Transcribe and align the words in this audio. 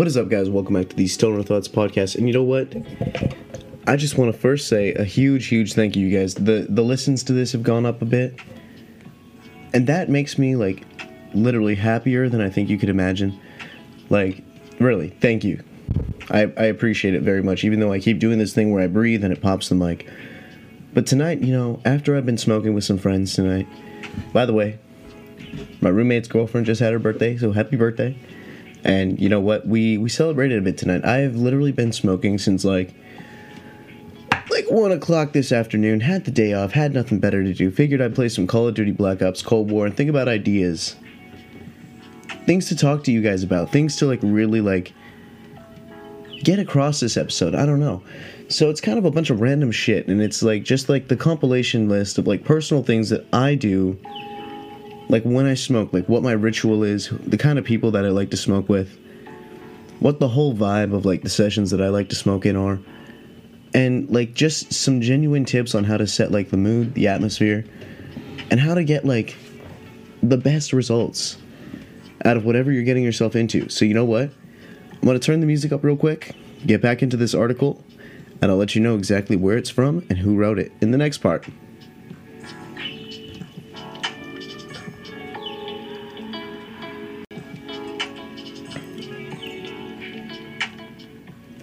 What 0.00 0.06
is 0.06 0.16
up, 0.16 0.30
guys? 0.30 0.48
Welcome 0.48 0.76
back 0.76 0.88
to 0.88 0.96
the 0.96 1.06
Stoner 1.06 1.42
Thoughts 1.42 1.68
podcast. 1.68 2.16
And 2.16 2.26
you 2.26 2.32
know 2.32 2.42
what? 2.42 2.74
I 3.86 3.96
just 3.96 4.16
want 4.16 4.32
to 4.32 4.40
first 4.40 4.66
say 4.66 4.94
a 4.94 5.04
huge, 5.04 5.48
huge 5.48 5.74
thank 5.74 5.94
you, 5.94 6.06
you 6.06 6.18
guys. 6.18 6.36
The 6.36 6.66
the 6.70 6.80
listens 6.80 7.22
to 7.24 7.34
this 7.34 7.52
have 7.52 7.62
gone 7.62 7.84
up 7.84 8.00
a 8.00 8.06
bit, 8.06 8.40
and 9.74 9.86
that 9.88 10.08
makes 10.08 10.38
me 10.38 10.56
like 10.56 10.86
literally 11.34 11.74
happier 11.74 12.30
than 12.30 12.40
I 12.40 12.48
think 12.48 12.70
you 12.70 12.78
could 12.78 12.88
imagine. 12.88 13.38
Like, 14.08 14.42
really, 14.78 15.10
thank 15.20 15.44
you. 15.44 15.62
I 16.30 16.44
I 16.44 16.64
appreciate 16.64 17.12
it 17.12 17.20
very 17.20 17.42
much. 17.42 17.62
Even 17.64 17.78
though 17.78 17.92
I 17.92 17.98
keep 17.98 18.20
doing 18.20 18.38
this 18.38 18.54
thing 18.54 18.72
where 18.72 18.82
I 18.82 18.86
breathe 18.86 19.22
and 19.22 19.34
it 19.34 19.42
pops 19.42 19.68
the 19.68 19.74
mic. 19.74 20.08
But 20.94 21.06
tonight, 21.06 21.42
you 21.42 21.52
know, 21.52 21.78
after 21.84 22.16
I've 22.16 22.24
been 22.24 22.38
smoking 22.38 22.72
with 22.72 22.84
some 22.84 22.96
friends 22.96 23.34
tonight. 23.34 23.68
By 24.32 24.46
the 24.46 24.54
way, 24.54 24.78
my 25.82 25.90
roommate's 25.90 26.26
girlfriend 26.26 26.64
just 26.64 26.80
had 26.80 26.94
her 26.94 26.98
birthday, 26.98 27.36
so 27.36 27.52
happy 27.52 27.76
birthday. 27.76 28.16
And 28.84 29.20
you 29.20 29.28
know 29.28 29.40
what? 29.40 29.66
We 29.66 29.98
we 29.98 30.08
celebrated 30.08 30.58
a 30.58 30.62
bit 30.62 30.78
tonight. 30.78 31.04
I 31.04 31.18
have 31.18 31.36
literally 31.36 31.72
been 31.72 31.92
smoking 31.92 32.38
since 32.38 32.64
like 32.64 32.94
like 34.50 34.70
one 34.70 34.92
o'clock 34.92 35.32
this 35.32 35.52
afternoon. 35.52 36.00
Had 36.00 36.24
the 36.24 36.30
day 36.30 36.52
off, 36.52 36.72
had 36.72 36.94
nothing 36.94 37.18
better 37.18 37.42
to 37.42 37.52
do. 37.52 37.70
Figured 37.70 38.00
I'd 38.00 38.14
play 38.14 38.28
some 38.28 38.46
Call 38.46 38.68
of 38.68 38.74
Duty 38.74 38.92
Black 38.92 39.22
Ops 39.22 39.42
Cold 39.42 39.70
War 39.70 39.86
and 39.86 39.96
think 39.96 40.10
about 40.10 40.28
ideas. 40.28 40.96
Things 42.46 42.68
to 42.68 42.76
talk 42.76 43.04
to 43.04 43.12
you 43.12 43.22
guys 43.22 43.42
about. 43.42 43.70
Things 43.70 43.96
to 43.96 44.06
like 44.06 44.20
really 44.22 44.60
like 44.60 44.92
get 46.42 46.58
across 46.58 47.00
this 47.00 47.16
episode. 47.16 47.54
I 47.54 47.66
don't 47.66 47.80
know. 47.80 48.02
So 48.48 48.68
it's 48.70 48.80
kind 48.80 48.98
of 48.98 49.04
a 49.04 49.10
bunch 49.10 49.30
of 49.30 49.40
random 49.40 49.70
shit 49.70 50.08
and 50.08 50.20
it's 50.20 50.42
like 50.42 50.64
just 50.64 50.88
like 50.88 51.08
the 51.08 51.16
compilation 51.16 51.88
list 51.88 52.18
of 52.18 52.26
like 52.26 52.44
personal 52.44 52.82
things 52.82 53.10
that 53.10 53.24
I 53.32 53.54
do 53.54 53.96
like 55.10 55.24
when 55.24 55.44
I 55.46 55.54
smoke, 55.54 55.92
like 55.92 56.08
what 56.08 56.22
my 56.22 56.32
ritual 56.32 56.84
is, 56.84 57.08
the 57.08 57.36
kind 57.36 57.58
of 57.58 57.64
people 57.64 57.90
that 57.90 58.04
I 58.04 58.08
like 58.10 58.30
to 58.30 58.36
smoke 58.36 58.68
with, 58.68 58.96
what 59.98 60.20
the 60.20 60.28
whole 60.28 60.54
vibe 60.54 60.94
of 60.94 61.04
like 61.04 61.22
the 61.22 61.28
sessions 61.28 61.72
that 61.72 61.82
I 61.82 61.88
like 61.88 62.08
to 62.10 62.14
smoke 62.14 62.46
in 62.46 62.56
are, 62.56 62.78
and 63.74 64.08
like 64.08 64.34
just 64.34 64.72
some 64.72 65.00
genuine 65.00 65.44
tips 65.44 65.74
on 65.74 65.84
how 65.84 65.96
to 65.96 66.06
set 66.06 66.30
like 66.30 66.50
the 66.50 66.56
mood, 66.56 66.94
the 66.94 67.08
atmosphere, 67.08 67.64
and 68.50 68.60
how 68.60 68.74
to 68.74 68.84
get 68.84 69.04
like 69.04 69.36
the 70.22 70.36
best 70.36 70.72
results 70.72 71.38
out 72.24 72.36
of 72.36 72.44
whatever 72.44 72.70
you're 72.70 72.84
getting 72.84 73.04
yourself 73.04 73.34
into. 73.34 73.68
So, 73.68 73.84
you 73.84 73.94
know 73.94 74.04
what? 74.04 74.30
I'm 74.92 75.00
going 75.02 75.18
to 75.18 75.24
turn 75.24 75.40
the 75.40 75.46
music 75.46 75.72
up 75.72 75.82
real 75.82 75.96
quick, 75.96 76.36
get 76.66 76.80
back 76.80 77.02
into 77.02 77.16
this 77.16 77.34
article, 77.34 77.82
and 78.40 78.50
I'll 78.50 78.58
let 78.58 78.76
you 78.76 78.80
know 78.80 78.94
exactly 78.94 79.34
where 79.34 79.56
it's 79.56 79.70
from 79.70 80.06
and 80.08 80.18
who 80.18 80.36
wrote 80.36 80.58
it 80.58 80.72
in 80.80 80.92
the 80.92 80.98
next 80.98 81.18
part. 81.18 81.46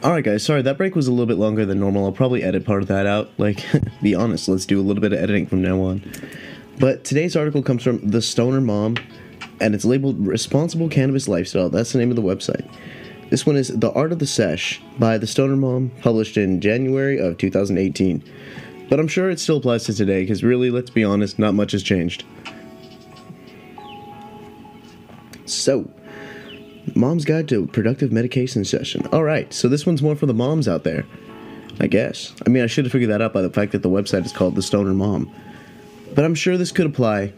Alright, 0.08 0.24
guys, 0.24 0.42
sorry, 0.42 0.62
that 0.62 0.78
break 0.78 0.96
was 0.96 1.10
a 1.10 1.12
little 1.12 1.26
bit 1.26 1.38
longer 1.38 1.66
than 1.66 1.82
normal. 1.82 2.06
I'll 2.06 2.14
probably 2.14 2.42
edit 2.42 2.64
part 2.64 2.82
of 2.82 2.88
that 2.88 3.06
out. 3.06 3.30
Like, 3.38 3.66
be 4.02 4.16
honest, 4.16 4.48
let's 4.48 4.66
do 4.66 4.80
a 4.80 4.82
little 4.82 5.02
bit 5.02 5.12
of 5.12 5.20
editing 5.20 5.46
from 5.46 5.62
now 5.62 5.82
on. 5.82 6.02
But 6.80 7.04
today's 7.04 7.36
article 7.36 7.62
comes 7.62 7.84
from 7.84 8.00
The 8.10 8.22
Stoner 8.22 8.62
Mom, 8.62 8.96
and 9.60 9.76
it's 9.76 9.84
labeled 9.84 10.26
Responsible 10.26 10.88
Cannabis 10.88 11.28
Lifestyle. 11.28 11.70
That's 11.70 11.92
the 11.92 12.00
name 12.00 12.10
of 12.10 12.16
the 12.16 12.22
website. 12.22 12.66
This 13.32 13.46
one 13.46 13.58
is 13.58 13.68
The 13.68 13.92
Art 13.92 14.14
of 14.14 14.20
the 14.20 14.26
Sesh 14.26 14.82
by 14.98 15.18
The 15.18 15.28
Stoner 15.28 15.58
Mom, 15.58 15.92
published 16.00 16.38
in 16.38 16.62
January 16.62 17.18
of 17.18 17.38
2018. 17.38 18.24
But 18.90 19.02
I'm 19.02 19.10
sure 19.10 19.30
it 19.30 19.42
still 19.42 19.58
applies 19.58 19.84
to 19.88 19.94
today, 19.94 20.22
because 20.22 20.42
really, 20.42 20.72
let's 20.72 20.90
be 20.90 21.04
honest, 21.04 21.38
not 21.38 21.54
much 21.54 21.74
has 21.74 21.84
changed. 21.84 22.24
So, 25.44 25.92
Mom's 26.96 27.26
Guide 27.26 27.48
to 27.50 27.68
Productive 27.68 28.12
Medication 28.12 28.66
Session. 28.66 29.06
All 29.12 29.24
right, 29.24 29.52
so 29.54 29.68
this 29.68 29.86
one's 29.86 30.02
more 30.02 30.16
for 30.16 30.26
the 30.26 30.34
moms 30.34 30.68
out 30.68 30.84
there, 30.84 31.06
I 31.80 31.88
guess. 31.88 32.34
I 32.46 32.50
mean, 32.50 32.64
I 32.64 32.68
should 32.68 32.86
have 32.86 32.92
figured 32.92 33.12
that 33.12 33.22
out 33.22 33.34
by 33.34 33.42
the 33.42 33.50
fact 33.50 33.72
that 33.74 33.84
the 33.84 33.90
website 33.90 34.26
is 34.26 34.32
called 34.32 34.56
The 34.56 34.62
Stoner 34.62 34.94
Mom. 34.94 35.32
But 36.16 36.26
I'm 36.26 36.36
sure 36.36 36.58
this 36.58 36.72
could 36.72 36.86
apply 36.86 37.34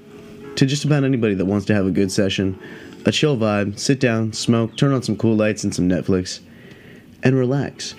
to 0.55 0.65
just 0.65 0.85
about 0.85 1.03
anybody 1.03 1.33
that 1.35 1.45
wants 1.45 1.65
to 1.67 1.73
have 1.73 1.85
a 1.85 1.91
good 1.91 2.11
session, 2.11 2.59
a 3.05 3.11
chill 3.11 3.37
vibe, 3.37 3.79
sit 3.79 3.99
down, 3.99 4.33
smoke, 4.33 4.75
turn 4.77 4.93
on 4.93 5.03
some 5.03 5.17
cool 5.17 5.35
lights 5.35 5.63
and 5.63 5.73
some 5.73 5.89
Netflix, 5.89 6.41
and 7.23 7.35
relax. 7.35 7.95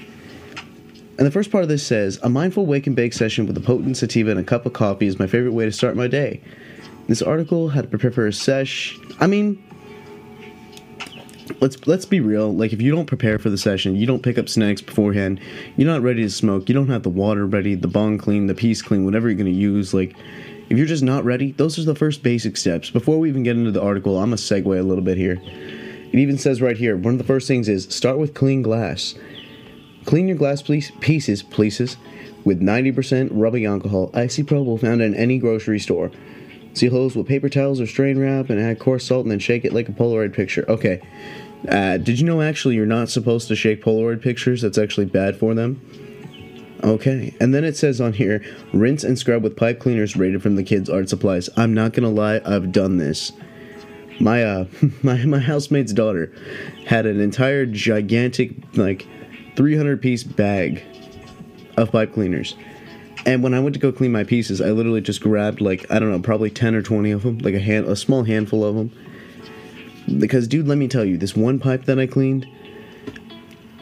And 1.18 1.26
the 1.26 1.30
first 1.30 1.50
part 1.50 1.62
of 1.62 1.68
this 1.68 1.86
says 1.86 2.18
A 2.22 2.30
mindful 2.30 2.64
wake 2.64 2.86
and 2.86 2.96
bake 2.96 3.12
session 3.12 3.46
with 3.46 3.56
a 3.56 3.60
potent 3.60 3.96
sativa 3.96 4.30
and 4.30 4.40
a 4.40 4.44
cup 4.44 4.64
of 4.64 4.72
coffee 4.72 5.06
is 5.06 5.18
my 5.18 5.26
favorite 5.26 5.52
way 5.52 5.66
to 5.66 5.72
start 5.72 5.96
my 5.96 6.06
day. 6.06 6.40
This 7.08 7.20
article 7.22 7.68
had 7.68 7.82
to 7.82 7.88
prepare 7.88 8.10
for 8.10 8.26
a 8.26 8.32
sesh. 8.32 8.98
I 9.18 9.26
mean, 9.26 9.62
let's 11.60 11.86
let's 11.86 12.04
be 12.04 12.20
real. 12.20 12.54
Like 12.54 12.72
if 12.72 12.80
you 12.80 12.90
don't 12.90 13.06
prepare 13.06 13.38
for 13.38 13.50
the 13.50 13.58
session, 13.58 13.96
you 13.96 14.06
don't 14.06 14.22
pick 14.22 14.38
up 14.38 14.48
snacks 14.48 14.80
beforehand, 14.80 15.40
you're 15.76 15.90
not 15.90 16.02
ready 16.02 16.22
to 16.22 16.30
smoke, 16.30 16.68
you 16.68 16.74
don't 16.74 16.88
have 16.88 17.02
the 17.02 17.10
water 17.10 17.46
ready, 17.46 17.74
the 17.74 17.88
bong 17.88 18.18
clean, 18.18 18.46
the 18.46 18.54
piece 18.54 18.82
clean, 18.82 19.04
whatever 19.04 19.28
you're 19.28 19.38
gonna 19.38 19.50
use. 19.50 19.92
Like 19.92 20.16
if 20.68 20.78
you're 20.78 20.86
just 20.86 21.02
not 21.02 21.24
ready, 21.24 21.52
those 21.52 21.78
are 21.78 21.84
the 21.84 21.94
first 21.94 22.22
basic 22.22 22.56
steps. 22.56 22.90
Before 22.90 23.18
we 23.18 23.28
even 23.28 23.42
get 23.42 23.56
into 23.56 23.72
the 23.72 23.82
article, 23.82 24.18
I'm 24.18 24.26
gonna 24.26 24.36
segue 24.36 24.78
a 24.78 24.82
little 24.82 25.04
bit 25.04 25.18
here. 25.18 25.40
It 25.42 26.18
even 26.18 26.38
says 26.38 26.60
right 26.60 26.76
here, 26.76 26.96
one 26.96 27.14
of 27.14 27.18
the 27.18 27.24
first 27.24 27.46
things 27.46 27.68
is 27.68 27.84
start 27.84 28.18
with 28.18 28.34
clean 28.34 28.62
glass. 28.62 29.14
Clean 30.06 30.26
your 30.26 30.36
glass 30.36 30.62
pieces, 30.62 31.42
pieces, 31.42 31.96
with 32.44 32.60
90% 32.60 33.28
rubbing 33.32 33.66
alcohol, 33.66 34.10
isopropyl 34.12 34.80
found 34.80 35.02
in 35.02 35.14
any 35.14 35.38
grocery 35.38 35.78
store. 35.78 36.10
Seal 36.72 36.90
holes 36.90 37.16
with 37.16 37.26
paper 37.26 37.48
towels 37.48 37.80
or 37.80 37.86
strain 37.86 38.18
wrap 38.18 38.48
and 38.50 38.60
add 38.60 38.78
coarse 38.78 39.06
salt 39.06 39.24
and 39.24 39.30
then 39.30 39.38
shake 39.38 39.64
it 39.64 39.72
like 39.72 39.88
a 39.88 39.92
Polaroid 39.92 40.32
picture. 40.32 40.64
Okay. 40.68 41.02
Uh, 41.68 41.98
did 41.98 42.18
you 42.18 42.26
know 42.26 42.40
actually 42.40 42.74
you're 42.74 42.86
not 42.86 43.10
supposed 43.10 43.48
to 43.48 43.56
shake 43.56 43.82
Polaroid 43.82 44.22
pictures? 44.22 44.62
That's 44.62 44.78
actually 44.78 45.06
bad 45.06 45.36
for 45.36 45.54
them. 45.54 45.80
Okay. 46.82 47.34
And 47.40 47.54
then 47.54 47.64
it 47.64 47.76
says 47.76 48.00
on 48.00 48.14
here 48.14 48.42
rinse 48.72 49.04
and 49.04 49.18
scrub 49.18 49.42
with 49.42 49.56
pipe 49.56 49.80
cleaners 49.80 50.16
rated 50.16 50.42
from 50.42 50.56
the 50.56 50.62
kids' 50.62 50.88
art 50.88 51.08
supplies. 51.08 51.50
I'm 51.56 51.74
not 51.74 51.92
going 51.92 52.04
to 52.04 52.08
lie, 52.08 52.40
I've 52.44 52.72
done 52.72 52.96
this. 52.98 53.32
My 54.20 54.44
uh 54.44 54.66
my 55.02 55.24
my 55.24 55.38
housemate's 55.38 55.92
daughter 55.92 56.32
had 56.86 57.06
an 57.06 57.20
entire 57.20 57.66
gigantic 57.66 58.52
like 58.76 59.06
300 59.56 60.00
piece 60.00 60.24
bag 60.24 60.82
of 61.76 61.90
pipe 61.90 62.12
cleaners 62.12 62.54
and 63.26 63.42
when 63.42 63.54
I 63.54 63.60
went 63.60 63.74
to 63.74 63.80
go 63.80 63.92
clean 63.92 64.12
my 64.12 64.24
pieces, 64.24 64.60
I 64.60 64.70
literally 64.70 65.00
just 65.00 65.20
grabbed 65.20 65.60
like 65.60 65.90
I 65.90 65.98
don't 65.98 66.10
know, 66.10 66.20
probably 66.20 66.50
ten 66.50 66.74
or 66.74 66.82
twenty 66.82 67.10
of 67.10 67.22
them, 67.22 67.38
like 67.38 67.54
a 67.54 67.60
hand, 67.60 67.86
a 67.86 67.96
small 67.96 68.24
handful 68.24 68.64
of 68.64 68.74
them. 68.74 68.92
Because, 70.18 70.48
dude, 70.48 70.66
let 70.66 70.78
me 70.78 70.88
tell 70.88 71.04
you, 71.04 71.18
this 71.18 71.36
one 71.36 71.58
pipe 71.58 71.84
that 71.84 71.98
I 71.98 72.06
cleaned, 72.06 72.46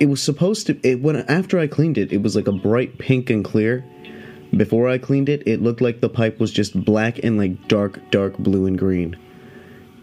it 0.00 0.06
was 0.06 0.22
supposed 0.22 0.66
to. 0.66 0.78
It 0.82 1.00
when 1.00 1.16
after 1.16 1.58
I 1.58 1.66
cleaned 1.66 1.98
it, 1.98 2.12
it 2.12 2.22
was 2.22 2.34
like 2.34 2.48
a 2.48 2.52
bright 2.52 2.98
pink 2.98 3.30
and 3.30 3.44
clear. 3.44 3.84
Before 4.56 4.88
I 4.88 4.98
cleaned 4.98 5.28
it, 5.28 5.46
it 5.46 5.62
looked 5.62 5.82
like 5.82 6.00
the 6.00 6.08
pipe 6.08 6.40
was 6.40 6.50
just 6.50 6.82
black 6.84 7.22
and 7.22 7.36
like 7.36 7.68
dark, 7.68 8.00
dark 8.10 8.38
blue 8.38 8.66
and 8.66 8.78
green. 8.78 9.16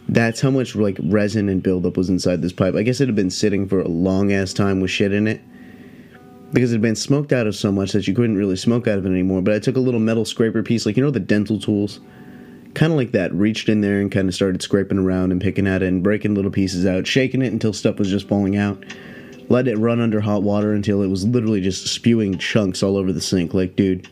That's 0.07 0.39
how 0.39 0.51
much 0.51 0.75
like 0.75 0.97
resin 1.01 1.49
and 1.49 1.63
buildup 1.63 1.97
was 1.97 2.09
inside 2.09 2.43
this 2.43 2.53
pipe. 2.53 2.75
I 2.75 2.83
guess 2.83 3.01
it 3.01 3.07
had 3.07 3.15
been 3.15 3.31
sitting 3.31 3.67
for 3.67 3.81
a 3.81 3.87
long 3.87 4.31
ass 4.31 4.53
time 4.53 4.81
with 4.81 4.91
shit 4.91 5.11
in 5.11 5.27
it 5.27 5.41
because 6.51 6.71
it 6.71 6.75
had 6.75 6.81
been 6.81 6.95
smoked 6.95 7.33
out 7.33 7.47
of 7.47 7.55
so 7.55 7.71
much 7.71 7.91
that 7.91 8.07
you 8.07 8.13
couldn't 8.13 8.37
really 8.37 8.55
smoke 8.55 8.87
out 8.87 8.97
of 8.97 9.05
it 9.05 9.09
anymore. 9.09 9.41
But 9.41 9.55
I 9.55 9.59
took 9.59 9.75
a 9.75 9.81
little 9.81 9.99
metal 9.99 10.25
scraper 10.25 10.63
piece, 10.63 10.85
like 10.85 10.97
you 10.97 11.03
know 11.03 11.11
the 11.11 11.19
dental 11.19 11.59
tools, 11.59 11.99
kind 12.73 12.91
of 12.91 12.97
like 12.97 13.11
that, 13.11 13.33
reached 13.33 13.69
in 13.69 13.81
there 13.81 13.99
and 13.99 14.11
kind 14.11 14.27
of 14.27 14.35
started 14.35 14.61
scraping 14.61 14.99
around 14.99 15.31
and 15.31 15.41
picking 15.41 15.67
at 15.67 15.81
it 15.81 15.87
and 15.87 16.03
breaking 16.03 16.35
little 16.35 16.51
pieces 16.51 16.85
out, 16.85 17.07
shaking 17.07 17.41
it 17.41 17.51
until 17.51 17.73
stuff 17.73 17.99
was 17.99 18.09
just 18.09 18.27
falling 18.27 18.55
out. 18.57 18.83
Let 19.47 19.67
it 19.67 19.77
run 19.77 19.99
under 19.99 20.21
hot 20.21 20.43
water 20.43 20.73
until 20.73 21.01
it 21.03 21.07
was 21.07 21.25
literally 21.25 21.61
just 21.61 21.87
spewing 21.87 22.37
chunks 22.37 22.81
all 22.81 22.97
over 22.97 23.13
the 23.13 23.21
sink. 23.21 23.53
Like, 23.53 23.75
dude, 23.75 24.07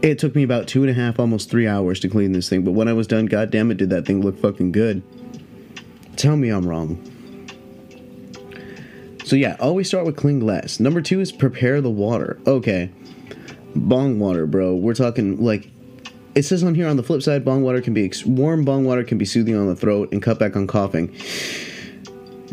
it 0.00 0.18
took 0.18 0.34
me 0.34 0.42
about 0.42 0.68
two 0.68 0.82
and 0.82 0.90
a 0.90 0.94
half, 0.94 1.18
almost 1.18 1.50
three 1.50 1.66
hours 1.66 2.00
to 2.00 2.08
clean 2.08 2.32
this 2.32 2.48
thing. 2.48 2.64
But 2.64 2.72
when 2.72 2.88
I 2.88 2.92
was 2.92 3.06
done, 3.06 3.26
goddamn 3.26 3.70
it, 3.70 3.76
did 3.76 3.90
that 3.90 4.06
thing 4.06 4.22
look 4.22 4.38
fucking 4.38 4.72
good. 4.72 5.02
Tell 6.16 6.36
me 6.36 6.48
I'm 6.48 6.66
wrong. 6.66 7.11
So 9.24 9.36
yeah, 9.36 9.56
always 9.60 9.88
start 9.88 10.04
with 10.04 10.16
clean 10.16 10.38
glass. 10.38 10.80
Number 10.80 11.00
two 11.00 11.20
is 11.20 11.32
prepare 11.32 11.80
the 11.80 11.90
water. 11.90 12.38
Okay, 12.46 12.90
bong 13.74 14.18
water, 14.18 14.46
bro. 14.46 14.74
We're 14.74 14.94
talking 14.94 15.42
like 15.42 15.70
it 16.34 16.44
says 16.44 16.64
on 16.64 16.74
here. 16.74 16.88
On 16.88 16.96
the 16.96 17.02
flip 17.02 17.22
side, 17.22 17.44
bong 17.44 17.62
water 17.62 17.80
can 17.80 17.94
be 17.94 18.04
ex- 18.04 18.24
warm. 18.24 18.64
Bong 18.64 18.84
water 18.84 19.04
can 19.04 19.18
be 19.18 19.24
soothing 19.24 19.56
on 19.56 19.66
the 19.66 19.76
throat 19.76 20.12
and 20.12 20.22
cut 20.22 20.38
back 20.38 20.56
on 20.56 20.66
coughing. 20.66 21.14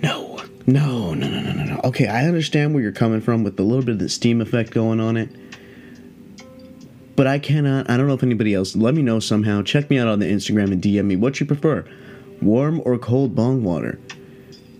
No, 0.03 0.41
no, 0.67 1.13
no, 1.13 1.27
no, 1.27 1.41
no, 1.41 1.51
no, 1.51 1.63
no. 1.63 1.81
Okay, 1.85 2.07
I 2.07 2.25
understand 2.25 2.73
where 2.73 2.83
you're 2.83 2.91
coming 2.91 3.21
from 3.21 3.43
with 3.43 3.59
a 3.59 3.63
little 3.63 3.83
bit 3.83 3.93
of 3.93 3.99
the 3.99 4.09
steam 4.09 4.41
effect 4.41 4.71
going 4.71 4.99
on 4.99 5.17
it. 5.17 5.29
But 7.15 7.27
I 7.27 7.39
cannot. 7.39 7.89
I 7.89 7.97
don't 7.97 8.07
know 8.07 8.13
if 8.13 8.23
anybody 8.23 8.53
else. 8.53 8.75
Let 8.75 8.93
me 8.93 9.01
know 9.01 9.19
somehow. 9.19 9.61
Check 9.61 9.89
me 9.89 9.97
out 9.97 10.07
on 10.07 10.19
the 10.19 10.25
Instagram 10.25 10.71
and 10.71 10.81
DM 10.81 11.05
me 11.05 11.15
what 11.15 11.39
you 11.39 11.45
prefer, 11.45 11.85
warm 12.41 12.81
or 12.85 12.97
cold 12.97 13.35
bong 13.35 13.63
water. 13.63 13.99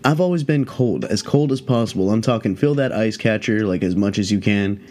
I've 0.02 0.20
always 0.20 0.44
been 0.44 0.64
cold, 0.64 1.04
as 1.04 1.22
cold 1.22 1.52
as 1.52 1.60
possible. 1.60 2.10
I'm 2.10 2.22
talking 2.22 2.56
fill 2.56 2.74
that 2.76 2.90
ice 2.92 3.18
catcher 3.18 3.66
like 3.66 3.82
as 3.82 3.96
much 3.96 4.18
as 4.18 4.30
you 4.32 4.40
can. 4.40 4.82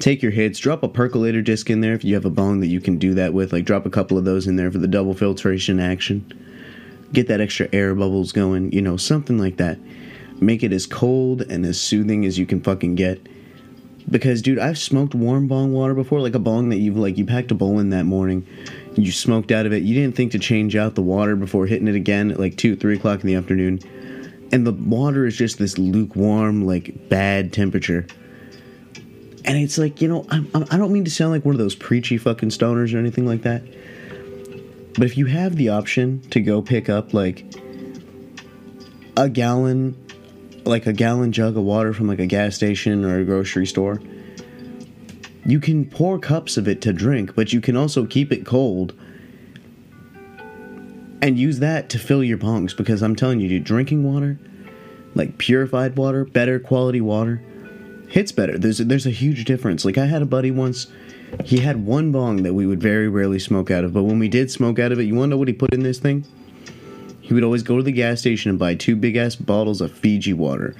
Take 0.00 0.22
your 0.22 0.32
hits, 0.32 0.58
drop 0.58 0.82
a 0.82 0.88
percolator 0.88 1.42
disc 1.42 1.70
in 1.70 1.82
there 1.82 1.92
if 1.94 2.02
you 2.04 2.14
have 2.14 2.24
a 2.24 2.30
bong 2.30 2.60
that 2.60 2.66
you 2.66 2.80
can 2.80 2.98
do 2.98 3.14
that 3.14 3.32
with. 3.32 3.52
Like 3.52 3.64
drop 3.64 3.86
a 3.86 3.90
couple 3.90 4.18
of 4.18 4.24
those 4.24 4.46
in 4.46 4.56
there 4.56 4.72
for 4.72 4.78
the 4.78 4.88
double 4.88 5.14
filtration 5.14 5.78
action. 5.78 6.26
Get 7.12 7.28
that 7.28 7.40
extra 7.40 7.68
air 7.72 7.94
bubbles 7.94 8.32
going, 8.32 8.72
you 8.72 8.82
know, 8.82 8.96
something 8.96 9.38
like 9.38 9.58
that. 9.58 9.78
make 10.40 10.62
it 10.62 10.72
as 10.72 10.86
cold 10.86 11.42
and 11.42 11.64
as 11.64 11.80
soothing 11.80 12.24
as 12.24 12.38
you 12.38 12.46
can 12.46 12.60
fucking 12.60 12.94
get. 12.94 13.26
Because, 14.10 14.42
dude, 14.42 14.58
I've 14.58 14.78
smoked 14.78 15.14
warm 15.14 15.46
bong 15.46 15.72
water 15.72 15.94
before, 15.94 16.20
like 16.20 16.34
a 16.34 16.40
bong 16.40 16.70
that 16.70 16.78
you've 16.78 16.96
like 16.96 17.18
you 17.18 17.26
packed 17.26 17.50
a 17.50 17.54
bowl 17.54 17.78
in 17.78 17.90
that 17.90 18.04
morning, 18.04 18.46
you 18.96 19.12
smoked 19.12 19.52
out 19.52 19.66
of 19.66 19.72
it. 19.72 19.82
You 19.82 19.94
didn't 19.94 20.16
think 20.16 20.32
to 20.32 20.38
change 20.38 20.74
out 20.74 20.94
the 20.94 21.02
water 21.02 21.36
before 21.36 21.66
hitting 21.66 21.86
it 21.86 21.94
again 21.94 22.30
at 22.30 22.40
like 22.40 22.56
two, 22.56 22.74
three 22.74 22.96
o'clock 22.96 23.20
in 23.20 23.26
the 23.26 23.34
afternoon, 23.36 23.78
and 24.52 24.66
the 24.66 24.72
water 24.72 25.26
is 25.26 25.36
just 25.36 25.58
this 25.58 25.78
lukewarm, 25.78 26.66
like 26.66 27.08
bad 27.08 27.52
temperature. 27.52 28.06
And 29.44 29.56
it's 29.56 29.78
like 29.78 30.00
you 30.00 30.08
know, 30.08 30.26
I'm, 30.30 30.48
I 30.54 30.76
don't 30.76 30.92
mean 30.92 31.04
to 31.04 31.10
sound 31.10 31.32
like 31.32 31.44
one 31.44 31.54
of 31.54 31.58
those 31.58 31.74
preachy 31.74 32.18
fucking 32.18 32.50
stoners 32.50 32.94
or 32.94 32.98
anything 32.98 33.26
like 33.26 33.42
that. 33.42 33.62
But 34.94 35.04
if 35.04 35.16
you 35.16 35.26
have 35.26 35.56
the 35.56 35.68
option 35.70 36.20
to 36.30 36.40
go 36.40 36.60
pick 36.60 36.88
up 36.88 37.14
like 37.14 37.44
a 39.16 39.28
gallon 39.28 39.96
like 40.64 40.86
a 40.86 40.92
gallon 40.92 41.32
jug 41.32 41.56
of 41.56 41.64
water 41.64 41.92
from 41.92 42.06
like 42.06 42.18
a 42.18 42.26
gas 42.26 42.54
station 42.54 43.04
or 43.04 43.20
a 43.20 43.24
grocery 43.24 43.66
store. 43.66 44.00
You 45.44 45.58
can 45.58 45.84
pour 45.84 46.18
cups 46.18 46.56
of 46.56 46.68
it 46.68 46.80
to 46.82 46.92
drink, 46.92 47.34
but 47.34 47.52
you 47.52 47.60
can 47.60 47.76
also 47.76 48.06
keep 48.06 48.30
it 48.30 48.44
cold 48.44 48.94
and 51.22 51.38
use 51.38 51.58
that 51.58 51.88
to 51.90 51.98
fill 51.98 52.24
your 52.24 52.38
bongs 52.38 52.76
because 52.76 53.02
I'm 53.02 53.16
telling 53.16 53.40
you, 53.40 53.48
dude, 53.48 53.64
drinking 53.64 54.04
water, 54.04 54.38
like 55.14 55.38
purified 55.38 55.96
water, 55.96 56.24
better 56.24 56.58
quality 56.58 57.00
water, 57.00 57.42
hits 58.08 58.32
better. 58.32 58.58
There's 58.58 58.80
a, 58.80 58.84
there's 58.84 59.06
a 59.06 59.10
huge 59.10 59.44
difference. 59.44 59.84
Like 59.84 59.98
I 59.98 60.06
had 60.06 60.22
a 60.22 60.26
buddy 60.26 60.50
once, 60.50 60.86
he 61.44 61.58
had 61.58 61.84
one 61.84 62.10
bong 62.12 62.42
that 62.42 62.54
we 62.54 62.66
would 62.66 62.80
very 62.80 63.08
rarely 63.08 63.38
smoke 63.38 63.70
out 63.70 63.84
of, 63.84 63.92
but 63.92 64.02
when 64.02 64.18
we 64.18 64.28
did 64.28 64.50
smoke 64.50 64.78
out 64.78 64.92
of 64.92 64.98
it, 64.98 65.04
you 65.04 65.14
want 65.14 65.28
to 65.28 65.30
know 65.30 65.38
what 65.38 65.48
he 65.48 65.54
put 65.54 65.72
in 65.72 65.82
this 65.82 65.98
thing? 65.98 66.24
he 67.30 67.34
would 67.34 67.44
always 67.44 67.62
go 67.62 67.76
to 67.76 67.82
the 67.84 67.92
gas 67.92 68.18
station 68.18 68.50
and 68.50 68.58
buy 68.58 68.74
two 68.74 68.96
big 68.96 69.14
ass 69.14 69.36
bottles 69.36 69.80
of 69.80 69.92
Fiji 69.92 70.32
water. 70.32 70.74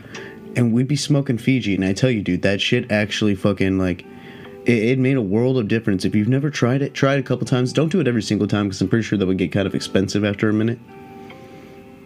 And 0.57 0.73
we'd 0.73 0.89
be 0.89 0.97
smoking 0.97 1.39
Fiji, 1.39 1.77
and 1.77 1.85
I 1.85 1.93
tell 1.93 2.11
you, 2.11 2.23
dude, 2.23 2.43
that 2.43 2.61
shit 2.61 2.91
actually 2.91 3.37
fucking 3.37 3.79
like 3.79 4.05
it, 4.67 4.85
it 4.85 4.99
made 4.99 5.17
a 5.17 5.23
world 5.23 5.59
of 5.59 5.69
difference. 5.69 6.05
If 6.05 6.15
you've 6.15 6.29
never 6.29 6.51
tried 6.51 6.83
it, 6.83 6.95
try 6.95 7.15
it 7.15 7.21
a 7.21 7.23
couple 7.23 7.47
times. 7.47 7.73
Don't 7.73 7.91
do 7.91 8.01
it 8.01 8.09
every 8.09 8.23
single 8.23 8.49
time 8.49 8.67
because 8.67 8.81
I'm 8.81 8.89
pretty 8.89 9.03
sure 9.03 9.19
that 9.19 9.27
would 9.27 9.39
get 9.39 9.53
kind 9.53 9.67
of 9.67 9.75
expensive 9.75 10.25
after 10.25 10.49
a 10.49 10.53
minute. 10.53 10.79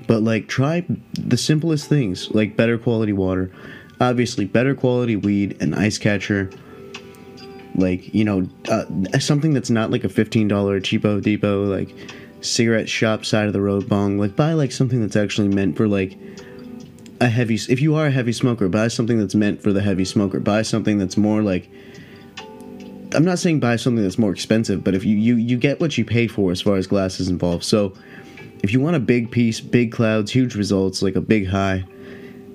But 0.07 0.23
like, 0.23 0.49
try 0.49 0.85
the 1.15 1.37
simplest 1.37 1.89
things, 1.89 2.31
like 2.33 2.57
better 2.57 2.77
quality 2.77 3.13
water, 3.13 3.51
obviously 4.01 4.45
better 4.45 4.75
quality 4.75 5.17
weed, 5.17 5.61
an 5.63 5.73
ice 5.75 5.99
catcher, 5.99 6.51
like 7.75 8.15
you 8.15 8.25
know, 8.25 8.49
uh, 8.69 8.85
something 9.19 9.55
that's 9.55 9.71
not 9.71 9.91
like 9.91 10.05
a 10.05 10.09
fifteen 10.09 10.47
dollar 10.47 10.81
cheapo 10.81 11.23
depot, 11.23 11.65
like 11.65 11.95
cigarette 12.41 12.89
shop 12.89 13.25
side 13.25 13.47
of 13.47 13.53
the 13.53 13.61
road 13.63 13.89
bong. 13.89 14.19
Like 14.19 14.37
buy 14.37 14.53
like 14.53 14.73
something 14.73 15.01
that's 15.01 15.17
actually 15.17 15.49
meant 15.49 15.77
for 15.77 15.89
like 15.89 16.19
a 17.21 17.29
heavy. 17.29 17.55
If 17.55 17.81
you 17.81 17.95
are 17.95 18.07
a 18.07 18.11
heavy 18.11 18.33
smoker, 18.33 18.69
buy 18.69 18.89
something 18.89 19.19
that's 19.19 19.35
meant 19.35 19.63
for 19.63 19.73
the 19.73 19.81
heavy 19.81 20.05
smoker. 20.05 20.39
Buy 20.39 20.63
something 20.63 20.99
that's 20.99 21.17
more 21.17 21.43
like. 21.43 21.71
I'm 23.15 23.25
not 23.25 23.39
saying 23.39 23.61
buy 23.61 23.77
something 23.77 24.03
that's 24.03 24.19
more 24.19 24.33
expensive, 24.33 24.83
but 24.83 24.95
if 24.95 25.05
you 25.05 25.17
you 25.17 25.37
you 25.37 25.57
get 25.57 25.81
what 25.81 25.97
you 25.97 26.05
pay 26.05 26.27
for 26.27 26.51
as 26.51 26.61
far 26.61 26.77
as 26.77 26.87
glass 26.87 27.21
is 27.21 27.29
involved. 27.29 27.65
So 27.65 27.95
if 28.63 28.73
you 28.73 28.81
want 28.81 28.97
a 28.97 29.01
big 29.01 29.31
piece, 29.31 29.61
big 29.61 29.93
clouds, 29.93 30.33
huge 30.33 30.55
results, 30.55 31.03
like 31.03 31.17
a 31.17 31.21
big 31.21 31.49
high, 31.49 31.85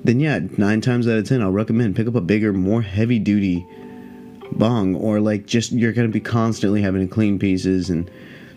then 0.03 0.19
yeah, 0.19 0.39
nine 0.57 0.81
times 0.81 1.07
out 1.07 1.17
of 1.17 1.27
ten, 1.27 1.41
I'll 1.41 1.51
recommend 1.51 1.95
pick 1.95 2.07
up 2.07 2.15
a 2.15 2.21
bigger, 2.21 2.53
more 2.53 2.81
heavy 2.81 3.19
duty 3.19 3.65
bong, 4.51 4.95
or 4.95 5.19
like 5.19 5.45
just 5.45 5.71
you're 5.71 5.94
gonna 5.94 6.07
be 6.07 6.19
constantly 6.19 6.81
having 6.81 7.07
to 7.07 7.13
clean 7.13 7.39
pieces 7.39 7.89
and 7.89 8.09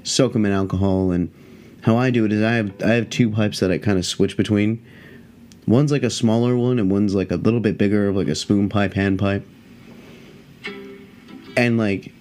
soak 0.03 0.33
them 0.33 0.47
in 0.47 0.53
alcohol. 0.53 1.11
And 1.11 1.33
how 1.83 1.97
I 1.97 2.11
do 2.11 2.25
it 2.25 2.33
is 2.33 2.43
I 2.43 2.53
have 2.55 2.73
I 2.83 2.91
have 2.91 3.11
two 3.11 3.31
pipes 3.31 3.61
that 3.61 3.71
I 3.71 3.79
kind 3.79 3.99
of 3.99 4.07
switch 4.07 4.37
between. 4.37 4.85
One's 5.67 5.93
like 5.93 6.03
a 6.03 6.11
smaller 6.11 6.57
one, 6.57 6.79
and 6.79 6.91
one's 6.91 7.15
like 7.15 7.31
a 7.31 7.37
little 7.37 7.61
bit 7.61 7.79
bigger, 7.79 8.13
like 8.13 8.29
a 8.29 8.35
spoon 8.35 8.69
pipe, 8.69 8.95
hand 8.95 9.19
pipe. 9.19 9.47
And 11.57 11.79
like, 11.79 12.13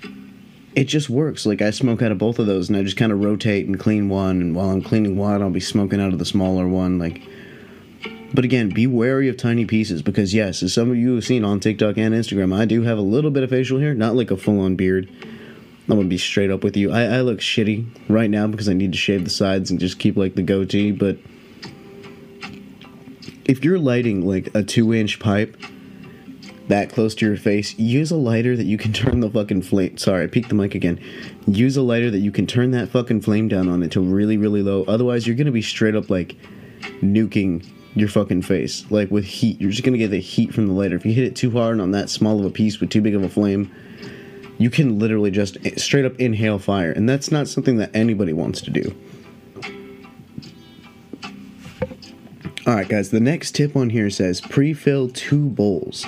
it 0.75 0.85
just 0.85 1.09
works. 1.09 1.45
Like 1.45 1.61
I 1.61 1.71
smoke 1.71 2.01
out 2.01 2.11
of 2.11 2.17
both 2.17 2.39
of 2.39 2.47
those, 2.47 2.69
and 2.69 2.77
I 2.77 2.83
just 2.83 2.97
kind 2.97 3.11
of 3.11 3.23
rotate 3.23 3.67
and 3.67 3.79
clean 3.79 4.09
one. 4.09 4.41
And 4.41 4.55
while 4.55 4.69
I'm 4.69 4.81
cleaning 4.81 5.17
one, 5.17 5.41
I'll 5.41 5.49
be 5.49 5.59
smoking 5.59 6.01
out 6.01 6.13
of 6.13 6.19
the 6.19 6.25
smaller 6.25 6.67
one. 6.67 6.99
Like, 6.99 7.21
but 8.33 8.45
again, 8.45 8.69
be 8.69 8.87
wary 8.87 9.27
of 9.27 9.37
tiny 9.37 9.65
pieces 9.65 10.01
because 10.01 10.33
yes, 10.33 10.63
as 10.63 10.73
some 10.73 10.89
of 10.89 10.95
you 10.95 11.15
have 11.15 11.25
seen 11.25 11.43
on 11.43 11.59
TikTok 11.59 11.97
and 11.97 12.13
Instagram, 12.13 12.55
I 12.55 12.65
do 12.65 12.83
have 12.83 12.97
a 12.97 13.01
little 13.01 13.31
bit 13.31 13.43
of 13.43 13.49
facial 13.49 13.79
hair, 13.79 13.93
not 13.93 14.15
like 14.15 14.31
a 14.31 14.37
full-on 14.37 14.75
beard 14.75 15.09
I'm 15.91 15.97
gonna 15.97 16.07
be 16.07 16.17
straight 16.17 16.51
up 16.51 16.63
with 16.63 16.77
you. 16.77 16.91
I, 16.91 17.03
I 17.03 17.21
look 17.21 17.39
shitty 17.39 17.85
right 18.07 18.29
now 18.29 18.47
because 18.47 18.69
I 18.69 18.73
need 18.73 18.93
to 18.93 18.97
shave 18.97 19.25
the 19.25 19.29
sides 19.29 19.71
and 19.71 19.79
just 19.79 19.99
keep 19.99 20.15
like 20.15 20.35
the 20.35 20.43
goatee. 20.43 20.91
But 20.91 21.17
if 23.43 23.65
you're 23.65 23.77
lighting 23.77 24.25
like 24.25 24.55
a 24.55 24.63
two 24.63 24.93
inch 24.93 25.19
pipe 25.19 25.57
that 26.71 26.89
close 26.89 27.13
to 27.15 27.25
your 27.25 27.37
face, 27.37 27.77
use 27.77 28.11
a 28.11 28.15
lighter 28.15 28.55
that 28.55 28.65
you 28.65 28.77
can 28.77 28.93
turn 29.01 29.19
the 29.19 29.29
fucking 29.29 29.61
flame. 29.61 29.97
Sorry, 29.97 30.23
I 30.23 30.27
the 30.27 30.55
mic 30.55 30.75
again. 30.75 30.99
Use 31.47 31.77
a 31.77 31.81
lighter 31.81 32.09
that 32.11 32.19
you 32.19 32.31
can 32.31 32.47
turn 32.47 32.71
that 32.71 32.89
fucking 32.89 33.21
flame 33.21 33.47
down 33.47 33.69
on 33.69 33.83
it 33.83 33.91
to 33.91 34.01
really, 34.01 34.37
really 34.37 34.63
low. 34.63 34.83
Otherwise, 34.87 35.27
you're 35.27 35.35
gonna 35.35 35.51
be 35.51 35.61
straight 35.61 35.95
up 35.95 36.09
like 36.09 36.35
nuking 37.01 37.65
your 37.93 38.07
fucking 38.07 38.41
face, 38.41 38.89
like 38.89 39.11
with 39.11 39.25
heat. 39.25 39.59
You're 39.59 39.71
just 39.71 39.83
gonna 39.83 39.97
get 39.97 40.11
the 40.11 40.19
heat 40.19 40.53
from 40.53 40.67
the 40.67 40.73
lighter. 40.73 40.95
If 40.95 41.05
you 41.05 41.13
hit 41.13 41.25
it 41.25 41.35
too 41.35 41.51
hard 41.51 41.79
on 41.79 41.91
that 41.91 42.09
small 42.09 42.39
of 42.39 42.45
a 42.45 42.49
piece 42.49 42.79
with 42.79 42.89
too 42.89 43.01
big 43.01 43.15
of 43.15 43.23
a 43.23 43.29
flame, 43.29 43.69
you 44.57 44.69
can 44.69 44.97
literally 44.97 45.31
just 45.31 45.57
eh, 45.65 45.75
straight 45.75 46.05
up 46.05 46.19
inhale 46.19 46.59
fire, 46.59 46.91
and 46.91 47.07
that's 47.07 47.31
not 47.31 47.47
something 47.47 47.77
that 47.77 47.93
anybody 47.93 48.31
wants 48.31 48.61
to 48.61 48.71
do. 48.71 48.95
Alright, 52.65 52.87
guys, 52.87 53.09
the 53.09 53.19
next 53.19 53.55
tip 53.55 53.75
on 53.75 53.89
here 53.89 54.09
says 54.09 54.39
pre 54.39 54.73
fill 54.73 55.09
two 55.09 55.49
bowls. 55.49 56.05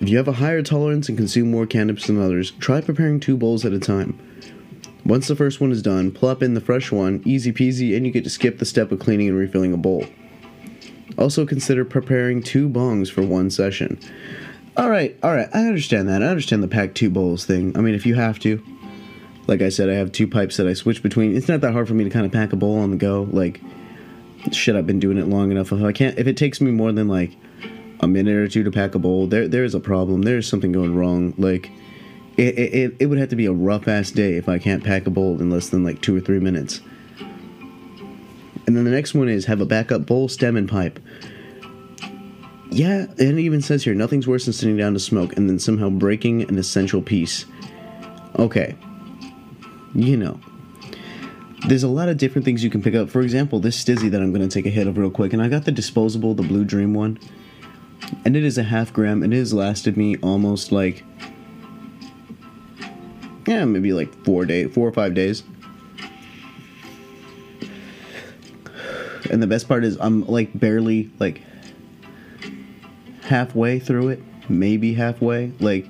If 0.00 0.08
you 0.08 0.16
have 0.16 0.28
a 0.28 0.32
higher 0.32 0.62
tolerance 0.62 1.10
and 1.10 1.18
consume 1.18 1.50
more 1.50 1.66
cannabis 1.66 2.06
than 2.06 2.20
others, 2.20 2.52
try 2.52 2.80
preparing 2.80 3.20
two 3.20 3.36
bowls 3.36 3.66
at 3.66 3.74
a 3.74 3.78
time. 3.78 4.18
Once 5.04 5.28
the 5.28 5.36
first 5.36 5.60
one 5.60 5.72
is 5.72 5.82
done, 5.82 6.10
plop 6.10 6.42
in 6.42 6.54
the 6.54 6.60
fresh 6.60 6.90
one, 6.90 7.22
easy 7.26 7.52
peasy, 7.52 7.94
and 7.94 8.06
you 8.06 8.12
get 8.12 8.24
to 8.24 8.30
skip 8.30 8.58
the 8.58 8.64
step 8.64 8.90
of 8.92 8.98
cleaning 8.98 9.28
and 9.28 9.36
refilling 9.36 9.74
a 9.74 9.76
bowl. 9.76 10.06
Also, 11.18 11.44
consider 11.44 11.84
preparing 11.84 12.42
two 12.42 12.68
bongs 12.68 13.10
for 13.10 13.22
one 13.22 13.50
session. 13.50 13.98
All 14.76 14.88
right, 14.88 15.18
all 15.22 15.34
right. 15.34 15.48
I 15.52 15.66
understand 15.66 16.08
that. 16.08 16.22
I 16.22 16.26
understand 16.28 16.62
the 16.62 16.68
pack 16.68 16.94
two 16.94 17.10
bowls 17.10 17.44
thing. 17.44 17.76
I 17.76 17.82
mean, 17.82 17.94
if 17.94 18.06
you 18.06 18.14
have 18.14 18.38
to, 18.40 18.62
like 19.46 19.60
I 19.60 19.68
said, 19.68 19.90
I 19.90 19.94
have 19.94 20.12
two 20.12 20.26
pipes 20.26 20.56
that 20.56 20.66
I 20.66 20.72
switch 20.72 21.02
between. 21.02 21.36
It's 21.36 21.48
not 21.48 21.60
that 21.60 21.72
hard 21.72 21.88
for 21.88 21.94
me 21.94 22.04
to 22.04 22.10
kind 22.10 22.24
of 22.24 22.32
pack 22.32 22.54
a 22.54 22.56
bowl 22.56 22.78
on 22.78 22.90
the 22.90 22.96
go. 22.96 23.28
Like, 23.30 23.60
shit, 24.50 24.76
I've 24.76 24.86
been 24.86 25.00
doing 25.00 25.18
it 25.18 25.26
long 25.26 25.50
enough. 25.50 25.72
If 25.72 25.82
I 25.82 25.92
can't, 25.92 26.18
if 26.18 26.26
it 26.26 26.38
takes 26.38 26.60
me 26.60 26.70
more 26.70 26.92
than 26.92 27.08
like 27.08 27.36
a 28.00 28.08
minute 28.08 28.34
or 28.34 28.48
two 28.48 28.64
to 28.64 28.70
pack 28.70 28.94
a 28.94 28.98
bowl, 28.98 29.26
there 29.26 29.46
there 29.46 29.64
is 29.64 29.74
a 29.74 29.80
problem. 29.80 30.22
There 30.22 30.38
is 30.38 30.46
something 30.46 30.72
going 30.72 30.94
wrong. 30.94 31.34
Like, 31.38 31.70
it 32.36 32.58
it, 32.58 32.96
it 32.98 33.06
would 33.06 33.18
have 33.18 33.28
to 33.30 33.36
be 33.36 33.46
a 33.46 33.52
rough 33.52 33.88
ass 33.88 34.10
day 34.10 34.34
if 34.34 34.48
I 34.48 34.58
can't 34.58 34.82
pack 34.82 35.06
a 35.06 35.10
bowl 35.10 35.40
in 35.40 35.50
less 35.50 35.68
than 35.68 35.84
like 35.84 36.00
two 36.00 36.16
or 36.16 36.20
three 36.20 36.40
minutes. 36.40 36.80
And 38.66 38.76
then 38.76 38.84
the 38.84 38.90
next 38.90 39.14
one 39.14 39.28
is 39.28 39.46
have 39.46 39.60
a 39.60 39.66
backup 39.66 40.06
bowl, 40.06 40.28
stem, 40.28 40.56
and 40.56 40.68
pipe. 40.68 41.00
Yeah, 42.70 43.06
and 43.18 43.20
it 43.20 43.38
even 43.40 43.62
says 43.62 43.82
here 43.82 43.94
nothing's 43.94 44.28
worse 44.28 44.44
than 44.44 44.54
sitting 44.54 44.76
down 44.76 44.92
to 44.92 45.00
smoke 45.00 45.36
and 45.36 45.48
then 45.48 45.58
somehow 45.58 45.90
breaking 45.90 46.42
an 46.42 46.56
essential 46.56 47.02
piece. 47.02 47.46
Okay. 48.38 48.76
You 49.94 50.16
know. 50.16 50.38
There's 51.66 51.82
a 51.82 51.88
lot 51.88 52.08
of 52.08 52.16
different 52.16 52.44
things 52.44 52.64
you 52.64 52.70
can 52.70 52.80
pick 52.80 52.94
up. 52.94 53.10
For 53.10 53.20
example, 53.20 53.58
this 53.58 53.82
Stiiizy 53.82 54.10
that 54.12 54.22
I'm 54.22 54.32
going 54.32 54.48
to 54.48 54.52
take 54.52 54.66
a 54.66 54.70
hit 54.70 54.86
of 54.86 54.96
real 54.96 55.10
quick, 55.10 55.32
and 55.32 55.42
I 55.42 55.48
got 55.48 55.64
the 55.64 55.72
disposable, 55.72 56.32
the 56.34 56.42
Blue 56.42 56.64
Dream 56.64 56.94
one. 56.94 57.18
And 58.24 58.36
it 58.36 58.44
is 58.44 58.58
a 58.58 58.62
half 58.62 58.92
gram, 58.92 59.22
and 59.22 59.32
it 59.32 59.38
has 59.38 59.52
lasted 59.52 59.96
me 59.96 60.16
almost 60.18 60.72
like. 60.72 61.04
Yeah, 63.46 63.64
maybe 63.64 63.92
like 63.92 64.12
four 64.24 64.44
days, 64.44 64.72
four 64.72 64.86
or 64.86 64.92
five 64.92 65.14
days. 65.14 65.42
And 69.30 69.42
the 69.42 69.46
best 69.46 69.68
part 69.68 69.84
is, 69.84 69.96
I'm 70.00 70.26
like 70.26 70.58
barely 70.58 71.10
like 71.18 71.42
halfway 73.22 73.78
through 73.78 74.08
it, 74.08 74.22
maybe 74.48 74.94
halfway, 74.94 75.52
like 75.60 75.86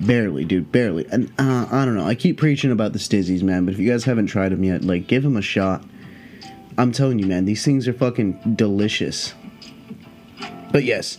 barely, 0.00 0.44
dude, 0.44 0.72
barely. 0.72 1.06
And 1.10 1.32
uh, 1.38 1.68
I 1.70 1.84
don't 1.84 1.96
know. 1.96 2.04
I 2.04 2.14
keep 2.14 2.36
preaching 2.36 2.72
about 2.72 2.92
the 2.92 2.98
Stiiizies, 2.98 3.42
man, 3.42 3.64
but 3.64 3.74
if 3.74 3.80
you 3.80 3.88
guys 3.88 4.04
haven't 4.04 4.26
tried 4.26 4.50
them 4.50 4.64
yet, 4.64 4.82
like 4.82 5.06
give 5.06 5.22
them 5.22 5.36
a 5.36 5.42
shot. 5.42 5.84
I'm 6.76 6.92
telling 6.92 7.18
you, 7.18 7.26
man, 7.26 7.44
these 7.44 7.64
things 7.64 7.86
are 7.86 7.92
fucking 7.92 8.54
delicious. 8.56 9.34
But 10.72 10.84
yes, 10.84 11.18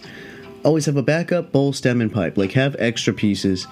always 0.63 0.86
have 0.86 0.98
a 0.98 1.03
backup 1.03 1.51
bowl, 1.51 1.74
stem, 1.74 2.01
and 2.01 2.12
pipe. 2.12 2.38
Like 2.38 2.53
have 2.53 2.75
extra 2.79 3.13
pieces. 3.13 3.67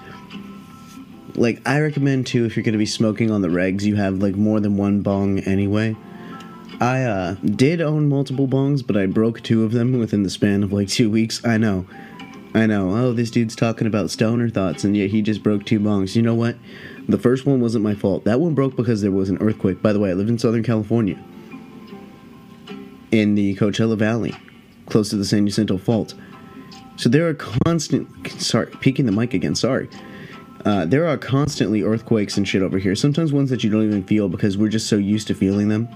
Like 1.34 1.66
I 1.66 1.80
recommend 1.80 2.26
too, 2.26 2.44
if 2.44 2.56
you're 2.56 2.64
gonna 2.64 2.78
be 2.78 2.86
smoking 2.86 3.30
on 3.30 3.42
the 3.42 3.48
regs, 3.48 3.82
you 3.82 3.96
have 3.96 4.18
like 4.18 4.34
more 4.34 4.60
than 4.60 4.76
one 4.76 5.00
bong 5.02 5.38
anyway 5.40 5.96
I 6.80 7.04
uh, 7.04 7.34
did 7.44 7.82
own 7.82 8.08
multiple 8.08 8.48
bongs, 8.48 8.86
but 8.86 8.96
I 8.96 9.04
broke 9.04 9.42
two 9.42 9.64
of 9.64 9.72
them 9.72 9.98
within 9.98 10.22
the 10.22 10.30
span 10.30 10.62
of 10.62 10.72
like 10.72 10.88
two 10.88 11.10
weeks. 11.10 11.44
I 11.44 11.58
know. 11.58 11.86
I 12.54 12.64
know. 12.64 12.96
Oh, 12.96 13.12
this 13.12 13.30
dude's 13.30 13.54
talking 13.54 13.86
about 13.86 14.10
stoner 14.10 14.48
thoughts, 14.48 14.82
and 14.82 14.96
yet 14.96 15.10
he 15.10 15.20
just 15.20 15.42
broke 15.42 15.66
two 15.66 15.78
bongs. 15.78 16.16
You 16.16 16.22
know 16.22 16.34
what? 16.34 16.56
The 17.06 17.18
first 17.18 17.44
one 17.44 17.60
wasn't 17.60 17.84
my 17.84 17.94
fault. 17.94 18.24
That 18.24 18.40
one 18.40 18.54
broke 18.54 18.76
because 18.76 19.02
there 19.02 19.10
was 19.10 19.28
an 19.28 19.36
earthquake. 19.42 19.82
By 19.82 19.92
the 19.92 20.00
way, 20.00 20.10
I 20.10 20.14
live 20.14 20.30
in 20.30 20.38
Southern 20.38 20.62
California. 20.62 21.18
in 23.12 23.34
the 23.34 23.54
Coachella 23.56 23.96
Valley, 23.98 24.34
close 24.90 25.10
to 25.10 25.16
the 25.16 25.24
San 25.24 25.46
Jacinto 25.46 25.78
Fault. 25.78 26.14
So 26.96 27.08
there 27.08 27.28
are 27.28 27.34
constant. 27.34 28.30
Sorry, 28.40 28.66
peeking 28.80 29.06
the 29.06 29.12
mic 29.12 29.32
again. 29.32 29.54
Sorry. 29.54 29.88
Uh, 30.64 30.84
there 30.84 31.06
are 31.06 31.16
constantly 31.16 31.82
earthquakes 31.82 32.36
and 32.36 32.46
shit 32.46 32.60
over 32.60 32.78
here. 32.78 32.94
Sometimes 32.94 33.32
ones 33.32 33.48
that 33.48 33.64
you 33.64 33.70
don't 33.70 33.84
even 33.84 34.04
feel 34.04 34.28
because 34.28 34.58
we're 34.58 34.68
just 34.68 34.88
so 34.88 34.96
used 34.96 35.26
to 35.28 35.34
feeling 35.34 35.68
them. 35.68 35.88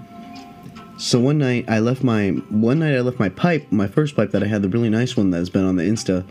So 0.97 1.21
one 1.21 1.39
night 1.39 1.67
I 1.69 1.81
left 1.81 2.03
my 2.03 2.29
one 2.49 2.79
night 2.79 2.95
I 2.95 3.01
left 3.01 3.19
my 3.19 3.29
pipe, 3.29 3.71
my 3.71 3.89
first 3.89 4.17
pipe 4.17 4.31
that 4.31 4.43
I 4.43 4.47
had, 4.47 4.63
the 4.63 4.69
really 4.69 4.89
nice 4.89 5.17
one 5.17 5.31
that's 5.31 5.51
been 5.51 5.65
on 5.65 5.77
the 5.77 5.83
Insta, 5.83 6.25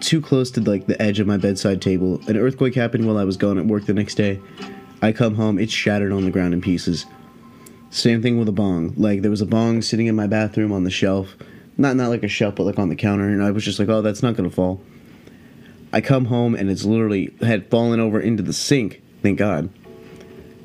too 0.00 0.20
close 0.20 0.50
to 0.52 0.60
like 0.60 0.86
the 0.86 1.00
edge 1.00 1.20
of 1.20 1.26
my 1.26 1.36
bedside 1.36 1.82
table. 1.82 2.20
An 2.26 2.36
earthquake 2.36 2.74
happened 2.74 3.06
while 3.06 3.18
I 3.18 3.24
was 3.24 3.36
going 3.36 3.58
at 3.58 3.66
work 3.66 3.84
the 3.84 3.94
next 3.94 4.14
day. 4.14 4.40
I 5.02 5.12
come 5.12 5.34
home, 5.34 5.58
it's 5.58 5.72
shattered 5.72 6.12
on 6.12 6.24
the 6.24 6.30
ground 6.30 6.54
in 6.54 6.60
pieces. 6.60 7.06
Same 7.90 8.22
thing 8.22 8.38
with 8.38 8.48
a 8.48 8.52
bong. 8.52 8.94
Like 8.96 9.22
there 9.22 9.30
was 9.30 9.40
a 9.40 9.46
bong 9.46 9.82
sitting 9.82 10.06
in 10.06 10.14
my 10.14 10.26
bathroom 10.26 10.72
on 10.72 10.84
the 10.84 10.90
shelf, 10.90 11.36
not 11.76 11.96
not 11.96 12.08
like 12.08 12.22
a 12.22 12.28
shelf, 12.28 12.54
but 12.54 12.64
like 12.64 12.78
on 12.78 12.88
the 12.88 12.96
counter, 12.96 13.28
and 13.28 13.42
I 13.42 13.50
was 13.50 13.64
just 13.64 13.78
like, 13.78 13.88
oh, 13.88 14.00
that's 14.00 14.22
not 14.22 14.36
gonna 14.36 14.50
fall. 14.50 14.80
I 15.92 16.00
come 16.00 16.26
home 16.26 16.54
and 16.54 16.70
it's 16.70 16.84
literally 16.84 17.34
had 17.40 17.68
fallen 17.68 17.98
over 17.98 18.20
into 18.20 18.42
the 18.44 18.52
sink. 18.52 19.02
Thank 19.22 19.38
God. 19.38 19.70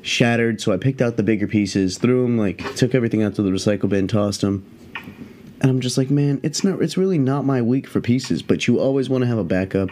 Shattered. 0.02 0.60
So 0.60 0.72
I 0.72 0.76
picked 0.76 1.02
out 1.02 1.16
the 1.16 1.24
bigger 1.24 1.48
pieces, 1.48 1.98
threw 1.98 2.22
them, 2.22 2.38
like 2.38 2.76
took 2.76 2.94
everything 2.94 3.24
out 3.24 3.34
to 3.34 3.42
the 3.42 3.50
recycle 3.50 3.88
bin, 3.88 4.06
tossed 4.06 4.42
them. 4.42 4.64
And 5.60 5.70
I'm 5.70 5.80
just 5.80 5.98
like, 5.98 6.10
man, 6.10 6.38
it's 6.42 6.62
not. 6.62 6.80
It's 6.80 6.96
really 6.96 7.18
not 7.18 7.44
my 7.44 7.60
week 7.60 7.88
for 7.88 8.00
pieces. 8.00 8.42
But 8.42 8.68
you 8.68 8.78
always 8.78 9.08
want 9.08 9.22
to 9.22 9.28
have 9.28 9.38
a 9.38 9.44
backup. 9.44 9.88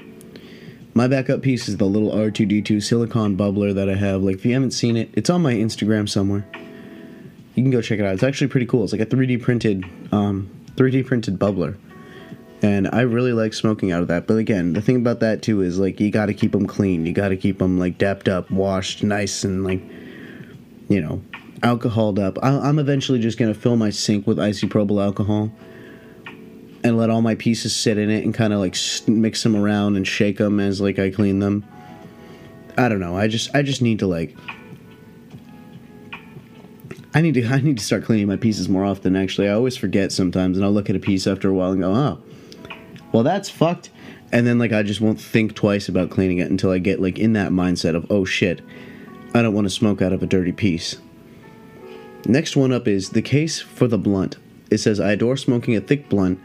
My 0.92 1.08
backup 1.08 1.42
piece 1.42 1.68
is 1.68 1.78
the 1.78 1.86
little 1.86 2.12
R2D2 2.12 2.80
silicone 2.80 3.36
bubbler 3.36 3.74
that 3.74 3.90
I 3.90 3.96
have. 3.96 4.22
Like, 4.22 4.36
if 4.36 4.46
you 4.46 4.52
haven't 4.52 4.70
seen 4.70 4.96
it, 4.96 5.10
it's 5.14 5.28
on 5.28 5.42
my 5.42 5.54
Instagram 5.54 6.08
somewhere. 6.08 6.46
You 7.54 7.62
can 7.62 7.70
go 7.70 7.80
check 7.80 7.99
it 7.99 8.04
out. 8.04 8.14
It's 8.14 8.23
actually 8.23 8.49
pretty 8.49 8.66
cool. 8.66 8.84
It's 8.84 8.92
like 8.92 9.02
a 9.02 9.06
3D 9.06 9.42
printed, 9.42 9.84
um, 10.12 10.50
3D 10.76 11.06
printed 11.06 11.38
bubbler 11.38 11.76
and 12.64 12.88
I 12.92 13.02
really 13.02 13.34
like 13.34 13.52
smoking 13.52 13.92
out 13.92 14.00
of 14.00 14.08
that. 14.08 14.26
But 14.26 14.38
again, 14.38 14.73
the 14.73 14.80
thing 14.80 14.96
about 14.96 15.20
that 15.20 15.42
too 15.42 15.61
is 15.61 15.78
like 15.78 16.00
you 16.00 16.11
got 16.11 16.26
to 16.26 16.34
keep 16.34 16.52
them 16.52 16.66
clean. 16.66 17.04
You 17.04 17.12
got 17.12 17.28
to 17.28 17.37
keep 17.37 17.58
them 17.58 17.78
like 17.78 17.99
dapped 17.99 18.26
up, 18.26 18.50
washed, 18.50 19.02
nice, 19.02 19.44
and 19.44 19.64
like 19.64 19.82
you 20.88 21.00
know, 21.00 21.23
alcoholed 21.62 22.18
up. 22.18 22.38
I, 22.42 22.68
am 22.68 22.78
eventually 22.78 23.18
just 23.18 23.38
gonna 23.38 23.54
fill 23.54 23.76
my 23.76 23.90
sink 23.90 24.26
with 24.26 24.38
isopropyl 24.38 25.02
alcohol 25.02 25.52
and 26.82 26.96
let 26.96 27.11
all 27.11 27.23
my 27.23 27.34
pieces 27.34 27.76
sit 27.76 27.99
in 27.99 28.11
it 28.11 28.25
and 28.25 28.34
kind 28.34 28.52
of 28.54 28.61
like 28.61 28.76
mix 29.06 29.42
them 29.42 29.56
around 29.56 29.96
and 29.96 30.06
shake 30.06 30.38
them 30.38 30.58
as 30.58 30.80
like 30.80 30.99
I 30.99 31.11
clean 31.11 31.40
them. 31.40 31.64
I 32.78 32.88
don't 32.88 33.00
know. 33.00 33.16
I 33.16 33.28
just 33.28 33.54
I 33.54 33.62
just 33.62 33.82
need 33.82 33.99
to 33.99 34.06
like. 34.06 34.34
I 37.14 37.21
need 37.21 37.35
to 37.35 37.47
I 37.49 37.61
need 37.61 37.78
to 37.78 37.85
start 37.85 38.04
cleaning 38.04 38.26
my 38.26 38.37
pieces 38.37 38.68
more 38.68 38.85
often. 38.85 39.16
Actually, 39.16 39.49
I 39.49 39.52
always 39.52 39.76
forget 39.76 40.12
sometimes, 40.12 40.56
and 40.56 40.64
I'll 40.64 40.73
look 40.73 40.90
at 40.90 40.97
a 40.97 41.00
piece 41.00 41.26
after 41.26 41.49
a 41.49 41.54
while 41.54 41.71
and 41.71 41.80
go, 41.80 41.92
"Oh, 41.92 42.23
well, 43.12 43.23
that's 43.23 43.49
fucked. 43.49 43.90
And 44.33 44.44
then 44.44 44.59
like 44.59 44.73
I 44.73 44.83
just 44.83 45.00
won't 45.00 45.21
think 45.21 45.54
twice 45.54 45.88
about 45.88 46.11
cleaning 46.11 46.38
it 46.38 46.50
until 46.50 46.71
I 46.73 46.78
get 46.78 47.00
like 47.00 47.18
in 47.18 47.35
that 47.35 47.52
mindset 47.52 47.94
of 47.94 48.06
oh 48.11 48.25
shit, 48.25 48.61
I 49.33 49.42
don't 49.42 49.54
want 49.54 49.66
to 49.66 49.71
smoke 49.71 50.02
out 50.02 50.12
of 50.12 50.23
a 50.23 50.26
dirty 50.26 50.50
piece. 50.50 50.97
Next 52.26 52.56
one 52.56 52.73
up 52.73 52.88
is 52.88 53.11
the 53.11 53.23
case 53.23 53.61
for 53.61 53.87
the 53.87 53.99
blunt. 53.99 54.38
It 54.71 54.78
says 54.78 54.99
I 54.99 55.12
adore 55.12 55.37
smoking 55.37 55.76
a 55.76 55.80
thick 55.80 56.09
blunt, 56.09 56.40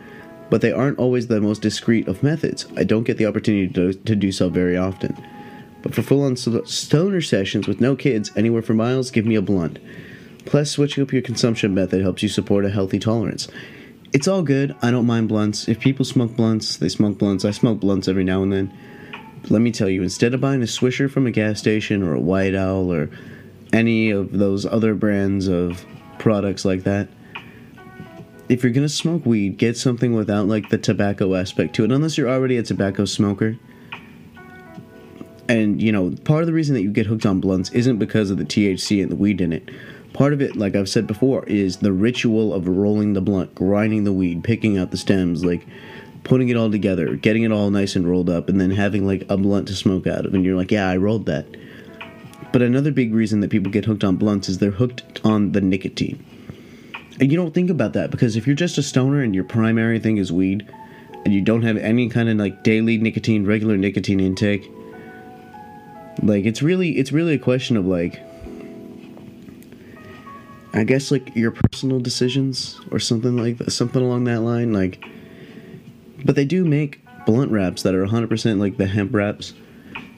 but 0.52 0.62
they 0.62 0.72
aren't 0.72 1.00
always 1.00 1.26
the 1.26 1.42
most 1.42 1.64
discreet 1.64 2.08
of 2.08 2.22
methods. 2.22 2.68
I 2.76 2.84
don't 2.84 3.06
get 3.06 3.18
the 3.18 3.26
opportunity 3.26 3.74
to, 3.74 3.94
to 3.94 4.16
do 4.16 4.32
so 4.32 4.50
very 4.50 4.78
often. 4.78 5.18
But 5.82 5.96
for 5.96 6.04
full 6.04 6.22
on 6.24 6.36
stoner 6.36 7.22
sessions 7.22 7.68
with 7.68 7.82
no 7.82 7.96
kids 7.96 8.32
anywhere 8.36 8.62
for 8.62 8.74
miles, 8.74 9.10
give 9.10 9.26
me 9.26 9.36
a 9.36 9.42
blunt. 9.42 9.80
Plus, 10.46 10.72
switching 10.72 11.04
up 11.04 11.14
your 11.14 11.22
consumption 11.22 11.74
method 11.74 12.02
helps 12.02 12.24
you 12.24 12.30
support 12.30 12.66
a 12.66 12.70
healthy 12.70 13.00
tolerance 13.00 13.48
it's 14.14 14.28
all 14.28 14.42
good. 14.42 14.76
I 14.82 14.92
don't 14.92 15.06
mind 15.06 15.30
blunts. 15.30 15.68
If 15.68 15.80
people 15.80 16.06
smoke 16.06 16.36
blunts, 16.36 16.78
they 16.78 16.90
smoke 16.90 17.18
blunts. 17.18 17.46
I 17.46 17.52
smoke 17.52 17.80
blunts 17.80 18.08
every 18.08 18.24
now 18.24 18.42
and 18.44 18.52
then. 18.52 18.74
But 19.42 19.52
let 19.52 19.62
me 19.62 19.72
tell 19.72 19.90
you, 19.90 20.02
instead 20.04 20.34
of 20.34 20.42
buying 20.42 20.62
a 20.62 20.66
Swisher 20.66 21.10
from 21.10 21.28
a 21.28 21.32
gas 21.32 21.60
station 21.60 22.04
or 22.04 22.14
a 22.14 22.20
White 22.20 22.56
Owl 22.56 22.92
or 22.92 23.10
any 23.72 24.10
of 24.10 24.32
those 24.32 24.66
other 24.66 24.96
brands 24.96 25.48
of 25.48 25.86
products 26.18 26.66
like 26.66 26.84
that, 26.84 27.08
if 28.50 28.64
you're 28.64 28.74
gonna 28.74 28.90
smoke 28.90 29.26
weed, 29.26 29.58
get 29.58 29.78
something 29.78 30.14
without 30.14 30.48
like 30.48 30.70
the 30.70 30.78
tobacco 30.78 31.36
aspect 31.36 31.76
to 31.76 31.84
it, 31.84 31.92
unless 31.92 32.18
you're 32.18 32.30
already 32.30 32.58
a 32.58 32.64
tobacco 32.64 33.06
smoker. 33.06 33.58
And 35.48 35.82
you 35.82 35.92
know, 35.92 36.12
part 36.24 36.42
of 36.42 36.48
the 36.48 36.54
reason 36.54 36.74
that 36.74 36.82
you 36.82 36.92
get 36.92 37.06
hooked 37.06 37.28
on 37.28 37.40
blunts 37.40 37.70
isn't 37.72 38.00
because 38.00 38.32
of 38.32 38.38
the 38.38 38.46
THC 38.46 39.04
and 39.04 39.12
the 39.12 39.16
weed 39.16 39.40
in 39.40 39.54
it 39.54 39.70
part 40.14 40.34
of 40.34 40.42
it, 40.42 40.56
like 40.56 40.76
I've 40.76 40.90
said 40.90 41.08
before, 41.08 41.44
is 41.46 41.78
the 41.78 41.94
ritual 41.94 42.54
of 42.54 42.68
rolling 42.68 43.14
the 43.14 43.22
blunt, 43.22 43.56
grinding 43.56 44.04
the 44.04 44.14
weed, 44.14 44.44
picking 44.44 44.78
out 44.78 44.92
the 44.92 44.98
stems, 44.98 45.46
like 45.46 45.66
putting 46.24 46.50
it 46.50 46.58
all 46.58 46.70
together, 46.72 47.16
getting 47.16 47.44
it 47.44 47.52
all 47.52 47.70
nice 47.70 47.96
and 47.96 48.08
rolled 48.08 48.30
up, 48.30 48.50
and 48.50 48.60
then 48.60 48.72
having 48.72 49.06
like 49.06 49.26
a 49.30 49.38
blunt 49.38 49.68
to 49.68 49.76
smoke 49.76 50.08
out 50.08 50.26
of. 50.26 50.34
And 50.34 50.44
you're 50.44 50.58
like, 50.58 50.72
yeah, 50.72 50.90
I 50.90 50.98
rolled 50.98 51.26
that. 51.28 51.46
But 52.52 52.62
another 52.62 52.92
big 52.92 53.14
reason 53.14 53.42
that 53.42 53.52
people 53.52 53.72
get 53.72 53.86
hooked 53.86 54.04
on 54.04 54.16
blunts 54.16 54.50
is 54.50 54.58
they're 54.58 54.72
hooked 54.72 55.22
on 55.24 55.52
the 55.52 55.62
nicotine. 55.62 56.26
And 57.20 57.32
you 57.32 57.38
don't 57.38 57.54
think 57.54 57.70
about 57.70 57.94
that 57.94 58.12
because 58.12 58.36
if 58.36 58.48
you're 58.48 58.56
just 58.56 58.78
a 58.78 58.84
stoner 58.84 59.22
and 59.22 59.36
your 59.36 59.44
primary 59.44 60.00
thing 60.00 60.18
is 60.18 60.32
weed, 60.32 60.68
and 61.26 61.34
you 61.34 61.42
don't 61.42 61.64
have 61.64 61.78
any 61.78 62.10
kind 62.10 62.30
of 62.30 62.38
like 62.38 62.64
daily 62.64 62.98
nicotine, 62.98 63.46
regular 63.46 63.78
nicotine 63.78 64.20
intake, 64.20 64.72
like 66.24 66.46
it's 66.46 66.62
really 66.62 66.98
it's 66.98 67.12
really 67.12 67.34
a 67.34 67.40
question 67.40 67.78
of 67.78 67.86
like 67.86 68.22
I 70.74 70.84
guess 70.84 71.12
like 71.12 71.36
your 71.36 71.52
personal 71.52 72.00
decisions 72.00 72.80
or 72.92 73.00
something 73.00 73.38
like 73.38 73.58
that, 73.58 73.72
something 73.72 74.02
along 74.02 74.26
that 74.26 74.42
line. 74.42 74.72
Like, 74.72 75.04
but 76.24 76.36
they 76.36 76.46
do 76.46 76.64
make 76.64 77.04
blunt 77.26 77.52
wraps 77.52 77.84
that 77.84 77.96
are 77.96 78.06
100% 78.06 78.60
like 78.60 78.78
the 78.78 78.86
hemp 78.86 79.14
wraps, 79.14 79.54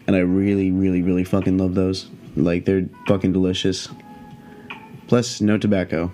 and 0.07 0.15
I 0.15 0.19
really, 0.19 0.71
really, 0.71 1.01
really 1.01 1.23
fucking 1.23 1.57
love 1.57 1.75
those. 1.75 2.09
Like, 2.35 2.65
they're 2.65 2.87
fucking 3.07 3.33
delicious. 3.33 3.89
Plus, 5.07 5.41
no 5.41 5.57
tobacco. 5.57 6.11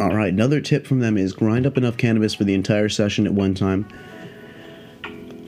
All 0.00 0.14
right, 0.14 0.32
another 0.32 0.60
tip 0.60 0.86
from 0.86 1.00
them 1.00 1.18
is 1.18 1.32
grind 1.32 1.66
up 1.66 1.76
enough 1.76 1.96
cannabis 1.96 2.34
for 2.34 2.44
the 2.44 2.54
entire 2.54 2.88
session 2.88 3.26
at 3.26 3.32
one 3.34 3.54
time 3.54 3.88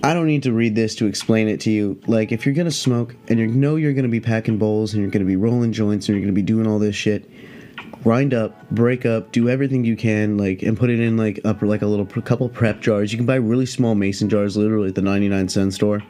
I 0.03 0.15
don't 0.15 0.27
need 0.27 0.45
to 0.45 0.53
read 0.53 0.75
this 0.75 0.95
to 0.97 1.07
explain 1.07 1.47
it 1.49 1.61
to 1.61 1.71
you. 1.71 2.01
Like, 2.07 2.33
if 2.33 2.47
you're 2.47 2.55
gonna 2.55 2.71
smoke 2.71 3.15
and 3.29 3.39
you 3.39 3.47
know 3.47 3.77
you're 3.77 3.93
gonna 3.93 4.09
be 4.09 4.21
packing 4.21 4.57
bowls 4.57 4.95
and 4.95 5.03
you're 5.03 5.11
gonna 5.11 5.27
be 5.27 5.37
rolling 5.37 5.73
joints 5.73 6.09
and 6.09 6.17
you're 6.17 6.25
gonna 6.25 6.33
be 6.33 6.43
doing 6.43 6.67
all 6.67 6.79
this 6.79 6.97
shit, 6.97 7.31
grind 8.03 8.33
up, 8.33 8.69
break 8.71 9.05
up, 9.05 9.31
do 9.31 9.51
everything 9.51 9.85
you 9.85 9.97
can, 9.97 10.39
like, 10.39 10.63
and 10.63 10.79
put 10.79 10.89
it 10.89 11.01
in 11.01 11.19
like 11.19 11.41
up 11.45 11.61
like 11.61 11.83
a 11.83 11.87
little 11.87 12.07
couple 12.07 12.49
prep 12.49 12.81
jars. 12.81 13.13
You 13.13 13.19
can 13.19 13.27
buy 13.27 13.35
really 13.35 13.67
small 13.67 13.95
mason 13.95 14.31
jars, 14.31 14.57
literally 14.57 14.89
at 14.89 14.95
the 14.95 15.03
99 15.03 15.51
cent 15.51 15.75
store, 15.75 16.03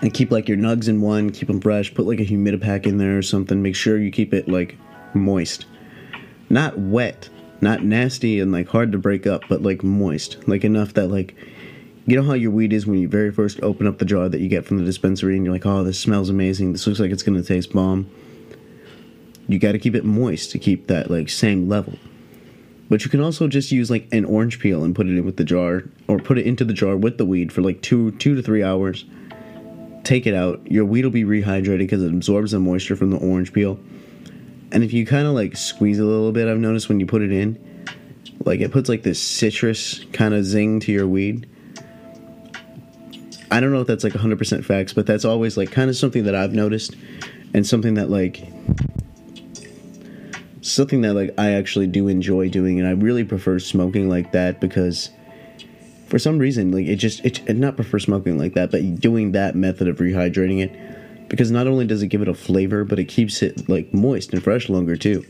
and 0.00 0.14
keep 0.14 0.30
like 0.30 0.48
your 0.48 0.56
nugs 0.56 0.88
in 0.88 1.02
one. 1.02 1.28
Keep 1.28 1.48
them 1.48 1.60
fresh. 1.60 1.92
Put 1.92 2.06
like 2.06 2.20
a 2.20 2.24
humidipack 2.24 2.86
in 2.86 2.96
there 2.96 3.18
or 3.18 3.22
something. 3.22 3.60
Make 3.60 3.76
sure 3.76 3.98
you 3.98 4.10
keep 4.10 4.32
it 4.32 4.48
like 4.48 4.78
moist, 5.12 5.66
not 6.48 6.78
wet, 6.78 7.28
not 7.60 7.84
nasty 7.84 8.40
and 8.40 8.50
like 8.50 8.68
hard 8.68 8.92
to 8.92 8.98
break 8.98 9.26
up, 9.26 9.42
but 9.50 9.62
like 9.62 9.82
moist, 9.82 10.48
like 10.48 10.64
enough 10.64 10.94
that 10.94 11.08
like 11.08 11.34
you 12.06 12.16
know 12.16 12.26
how 12.26 12.34
your 12.34 12.50
weed 12.50 12.72
is 12.72 12.86
when 12.86 12.98
you 12.98 13.08
very 13.08 13.30
first 13.30 13.60
open 13.62 13.86
up 13.86 13.98
the 13.98 14.04
jar 14.04 14.28
that 14.28 14.40
you 14.40 14.48
get 14.48 14.64
from 14.64 14.78
the 14.78 14.84
dispensary 14.84 15.36
and 15.36 15.44
you're 15.44 15.54
like, 15.54 15.66
oh, 15.66 15.84
this 15.84 16.00
smells 16.00 16.28
amazing. 16.28 16.72
This 16.72 16.86
looks 16.86 16.98
like 16.98 17.12
it's 17.12 17.22
going 17.22 17.40
to 17.40 17.46
taste 17.46 17.72
bomb. 17.72 18.10
You 19.46 19.58
got 19.58 19.72
to 19.72 19.78
keep 19.78 19.94
it 19.94 20.04
moist 20.04 20.50
to 20.52 20.58
keep 20.58 20.88
that 20.88 21.10
like 21.10 21.28
same 21.28 21.68
level. 21.68 21.98
But 22.88 23.04
you 23.04 23.10
can 23.10 23.20
also 23.20 23.46
just 23.46 23.70
use 23.70 23.90
like 23.90 24.08
an 24.12 24.24
orange 24.24 24.58
peel 24.58 24.84
and 24.84 24.94
put 24.94 25.06
it 25.06 25.16
in 25.16 25.24
with 25.24 25.36
the 25.36 25.44
jar 25.44 25.84
or 26.08 26.18
put 26.18 26.38
it 26.38 26.46
into 26.46 26.64
the 26.64 26.74
jar 26.74 26.96
with 26.96 27.18
the 27.18 27.24
weed 27.24 27.52
for 27.52 27.62
like 27.62 27.80
2 27.82 28.12
2 28.12 28.34
to 28.34 28.42
3 28.42 28.62
hours. 28.62 29.04
Take 30.02 30.26
it 30.26 30.34
out. 30.34 30.70
Your 30.70 30.84
weed 30.84 31.04
will 31.04 31.12
be 31.12 31.24
rehydrated 31.24 31.78
because 31.78 32.02
it 32.02 32.12
absorbs 32.12 32.50
the 32.50 32.58
moisture 32.58 32.96
from 32.96 33.10
the 33.10 33.18
orange 33.18 33.52
peel. 33.52 33.78
And 34.72 34.82
if 34.82 34.92
you 34.92 35.06
kind 35.06 35.28
of 35.28 35.34
like 35.34 35.56
squeeze 35.56 36.00
a 36.00 36.04
little 36.04 36.32
bit, 36.32 36.48
I've 36.48 36.58
noticed 36.58 36.88
when 36.88 36.98
you 36.98 37.06
put 37.06 37.22
it 37.22 37.30
in, 37.30 37.86
like 38.44 38.60
it 38.60 38.72
puts 38.72 38.88
like 38.88 39.04
this 39.04 39.22
citrus 39.22 40.04
kind 40.12 40.34
of 40.34 40.44
zing 40.44 40.80
to 40.80 40.92
your 40.92 41.06
weed 41.06 41.48
I 43.52 43.60
don't 43.60 43.70
know 43.70 43.82
if 43.82 43.86
that's 43.86 44.02
like 44.02 44.14
100% 44.14 44.64
facts, 44.64 44.94
but 44.94 45.06
that's 45.06 45.26
always 45.26 45.58
like 45.58 45.70
kind 45.70 45.90
of 45.90 45.96
something 45.96 46.24
that 46.24 46.34
I've 46.34 46.54
noticed 46.54 46.96
and 47.52 47.66
something 47.66 47.94
that 47.94 48.08
like 48.08 48.42
something 50.62 51.02
that 51.02 51.12
like 51.12 51.34
I 51.36 51.50
actually 51.50 51.86
do 51.86 52.08
enjoy 52.08 52.48
doing 52.48 52.78
and 52.78 52.88
I 52.88 52.92
really 52.92 53.24
prefer 53.24 53.58
smoking 53.58 54.08
like 54.08 54.32
that 54.32 54.58
because 54.58 55.10
for 56.06 56.18
some 56.18 56.38
reason 56.38 56.72
like 56.72 56.86
it 56.86 56.96
just 56.96 57.22
it, 57.26 57.46
it 57.46 57.56
not 57.56 57.76
prefer 57.76 57.98
smoking 57.98 58.38
like 58.38 58.54
that 58.54 58.70
but 58.70 59.00
doing 59.00 59.32
that 59.32 59.54
method 59.54 59.88
of 59.88 59.96
rehydrating 59.98 60.62
it 60.62 61.28
because 61.28 61.50
not 61.50 61.66
only 61.66 61.86
does 61.86 62.02
it 62.02 62.06
give 62.08 62.22
it 62.22 62.28
a 62.28 62.34
flavor 62.34 62.84
but 62.84 62.98
it 62.98 63.06
keeps 63.06 63.42
it 63.42 63.68
like 63.68 63.92
moist 63.92 64.32
and 64.32 64.42
fresh 64.42 64.70
longer 64.70 64.96
too. 64.96 65.26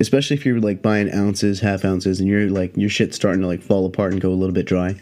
Especially 0.00 0.36
if 0.36 0.46
you're 0.46 0.60
like 0.60 0.80
buying 0.80 1.12
ounces 1.12 1.60
half 1.60 1.84
ounces 1.84 2.18
and 2.18 2.28
you're 2.28 2.48
like 2.48 2.74
your 2.76 2.88
shit's 2.88 3.16
starting 3.16 3.42
to 3.42 3.46
like 3.46 3.62
fall 3.62 3.84
apart 3.84 4.12
and 4.12 4.22
go 4.22 4.30
a 4.30 4.34
little 4.34 4.54
bit 4.54 4.64
dry 4.64 4.94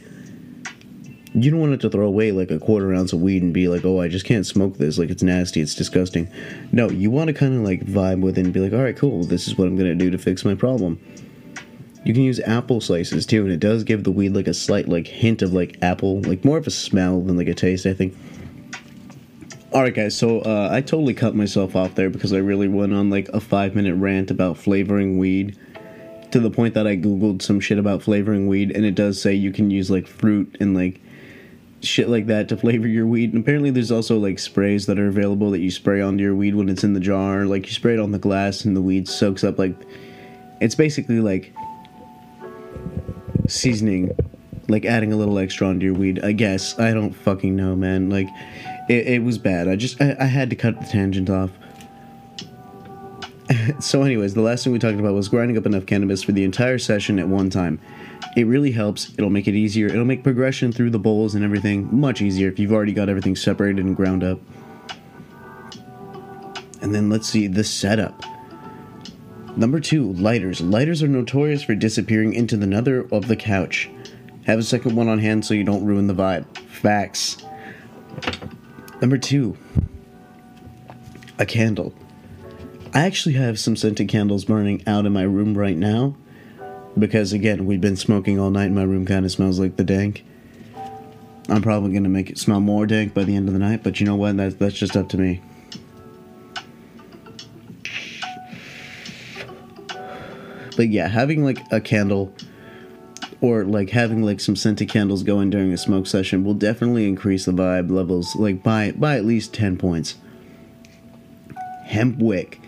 you 1.35 1.51
don't 1.51 1.61
want 1.61 1.73
it 1.73 1.81
to 1.81 1.91
throw 1.91 2.07
away 2.07 2.31
like 2.31 2.51
a 2.51 2.59
quarter 2.59 2.93
ounce 2.93 3.13
of 3.13 3.21
weed 3.21 3.43
and 3.43 3.55
be 3.55 3.69
like, 3.69 3.85
oh, 3.85 4.01
I 4.01 4.09
just 4.09 4.27
can't 4.27 4.47
smoke 4.47 4.77
this. 4.77 4.99
Like, 4.99 5.11
it's 5.11 5.23
nasty. 5.23 5.61
It's 5.61 5.75
disgusting. 5.75 6.29
No, 6.73 6.91
you 6.91 7.11
want 7.11 7.29
to 7.29 7.33
kind 7.33 7.55
of 7.55 7.63
like 7.63 7.87
vibe 7.87 8.21
with 8.21 8.37
it 8.37 8.45
and 8.45 8.53
be 8.53 8.61
like, 8.61 8.73
all 8.73 8.83
right, 8.83 8.97
cool. 8.97 9.25
This 9.25 9.49
is 9.49 9.57
what 9.57 9.67
I'm 9.67 9.77
going 9.77 9.89
to 9.89 9.95
do 9.95 10.11
to 10.11 10.19
fix 10.19 10.45
my 10.45 10.55
problem. 10.55 11.01
You 12.05 12.13
can 12.13 12.23
use 12.23 12.41
apple 12.41 12.81
slices 12.81 13.25
too, 13.25 13.45
and 13.45 13.53
it 13.53 13.61
does 13.61 13.85
give 13.85 14.05
the 14.05 14.11
weed 14.11 14.31
like 14.31 14.49
a 14.49 14.55
slight 14.55 14.89
like 14.89 15.07
hint 15.07 15.41
of 15.41 15.53
like 15.53 15.79
apple, 15.83 16.21
like 16.23 16.45
more 16.45 16.59
of 16.59 16.67
a 16.67 16.71
smell 16.71 17.21
than 17.21 17.37
like 17.37 17.49
a 17.49 17.55
taste, 17.55 17.87
I 17.87 17.95
think. 17.95 18.15
Alright, 19.73 19.95
guys, 19.95 20.19
so 20.19 20.41
uh, 20.41 20.69
I 20.71 20.83
totally 20.83 21.15
cut 21.15 21.35
myself 21.35 21.75
off 21.77 21.95
there 21.95 22.11
because 22.11 22.33
I 22.35 22.39
really 22.39 22.69
went 22.69 22.93
on 22.93 23.09
like 23.09 23.29
a 23.31 23.41
five 23.41 23.75
minute 23.75 23.95
rant 23.95 24.31
about 24.31 24.59
flavoring 24.59 25.17
weed 25.17 25.57
to 26.33 26.41
the 26.41 26.51
point 26.51 26.75
that 26.75 26.87
I 26.87 26.97
googled 26.97 27.41
some 27.41 27.61
shit 27.61 27.79
about 27.79 28.03
flavoring 28.03 28.49
weed, 28.49 28.73
and 28.73 28.85
it 28.85 28.95
does 28.95 29.23
say 29.23 29.33
you 29.33 29.53
can 29.53 29.71
use 29.71 29.91
like 29.91 30.07
fruit 30.07 30.57
and 30.61 30.75
like 30.75 31.01
shit 31.83 32.09
like 32.09 32.27
that 32.27 32.49
to 32.49 32.57
flavor 32.57 32.87
your 32.87 33.07
weed. 33.07 33.33
And 33.33 33.43
apparently, 33.43 33.71
there's 33.71 33.93
also 33.93 34.19
like 34.19 34.39
sprays 34.39 34.87
that 34.87 34.99
are 34.99 35.09
available 35.09 35.51
that 35.51 35.61
you 35.61 35.71
spray 35.71 36.01
onto 36.01 36.23
your 36.23 36.35
weed 36.35 36.55
when 36.55 36.69
it's 36.69 36.85
in 36.85 36.93
the 36.93 37.01
jar. 37.01 37.45
Like 37.45 37.67
you 37.67 37.73
spray 37.73 37.95
it 37.95 38.01
on 38.01 38.13
the 38.13 38.19
glass, 38.19 38.65
and 38.65 38.77
the 38.77 38.83
weed 38.83 39.09
soaks 39.09 39.45
up. 39.45 39.59
Like 39.59 39.75
it's 40.61 40.75
basically 40.75 41.21
like 41.21 41.55
seasoning, 43.49 44.13
like 44.69 44.85
adding 44.85 45.13
a 45.13 45.17
little 45.17 45.39
extra 45.39 45.67
onto 45.67 45.87
your 45.87 45.95
weed. 45.95 46.23
I 46.25 46.33
guess 46.33 46.79
I 46.79 46.93
don't 46.93 47.13
fucking 47.13 47.55
know, 47.57 47.77
man. 47.77 48.11
Like 48.11 48.29
it, 48.89 49.07
it 49.09 49.23
was 49.23 49.39
bad. 49.39 49.69
I 49.69 49.77
just 49.77 50.01
I, 50.01 50.17
I 50.19 50.27
had 50.27 50.51
to 50.51 50.57
cut 50.57 50.81
the 50.81 50.87
tangent 50.87 51.31
off. 51.31 51.51
so, 53.81 54.03
anyways, 54.03 54.35
the 54.35 54.41
last 54.41 54.65
thing 54.65 54.73
we 54.73 54.79
talked 54.79 54.99
about 54.99 55.15
was 55.15 55.29
grinding 55.29 55.57
up 55.57 55.67
enough 55.67 55.87
cannabis 55.87 56.23
for 56.23 56.33
the 56.33 56.45
entire 56.45 56.79
session 56.79 57.19
at 57.19 57.29
one 57.29 57.51
time. 57.51 57.81
It 58.35 58.47
really 58.47 58.73
helps. 58.73 59.13
It'll 59.19 59.31
make 59.31 59.47
it 59.47 59.55
easier. 59.55 59.89
It'll 59.89 60.07
make 60.07 60.23
progression 60.23 60.73
through 60.73 60.91
the 60.91 60.99
bowls 60.99 61.35
and 61.35 61.45
everything 61.45 61.89
much 61.95 62.23
easier 62.23 62.49
if 62.49 62.59
you've 62.59 62.73
already 62.73 62.93
got 62.93 63.09
everything 63.09 63.37
separated 63.37 63.85
and 63.85 63.95
ground 63.95 64.25
up. 64.25 64.41
And 66.81 66.95
then 66.95 67.11
let's 67.11 67.29
see 67.29 67.47
the 67.47 67.63
setup. 67.63 68.23
Number 69.55 69.81
two, 69.81 70.15
lighters. 70.15 70.63
Lighters 70.63 71.03
are 71.03 71.09
notorious 71.09 71.63
for 71.63 71.75
disappearing 71.75 72.33
into 72.33 72.57
the 72.57 72.67
nether 72.67 73.07
of 73.13 73.29
the 73.29 73.37
couch. 73.37 73.91
Have 74.47 74.59
a 74.59 74.63
second 74.63 74.97
one 74.97 75.09
on 75.09 75.19
hand 75.19 75.45
so 75.45 75.53
you 75.53 75.63
don't 75.63 75.85
ruin 75.85 76.07
the 76.07 76.15
vibe. 76.15 76.47
Facts. 76.69 77.37
Number 79.03 79.19
two, 79.19 79.57
a 81.39 81.45
candle. 81.45 81.93
I 82.95 83.01
actually 83.01 83.35
have 83.35 83.59
some 83.59 83.77
scented 83.77 84.09
candles 84.09 84.47
burning 84.47 84.83
out 84.87 85.05
in 85.05 85.13
my 85.13 85.23
room 85.23 85.57
right 85.57 85.77
now 85.77 86.17
because, 86.99 87.33
again, 87.33 87.67
we've 87.67 87.81
been 87.81 87.97
smoking 87.97 88.39
all 88.39 88.51
night 88.51 88.67
and 88.67 88.75
my 88.75 88.83
room 88.83 89.07
kind 89.07 89.25
of 89.25 89.33
smells 89.33 89.59
like 89.59 89.77
the 89.77 89.85
dank. 89.85 90.25
I'm 91.49 91.63
probably 91.63 91.91
going 91.91 92.05
to 92.05 92.09
make 92.09 92.31
it 92.31 92.39
smell 92.39 92.61
more 92.61 92.87
dank 92.87 93.15
by 93.15 93.25
the 93.25 93.35
end 93.35 93.49
of 93.49 93.55
the 93.55 93.61
night, 93.61 93.83
but 93.83 94.01
you 94.01 94.07
know 94.07 94.17
what? 94.17 94.37
That's, 94.37 94.55
that's 94.55 94.75
just 94.75 94.97
up 94.97 95.09
to 95.11 95.19
me. 95.19 95.43
But 100.77 100.89
yeah, 100.89 101.09
having 101.09 101.45
like 101.45 101.59
a 101.71 101.81
candle 101.81 102.33
or 103.43 103.65
like 103.65 103.91
having 103.91 104.23
like 104.23 104.41
some 104.41 104.57
scented 104.57 104.89
candles 104.89 105.23
going 105.23 105.51
during 105.51 105.73
a 105.73 105.77
smoke 105.77 106.07
session 106.07 106.45
will 106.45 106.55
definitely 106.55 107.07
increase 107.07 107.45
the 107.45 107.53
vibe 107.53 107.91
levels 107.91 108.35
like 108.37 108.63
by 108.63 108.93
by 108.93 109.17
at 109.17 109.25
least 109.25 109.53
10 109.53 109.77
points. 109.77 110.15
Hemp 111.85 112.19
wick. 112.19 112.62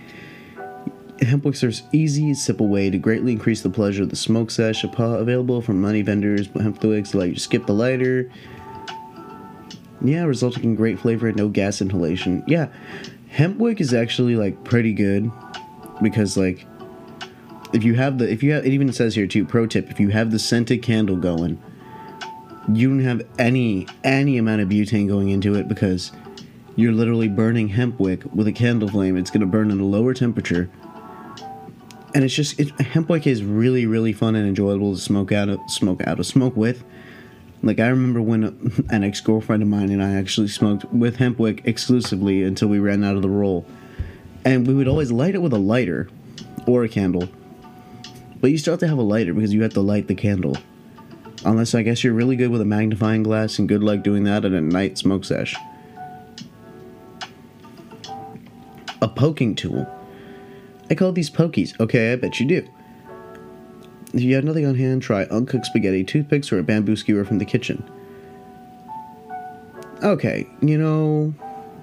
Hemp 1.21 1.45
wicks 1.45 1.63
are 1.63 1.73
easy, 1.93 2.35
simple 2.35 2.69
way 2.69 2.91
to 2.91 2.99
greatly 2.99 3.33
increase 3.33 3.63
the 3.63 3.71
pleasure 3.71 4.03
of 4.03 4.11
the 4.11 4.17
smoke 4.17 4.51
sesh. 4.51 4.85
Available 4.85 5.63
from 5.63 5.81
many 5.81 6.03
vendors, 6.03 6.49
hemp 6.49 6.83
wicks 6.83 7.15
allow 7.15 7.25
you 7.25 7.35
to 7.35 7.41
skip 7.41 7.67
the 7.67 7.73
lighter. 7.73 8.31
Yeah, 10.03 10.25
resulting 10.25 10.65
in 10.65 10.75
great 10.75 10.99
flavor 10.99 11.29
and 11.29 11.37
no 11.37 11.49
gas 11.49 11.81
inhalation. 11.81 12.43
Yeah, 12.47 12.69
hemp 13.29 13.59
wick 13.59 13.81
is 13.81 13.93
actually 13.93 14.37
like 14.37 14.63
pretty 14.65 14.93
good 14.93 15.31
because 16.03 16.37
like 16.37 16.67
if 17.73 17.83
you 17.83 17.95
have 17.95 18.19
the 18.19 18.31
if 18.31 18.43
you 18.43 18.53
have 18.53 18.65
it 18.65 18.73
even 18.73 18.93
says 18.93 19.17
here 19.17 19.27
too 19.27 19.45
pro 19.45 19.67
tip 19.67 19.91
if 19.91 19.99
you 19.99 20.11
have 20.11 20.31
the 20.31 20.39
scented 20.39 20.83
candle 20.83 21.17
going 21.17 21.61
you 22.73 22.89
don't 22.89 23.01
have 23.01 23.27
any 23.39 23.87
any 24.05 24.39
amount 24.39 24.61
of 24.61 24.69
butane 24.69 25.09
going 25.09 25.31
into 25.31 25.55
it 25.55 25.67
because 25.69 26.13
you're 26.77 26.93
literally 26.93 27.29
burning 27.29 27.69
hemp 27.69 27.99
wick 27.99 28.23
with 28.33 28.47
a 28.47 28.53
candle 28.53 28.89
flame 28.89 29.17
it's 29.17 29.31
going 29.31 29.41
to 29.41 29.47
burn 29.47 29.71
at 29.71 29.79
a 29.79 29.85
lower 29.85 30.15
temperature 30.15 30.71
and 32.15 32.25
it's 32.25 32.35
just 32.35 32.59
it, 32.59 32.71
hemp 32.81 33.09
wick 33.09 33.27
is 33.27 33.43
really 33.43 33.87
really 33.87 34.13
fun 34.13 34.35
and 34.35 34.47
enjoyable 34.47 34.95
to 34.95 35.01
smoke 35.01 35.33
out 35.33 35.49
of 35.49 35.59
smoke 35.69 36.01
out 36.07 36.19
of 36.19 36.27
smoke 36.27 36.57
with 36.57 36.85
like 37.63 37.81
i 37.81 37.89
remember 37.89 38.23
when 38.23 38.45
an 38.91 39.05
ex-girlfriend 39.05 39.63
of 39.63 39.69
mine 39.69 39.91
and 39.91 40.03
i 40.03 40.15
actually 40.15 40.49
smoked 40.49 40.85
with 40.93 41.17
hemp 41.17 41.39
wick 41.39 41.63
exclusively 41.65 42.43
until 42.43 42.69
we 42.69 42.79
ran 42.79 43.05
out 43.05 43.17
of 43.17 43.23
the 43.23 43.29
roll 43.29 43.67
and 44.45 44.67
we 44.67 44.75
would 44.75 44.89
always 44.89 45.11
light 45.11 45.35
it 45.35 45.43
with 45.43 45.53
a 45.53 45.59
lighter 45.59 46.09
or 46.67 46.85
a 46.85 46.89
candle 46.89 47.29
but 48.45 48.51
you 48.51 48.59
still 48.59 48.75
have 48.75 48.81
to 48.81 48.89
have 48.89 48.99
a 48.99 49.03
lighter 49.03 49.33
because 49.33 49.55
you 49.55 49.63
have 49.63 49.73
to 49.73 49.81
light 49.81 50.07
the 50.07 50.15
candle. 50.15 50.55
Unless 51.47 51.75
I 51.75 51.81
guess 51.81 52.05
you're 52.05 52.13
really 52.13 52.37
good 52.37 52.51
with 52.51 52.61
a 52.61 52.67
magnifying 52.67 53.23
glass 53.23 53.59
and 53.59 53.67
good 53.67 53.83
luck 53.83 54.03
doing 54.03 54.25
that 54.25 54.45
at 54.45 54.53
a 54.53 54.61
night 54.61 54.99
smoke 54.99 55.25
sesh. 55.25 55.57
A 59.01 59.09
poking 59.09 59.55
tool. 59.55 59.87
I 60.91 60.95
call 60.95 61.13
these 61.13 61.31
pokies. 61.31 61.79
Okay, 61.81 62.13
I 62.13 62.17
bet 62.17 62.41
you 62.41 62.47
do. 62.47 62.69
If 64.13 64.23
you 64.23 64.35
have 64.35 64.45
nothing 64.45 64.67
on 64.67 64.75
hand, 64.75 65.03
try 65.03 65.25
uncooked 65.25 65.67
spaghetti, 65.67 66.05
toothpicks, 66.05 66.53
or 66.53 66.59
a 66.59 66.63
bamboo 66.63 66.97
skewer 66.97 67.25
from 67.25 67.39
the 67.39 67.45
kitchen. 67.45 67.83
Okay, 70.03 70.47
you 70.61 70.79
know, 70.79 71.35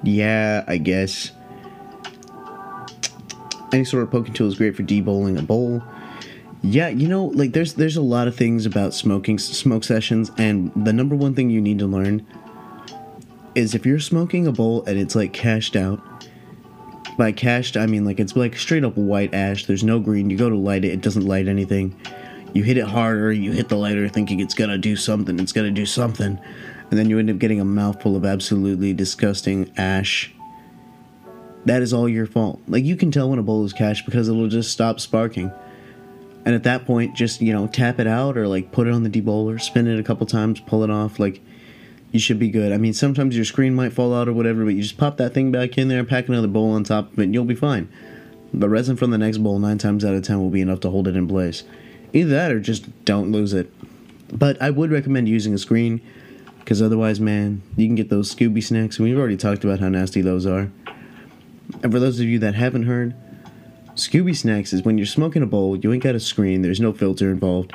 yeah, 0.03 0.63
I 0.67 0.77
guess. 0.77 1.31
Any 3.73 3.85
sort 3.85 4.03
of 4.03 4.11
poking 4.11 4.33
tool 4.33 4.47
is 4.47 4.55
great 4.55 4.75
for 4.75 4.83
debowling 4.83 5.39
a 5.39 5.41
bowl, 5.41 5.81
yeah, 6.63 6.89
you 6.89 7.07
know, 7.07 7.25
like 7.25 7.53
there's 7.53 7.73
there's 7.73 7.97
a 7.97 8.01
lot 8.01 8.27
of 8.27 8.35
things 8.35 8.67
about 8.67 8.93
smoking 8.93 9.39
smoke 9.39 9.83
sessions, 9.83 10.31
and 10.37 10.71
the 10.75 10.93
number 10.93 11.15
one 11.15 11.33
thing 11.33 11.49
you 11.49 11.59
need 11.59 11.79
to 11.79 11.87
learn 11.87 12.25
is 13.55 13.73
if 13.73 13.85
you're 13.85 13.99
smoking 13.99 14.45
a 14.45 14.51
bowl 14.51 14.83
and 14.85 14.97
it's 14.97 15.15
like 15.15 15.33
cashed 15.33 15.75
out. 15.75 16.01
By 17.17 17.32
cashed, 17.32 17.78
I 17.78 17.86
mean 17.86 18.06
like 18.06 18.19
it's 18.19 18.36
like 18.36 18.56
straight 18.56 18.84
up 18.84 18.95
white 18.95 19.34
ash. 19.34 19.65
There's 19.65 19.84
no 19.84 20.00
green. 20.00 20.30
You 20.30 20.38
go 20.38 20.50
to 20.50 20.58
light 20.58 20.86
it, 20.86 20.93
it 20.93 21.02
doesn't 21.02 21.26
light 21.26 21.47
anything. 21.47 21.95
You 22.54 22.63
hit 22.63 22.78
it 22.78 22.86
harder. 22.86 23.32
You 23.32 23.52
hit 23.52 23.69
the 23.69 23.78
lighter, 23.78 24.08
thinking 24.10 24.39
it's 24.39 24.54
gonna 24.54 24.78
do 24.78 24.95
something. 24.95 25.39
It's 25.39 25.52
gonna 25.52 25.71
do 25.71 25.86
something, 25.86 26.39
and 26.89 27.00
then 27.00 27.10
you 27.10 27.19
end 27.19 27.30
up 27.30 27.38
getting 27.38 27.60
a 27.60 27.65
mouthful 27.65 28.15
of 28.15 28.26
absolutely 28.26 28.93
disgusting 28.93 29.71
ash. 29.78 30.34
That 31.65 31.82
is 31.82 31.93
all 31.93 32.10
your 32.10 32.26
fault. 32.26 32.60
Like 32.67 32.84
you 32.84 32.95
can 32.95 33.12
tell 33.12 33.30
when 33.30 33.39
a 33.39 33.43
bowl 33.43 33.63
is 33.65 33.74
cashed 33.74 34.06
because 34.06 34.28
it'll 34.28 34.47
just 34.47 34.71
stop 34.71 35.00
sparking 35.00 35.52
and 36.45 36.56
at 36.56 36.63
that 36.63 36.86
point 36.86 37.15
just 37.15 37.41
you 37.41 37.54
know 37.54 37.67
tap 37.67 38.00
it 38.00 38.08
out 38.08 38.38
or 38.38 38.47
like 38.47 38.71
put 38.71 38.88
it 38.88 38.93
on 38.93 39.04
the 39.04 39.10
debowler 39.10 39.62
spin 39.62 39.88
it 39.88 40.00
a 40.00 40.04
couple 40.04 40.26
times 40.26 40.60
pull 40.60 40.84
it 40.84 40.89
off 40.89 41.19
like 41.19 41.41
you 42.12 42.19
should 42.19 42.39
be 42.39 42.50
good. 42.50 42.71
I 42.71 42.78
mean 42.78 42.93
sometimes 42.93 43.36
your 43.36 43.45
screen 43.45 43.74
might 43.74 43.93
fall 43.93 44.13
out 44.13 44.28
or 44.28 44.34
whatever 44.34 44.65
but 44.65 44.74
you 44.74 44.82
just 44.82 44.97
pop 44.97 45.17
that 45.17 45.34
thing 45.34 45.52
back 45.52 45.78
in 45.78 45.88
there 45.88 46.04
pack 46.04 46.28
another 46.28 46.47
bowl 46.47 46.71
on 46.71 46.84
top 46.84 47.12
of 47.12 47.19
it 47.19 47.24
and 47.24 47.34
you'll 47.34 47.45
be 47.45 47.56
fine. 47.56 47.89
The 48.54 48.69
resin 48.69 48.97
from 48.97 49.12
the 49.12 49.17
next 49.17 49.38
bowl 49.38 49.60
nine 49.60 49.78
times 49.78 50.04
out 50.04 50.13
of 50.13 50.24
ten 50.24 50.39
will 50.39 50.50
be 50.50 50.62
enough 50.62 50.82
to 50.82 50.89
hold 50.89 51.08
it 51.08 51.15
in 51.15 51.28
place. 51.28 51.63
Either 52.13 52.30
that 52.32 52.52
or 52.52 52.60
just 52.60 53.06
don't 53.06 53.32
lose 53.32 53.54
it. 53.54 53.71
But 54.32 54.62
i 54.62 54.69
would 54.69 54.91
recommend 54.91 55.28
using 55.28 55.54
a 55.54 55.58
screen 55.58 56.02
because 56.60 56.82
otherwise 56.82 57.19
man 57.19 57.62
you 57.76 57.88
can 57.88 57.95
get 57.95 58.10
those 58.10 58.34
scooby 58.34 58.63
snacks 58.63 58.97
and 58.97 59.08
we've 59.08 59.17
already 59.17 59.38
talked 59.38 59.63
about 59.63 59.80
how 59.80 59.89
nasty 59.89 60.21
those 60.21 60.45
are. 60.45 60.71
And 61.84 61.91
for 61.91 62.00
those 62.00 62.19
of 62.19 62.26
you 62.26 62.39
that 62.39 62.56
haven't 62.56 62.84
heard 62.84 63.15
Scooby 63.95 64.36
Snacks 64.36 64.74
is 64.74 64.84
when 64.84 64.97
you're 64.97 65.06
smoking 65.06 65.43
a 65.43 65.45
bowl, 65.45 65.78
you 65.78 65.91
ain't 65.91 66.04
got 66.04 66.15
a 66.15 66.19
screen, 66.19 66.62
there's 66.62 66.80
no 66.80 66.93
filter 66.93 67.30
involved, 67.30 67.74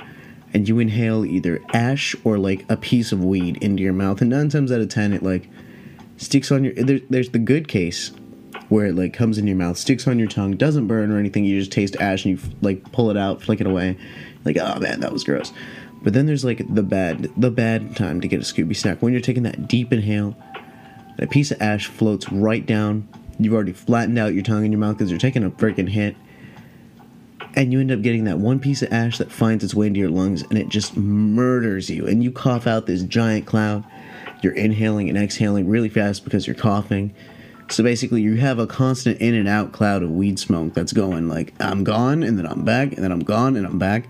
and 0.52 0.68
you 0.68 0.78
inhale 0.78 1.24
either 1.24 1.60
ash 1.72 2.14
or 2.24 2.38
like 2.38 2.64
a 2.68 2.76
piece 2.76 3.12
of 3.12 3.22
weed 3.22 3.56
into 3.62 3.82
your 3.82 3.92
mouth. 3.92 4.20
And 4.20 4.30
nine 4.30 4.48
times 4.48 4.72
out 4.72 4.80
of 4.80 4.88
ten, 4.88 5.12
it 5.12 5.22
like 5.22 5.48
sticks 6.16 6.50
on 6.50 6.64
your. 6.64 6.74
There, 6.74 7.00
there's 7.10 7.30
the 7.30 7.38
good 7.38 7.68
case 7.68 8.12
where 8.68 8.86
it 8.86 8.94
like 8.94 9.12
comes 9.12 9.38
in 9.38 9.46
your 9.46 9.56
mouth, 9.56 9.78
sticks 9.78 10.06
on 10.08 10.18
your 10.18 10.28
tongue, 10.28 10.56
doesn't 10.56 10.86
burn 10.86 11.10
or 11.10 11.18
anything. 11.18 11.44
You 11.44 11.58
just 11.58 11.72
taste 11.72 11.96
ash 11.96 12.24
and 12.24 12.38
you 12.38 12.50
like 12.62 12.92
pull 12.92 13.10
it 13.10 13.16
out, 13.16 13.42
flick 13.42 13.60
it 13.60 13.66
away. 13.66 13.96
Like, 14.44 14.56
oh 14.58 14.78
man, 14.78 15.00
that 15.00 15.12
was 15.12 15.24
gross. 15.24 15.52
But 16.02 16.12
then 16.12 16.26
there's 16.26 16.44
like 16.44 16.62
the 16.72 16.82
bad, 16.82 17.30
the 17.36 17.50
bad 17.50 17.96
time 17.96 18.20
to 18.20 18.28
get 18.28 18.40
a 18.40 18.44
Scooby 18.44 18.76
snack 18.76 19.02
when 19.02 19.12
you're 19.12 19.22
taking 19.22 19.42
that 19.44 19.66
deep 19.68 19.92
inhale. 19.92 20.36
That 21.18 21.30
piece 21.30 21.50
of 21.50 21.60
ash 21.62 21.86
floats 21.86 22.30
right 22.30 22.64
down 22.64 23.08
You've 23.38 23.54
already 23.54 23.72
flattened 23.72 24.18
out 24.18 24.34
your 24.34 24.42
tongue 24.42 24.64
in 24.64 24.72
your 24.72 24.78
mouth 24.78 24.96
because 24.96 25.10
you're 25.10 25.20
taking 25.20 25.44
a 25.44 25.50
freaking 25.50 25.88
hit. 25.88 26.16
And 27.56 27.72
you 27.72 27.80
end 27.80 27.90
up 27.90 28.02
getting 28.02 28.24
that 28.24 28.38
one 28.38 28.60
piece 28.60 28.82
of 28.82 28.92
ash 28.92 29.18
that 29.18 29.32
finds 29.32 29.64
its 29.64 29.74
way 29.74 29.86
into 29.86 29.98
your 29.98 30.10
lungs 30.10 30.42
and 30.42 30.58
it 30.58 30.68
just 30.68 30.94
murders 30.96 31.88
you. 31.88 32.06
And 32.06 32.22
you 32.22 32.30
cough 32.30 32.66
out 32.66 32.86
this 32.86 33.02
giant 33.02 33.46
cloud. 33.46 33.82
You're 34.42 34.52
inhaling 34.52 35.08
and 35.08 35.16
exhaling 35.16 35.66
really 35.66 35.88
fast 35.88 36.22
because 36.22 36.46
you're 36.46 36.54
coughing. 36.54 37.14
So 37.70 37.82
basically, 37.82 38.20
you 38.20 38.36
have 38.36 38.58
a 38.60 38.66
constant 38.66 39.20
in 39.20 39.34
and 39.34 39.48
out 39.48 39.72
cloud 39.72 40.02
of 40.02 40.10
weed 40.10 40.38
smoke 40.38 40.74
that's 40.74 40.92
going 40.92 41.28
like, 41.28 41.52
I'm 41.58 41.82
gone, 41.82 42.22
and 42.22 42.38
then 42.38 42.46
I'm 42.46 42.64
back, 42.64 42.92
and 42.92 43.02
then 43.02 43.10
I'm 43.10 43.24
gone, 43.24 43.56
and 43.56 43.66
I'm 43.66 43.78
back. 43.78 44.06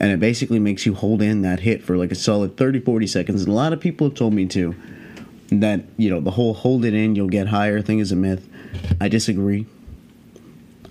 and 0.00 0.10
it 0.12 0.20
basically 0.20 0.58
makes 0.58 0.86
you 0.86 0.94
hold 0.94 1.20
in 1.22 1.42
that 1.42 1.60
hit 1.60 1.82
for 1.82 1.96
like 1.96 2.12
a 2.12 2.14
solid 2.14 2.56
30 2.56 2.80
40 2.80 3.06
seconds 3.06 3.42
and 3.42 3.50
a 3.50 3.54
lot 3.54 3.72
of 3.72 3.80
people 3.80 4.06
have 4.08 4.14
told 4.16 4.32
me 4.32 4.46
to 4.46 4.74
that 5.50 5.80
you 5.96 6.08
know 6.10 6.20
the 6.20 6.30
whole 6.30 6.54
hold 6.54 6.84
it 6.84 6.94
in 6.94 7.14
you'll 7.16 7.28
get 7.28 7.48
higher 7.48 7.80
thing 7.82 7.98
is 7.98 8.12
a 8.12 8.16
myth 8.16 8.48
i 9.00 9.08
disagree 9.08 9.66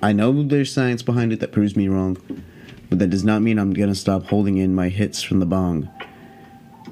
i 0.02 0.12
know 0.14 0.44
there's 0.44 0.74
science 0.74 1.02
behind 1.02 1.34
it 1.34 1.40
that 1.40 1.52
proves 1.52 1.76
me 1.76 1.88
wrong 1.88 2.18
but 2.90 3.00
that 3.00 3.10
does 3.10 3.24
not 3.24 3.42
mean 3.42 3.58
i'm 3.60 3.74
gonna 3.74 3.96
stop 3.96 4.26
holding 4.26 4.58
in 4.58 4.74
my 4.74 4.90
hits 4.90 5.22
from 5.22 5.40
the 5.40 5.46
bong. 5.46 5.90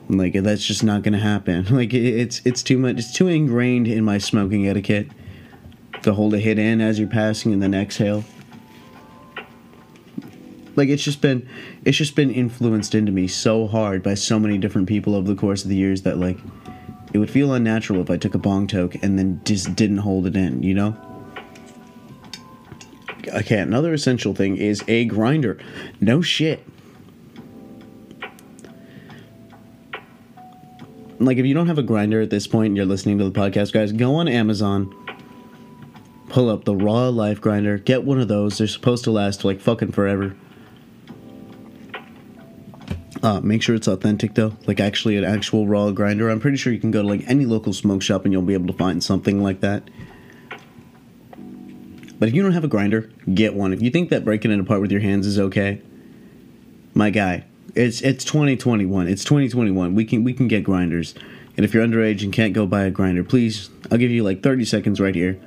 Like 0.09 0.33
that's 0.33 0.65
just 0.65 0.83
not 0.83 1.03
gonna 1.03 1.19
happen. 1.19 1.65
Like 1.75 1.93
it's 1.93 2.41
it's 2.45 2.61
too 2.61 2.77
much 2.77 2.97
it's 2.97 3.13
too 3.13 3.27
ingrained 3.27 3.87
in 3.87 4.03
my 4.03 4.17
smoking 4.17 4.67
etiquette 4.67 5.07
to 6.03 6.13
hold 6.13 6.33
a 6.33 6.39
hit 6.39 6.59
in 6.59 6.81
as 6.81 6.99
you're 6.99 7.07
passing 7.07 7.53
and 7.53 7.61
then 7.61 7.73
exhale. 7.73 8.23
Like 10.75 10.89
it's 10.89 11.03
just 11.03 11.21
been 11.21 11.47
it's 11.85 11.97
just 11.97 12.15
been 12.15 12.31
influenced 12.31 12.93
into 12.93 13.11
me 13.11 13.27
so 13.27 13.67
hard 13.67 14.03
by 14.03 14.13
so 14.13 14.39
many 14.39 14.57
different 14.57 14.87
people 14.87 15.15
over 15.15 15.27
the 15.27 15.39
course 15.39 15.63
of 15.63 15.69
the 15.69 15.75
years 15.75 16.03
that 16.03 16.17
like 16.17 16.37
it 17.13 17.17
would 17.17 17.31
feel 17.31 17.53
unnatural 17.53 18.01
if 18.01 18.09
I 18.09 18.17
took 18.17 18.35
a 18.35 18.37
bong 18.37 18.67
toke 18.67 18.95
and 19.01 19.17
then 19.17 19.41
just 19.45 19.73
didn't 19.75 19.99
hold 19.99 20.27
it 20.27 20.35
in, 20.35 20.61
you 20.61 20.73
know? 20.73 21.14
Okay, 23.35 23.59
another 23.59 23.93
essential 23.93 24.33
thing 24.33 24.57
is 24.57 24.83
a 24.87 25.05
grinder. 25.05 25.59
No 25.99 26.21
shit. 26.21 26.65
Like 31.19 31.37
if 31.37 31.45
you 31.45 31.53
don't 31.53 31.67
have 31.67 31.77
a 31.77 31.83
grinder 31.83 32.21
at 32.21 32.29
this 32.29 32.47
point 32.47 32.67
and 32.67 32.77
you're 32.77 32.85
listening 32.85 33.17
to 33.19 33.29
the 33.29 33.37
podcast, 33.37 33.73
guys, 33.73 33.91
go 33.91 34.15
on 34.15 34.27
Amazon 34.27 34.93
pull 36.27 36.49
up 36.49 36.65
the 36.65 36.75
raw 36.75 37.07
life 37.07 37.39
grinder 37.39 37.77
get 37.77 38.03
one 38.03 38.19
of 38.19 38.27
those 38.27 38.57
they're 38.57 38.67
supposed 38.67 39.03
to 39.03 39.11
last 39.11 39.45
like 39.45 39.61
fucking 39.61 39.91
forever 39.91 40.35
uh, 43.25 43.39
make 43.41 43.63
sure 43.63 43.73
it's 43.73 43.87
authentic 43.87 44.35
though, 44.35 44.55
like 44.67 44.79
actually 44.79 45.17
an 45.17 45.23
actual 45.23 45.67
raw 45.67 45.89
grinder. 45.89 46.29
I'm 46.29 46.39
pretty 46.39 46.57
sure 46.57 46.71
you 46.71 46.79
can 46.79 46.91
go 46.91 47.01
to 47.01 47.07
like 47.07 47.23
any 47.27 47.45
local 47.45 47.73
smoke 47.73 48.03
shop 48.03 48.23
and 48.23 48.31
you'll 48.31 48.43
be 48.43 48.53
able 48.53 48.67
to 48.67 48.77
find 48.77 49.03
something 49.03 49.41
like 49.41 49.61
that. 49.61 49.89
But 52.19 52.29
if 52.29 52.35
you 52.35 52.41
don't 52.41 52.53
have 52.53 52.63
a 52.63 52.69
grinder, 52.69 53.09
get 53.33 53.53
one. 53.53 53.73
If 53.73 53.81
you 53.81 53.91
think 53.91 54.09
that 54.09 54.23
breaking 54.23 54.51
it 54.51 54.59
apart 54.59 54.81
with 54.81 54.91
your 54.91 55.01
hands 55.01 55.27
is 55.27 55.37
okay, 55.37 55.81
my 56.93 57.09
guy, 57.09 57.45
it's 57.75 58.01
it's 58.01 58.23
2021. 58.23 59.07
It's 59.07 59.23
2021. 59.23 59.95
We 59.95 60.05
can 60.05 60.23
we 60.23 60.33
can 60.33 60.47
get 60.47 60.63
grinders. 60.63 61.13
And 61.57 61.65
if 61.65 61.73
you're 61.73 61.85
underage 61.85 62.23
and 62.23 62.33
can't 62.33 62.53
go 62.53 62.65
buy 62.65 62.83
a 62.83 62.91
grinder, 62.91 63.23
please, 63.23 63.69
I'll 63.91 63.97
give 63.97 64.11
you 64.11 64.23
like 64.23 64.43
30 64.43 64.65
seconds 64.65 64.99
right 64.99 65.15
here 65.15 65.39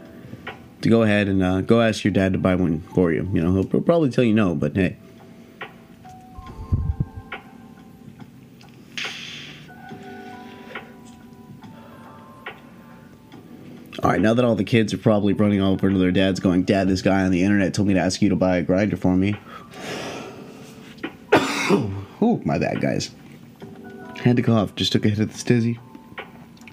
to 0.80 0.88
go 0.88 1.02
ahead 1.02 1.28
and 1.28 1.42
uh, 1.42 1.60
go 1.60 1.82
ask 1.82 2.02
your 2.04 2.12
dad 2.12 2.32
to 2.32 2.38
buy 2.38 2.54
one 2.54 2.80
for 2.94 3.12
you. 3.12 3.28
You 3.32 3.42
know, 3.42 3.52
he'll, 3.52 3.68
he'll 3.68 3.82
probably 3.82 4.10
tell 4.10 4.24
you 4.24 4.32
no, 4.32 4.54
but 4.54 4.74
hey. 4.74 4.96
All 14.08 14.14
right, 14.14 14.22
now 14.22 14.32
that 14.32 14.42
all 14.42 14.54
the 14.54 14.64
kids 14.64 14.94
are 14.94 14.98
probably 14.98 15.34
running 15.34 15.60
all 15.60 15.74
over 15.74 15.90
to 15.90 15.98
their 15.98 16.10
dads 16.10 16.40
going, 16.40 16.62
Dad, 16.62 16.88
this 16.88 17.02
guy 17.02 17.24
on 17.24 17.30
the 17.30 17.42
internet 17.42 17.74
told 17.74 17.88
me 17.88 17.92
to 17.92 18.00
ask 18.00 18.22
you 18.22 18.30
to 18.30 18.36
buy 18.36 18.56
a 18.56 18.62
grinder 18.62 18.96
for 18.96 19.14
me. 19.14 19.38
oh, 21.34 22.40
my 22.42 22.56
bad, 22.56 22.80
guys. 22.80 23.10
Had 24.16 24.36
to 24.36 24.42
cough, 24.42 24.74
just 24.76 24.92
took 24.92 25.04
a 25.04 25.10
hit 25.10 25.18
of 25.18 25.30
the 25.30 25.34
Stiiizy. 25.34 25.78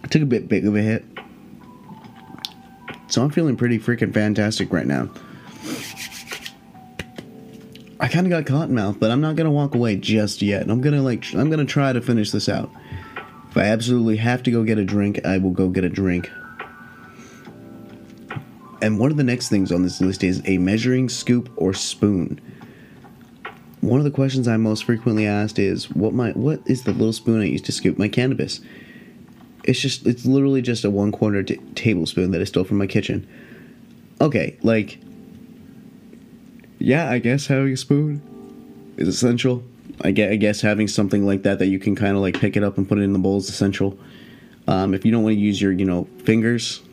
I 0.01 0.07
took 0.07 0.21
a 0.21 0.25
bit 0.25 0.47
big 0.47 0.65
of 0.65 0.77
a 0.77 0.81
hit. 0.81 1.03
So 3.09 3.21
I'm 3.21 3.31
feeling 3.31 3.57
pretty 3.57 3.79
freaking 3.79 4.13
fantastic 4.13 4.71
right 4.71 4.87
now. 4.87 5.09
I 7.99 8.07
kind 8.07 8.25
of 8.25 8.29
got 8.29 8.45
caught 8.45 8.59
cotton 8.59 8.75
mouth, 8.75 8.97
but 8.97 9.11
I'm 9.11 9.19
not 9.19 9.35
gonna 9.35 9.51
walk 9.51 9.75
away 9.75 9.97
just 9.97 10.41
yet. 10.41 10.69
I'm 10.69 10.79
gonna 10.79 11.01
like, 11.01 11.25
I'm 11.33 11.49
gonna 11.49 11.65
try 11.65 11.91
to 11.91 11.99
finish 11.99 12.31
this 12.31 12.47
out. 12.47 12.71
If 13.49 13.57
I 13.57 13.63
absolutely 13.63 14.15
have 14.15 14.41
to 14.43 14.51
go 14.51 14.63
get 14.63 14.77
a 14.77 14.85
drink, 14.85 15.19
I 15.25 15.37
will 15.37 15.51
go 15.51 15.67
get 15.67 15.83
a 15.83 15.89
drink. 15.89 16.31
And 18.85 18.99
one 18.99 19.09
of 19.09 19.17
the 19.17 19.23
next 19.23 19.49
things 19.49 19.71
on 19.71 19.81
this 19.81 19.99
list 19.99 20.23
is 20.23 20.43
a 20.45 20.59
measuring 20.59 21.09
scoop 21.09 21.49
or 21.55 21.73
spoon. 21.73 22.39
One 23.81 23.99
of 23.99 24.03
the 24.03 24.11
questions 24.11 24.47
I'm 24.47 24.61
most 24.61 24.83
frequently 24.83 25.25
asked 25.25 25.57
is 25.57 25.89
what 25.89 26.13
my 26.13 26.33
what 26.33 26.61
is 26.67 26.83
the 26.83 26.91
little 26.91 27.11
spoon 27.11 27.41
I 27.41 27.45
use 27.45 27.63
to 27.63 27.71
scoop 27.71 27.97
my 27.97 28.07
cannabis? 28.07 28.61
It's 29.63 29.79
just 29.79 30.05
it's 30.05 30.27
literally 30.27 30.61
just 30.61 30.85
a 30.85 30.91
one 30.91 31.11
quarter 31.11 31.41
t- 31.41 31.55
tablespoon 31.73 32.29
that 32.29 32.41
I 32.41 32.43
stole 32.43 32.63
from 32.63 32.77
my 32.77 32.85
kitchen. 32.85 33.27
Okay, 34.21 34.55
like 34.61 34.99
yeah, 36.77 37.09
I 37.09 37.17
guess 37.17 37.47
having 37.47 37.73
a 37.73 37.77
spoon 37.77 38.21
is 38.97 39.07
essential. 39.07 39.63
I 40.01 40.11
guess, 40.11 40.31
I 40.31 40.35
guess 40.35 40.61
having 40.61 40.87
something 40.87 41.25
like 41.25 41.41
that 41.41 41.57
that 41.57 41.67
you 41.67 41.79
can 41.79 41.95
kind 41.95 42.15
of 42.15 42.21
like 42.21 42.39
pick 42.39 42.55
it 42.55 42.63
up 42.63 42.77
and 42.77 42.87
put 42.87 42.99
it 42.99 43.01
in 43.01 43.13
the 43.13 43.19
bowl 43.19 43.37
is 43.37 43.49
essential. 43.49 43.97
Um, 44.67 44.93
if 44.93 45.05
you 45.05 45.11
don't 45.11 45.23
want 45.23 45.33
to 45.33 45.39
use 45.39 45.59
your 45.59 45.71
you 45.71 45.85
know 45.85 46.07
fingers, 46.23 46.83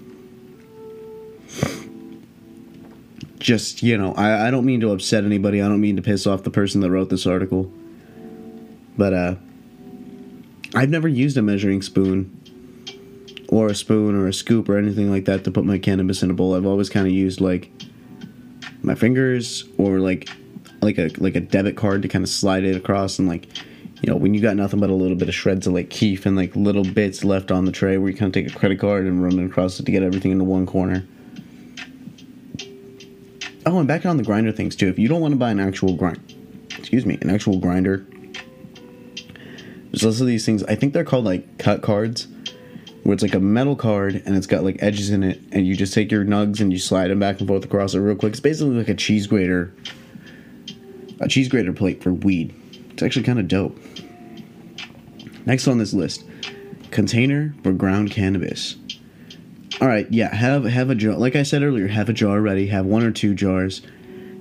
just 3.42 3.83
you 3.83 3.98
know 3.98 4.14
I, 4.14 4.48
I 4.48 4.50
don't 4.50 4.64
mean 4.64 4.81
to 4.81 4.92
upset 4.92 5.24
anybody. 5.24 5.61
I 5.61 5.68
don't 5.68 5.81
mean 5.81 5.96
to 5.96 6.02
piss 6.02 6.26
off 6.26 6.44
the 6.44 6.50
person 6.50 6.81
that 6.81 6.90
wrote 6.90 7.11
this 7.11 7.26
article. 7.26 7.70
But 8.96 9.12
uh 9.12 9.35
i've 10.74 10.88
never 10.88 11.07
used 11.07 11.37
a 11.37 11.42
measuring 11.42 11.83
spoon 11.83 12.35
or 13.48 13.66
a 13.66 13.74
spoon 13.74 14.14
or 14.14 14.26
a 14.26 14.33
scoop 14.33 14.66
or 14.70 14.78
anything 14.78 15.11
like 15.11 15.26
that 15.26 15.44
to 15.44 15.50
put 15.50 15.66
my 15.66 15.78
cannabis 15.78 16.22
in 16.22 16.31
a 16.31 16.35
bowl. 16.35 16.55
I've 16.55 16.64
always 16.64 16.88
kind 16.88 17.07
of 17.07 17.12
used 17.12 17.38
like 17.38 17.70
my 18.83 18.94
fingers 18.94 19.64
or 19.76 19.98
like 19.98 20.31
like 20.81 20.98
a 20.98 21.11
like 21.18 21.37
a 21.37 21.40
debit 21.40 21.76
card 21.76 22.02
to 22.02 22.09
kind 22.09 22.24
of 22.24 22.31
slide 22.31 22.64
it 22.64 22.76
across 22.76 23.18
and 23.18 23.28
like 23.28 23.46
you 24.02 24.11
know 24.11 24.16
when 24.16 24.35
you 24.35 24.40
got 24.40 24.57
nothing 24.57 24.81
but 24.81 24.90
a 24.90 24.94
little 24.94 25.16
bit 25.16 25.28
of 25.28 25.35
shreds 25.35 25.66
of 25.66 25.74
like 25.74 25.90
keef 25.90 26.26
and 26.26 26.37
like 26.37 26.55
little 26.57 26.85
bits 26.85 27.24
left 27.24 27.50
on 27.50 27.64
the 27.64 27.72
tray 27.72 27.98
where 27.98 28.11
you 28.11 28.16
kind 28.16 28.35
of 28.35 28.42
take 28.42 28.50
a 28.50 28.59
credit 28.59 28.78
card 28.78 29.05
and 29.05 29.22
run 29.22 29.38
it 29.38 29.44
across 29.44 29.78
it 29.78 29.85
to 29.85 29.92
get 29.92 30.02
everything 30.02 30.33
into 30.33 30.44
one 30.44 30.66
corner 30.66 31.07
Oh, 33.64 33.79
and 33.79 33.87
back 33.87 34.05
on 34.05 34.16
the 34.16 34.25
grinder 34.25 34.51
things 34.53 34.75
too. 34.75 34.88
If 34.88 34.98
you 34.98 35.09
don't 35.09 35.20
want 35.20 35.33
to 35.33 35.38
buy 35.38 35.51
an 35.51 35.61
actual 35.61 35.94
grind, 35.94 36.35
excuse 36.79 37.07
me, 37.07 37.18
an 37.20 37.31
actual 37.31 37.59
grinder, 37.59 38.05
there's 39.90 40.05
also 40.05 40.25
these 40.25 40.44
things. 40.44 40.64
I 40.64 40.75
think 40.75 40.92
they're 40.92 41.05
called 41.05 41.25
like 41.25 41.59
cut 41.59 41.83
cards, 41.83 42.27
where 43.05 43.14
it's 43.14 43.22
like 43.22 43.35
a 43.35 43.40
metal 43.40 43.77
card 43.77 44.22
and 44.25 44.37
it's 44.37 44.46
got 44.46 44.64
like 44.64 44.83
edges 44.83 45.11
in 45.11 45.22
it, 45.22 45.40
and 45.53 45.66
you 45.66 45.77
just 45.77 45.94
take 45.94 46.11
your 46.11 46.25
nugs 46.25 46.61
and 46.61 46.72
you 46.72 46.79
slide 46.79 47.09
them 47.09 47.20
back 47.20 47.38
and 47.38 47.48
forth 47.48 47.64
across 47.64 47.94
it 47.94 48.01
real 48.01 48.16
quick. 48.16 48.33
It's 48.33 48.40
basically 48.40 48.75
like 48.77 48.88
a 48.88 48.94
cheese 48.94 49.27
grater, 49.27 49.72
a 51.20 51.29
cheese 51.29 51.48
grater 51.48 51.72
plate 51.72 52.03
for 52.03 52.12
weed. 52.12 52.55
It's 52.90 53.03
actually 53.03 53.25
kind 53.25 53.38
of 53.38 53.48
dope. 53.48 53.79
Next 55.46 55.68
on 55.68 55.79
this 55.79 55.92
list, 55.92 56.25
container 56.90 57.55
for 57.62 57.72
ground 57.72 58.11
cannabis. 58.11 58.77
All 59.82 59.88
right, 59.88 60.06
yeah, 60.12 60.32
have 60.32 60.62
have 60.62 60.90
a 60.90 60.94
jar. 60.94 61.16
Like 61.16 61.34
I 61.34 61.42
said 61.42 61.64
earlier, 61.64 61.88
have 61.88 62.08
a 62.08 62.12
jar 62.12 62.40
ready. 62.40 62.68
Have 62.68 62.86
one 62.86 63.02
or 63.02 63.10
two 63.10 63.34
jars. 63.34 63.82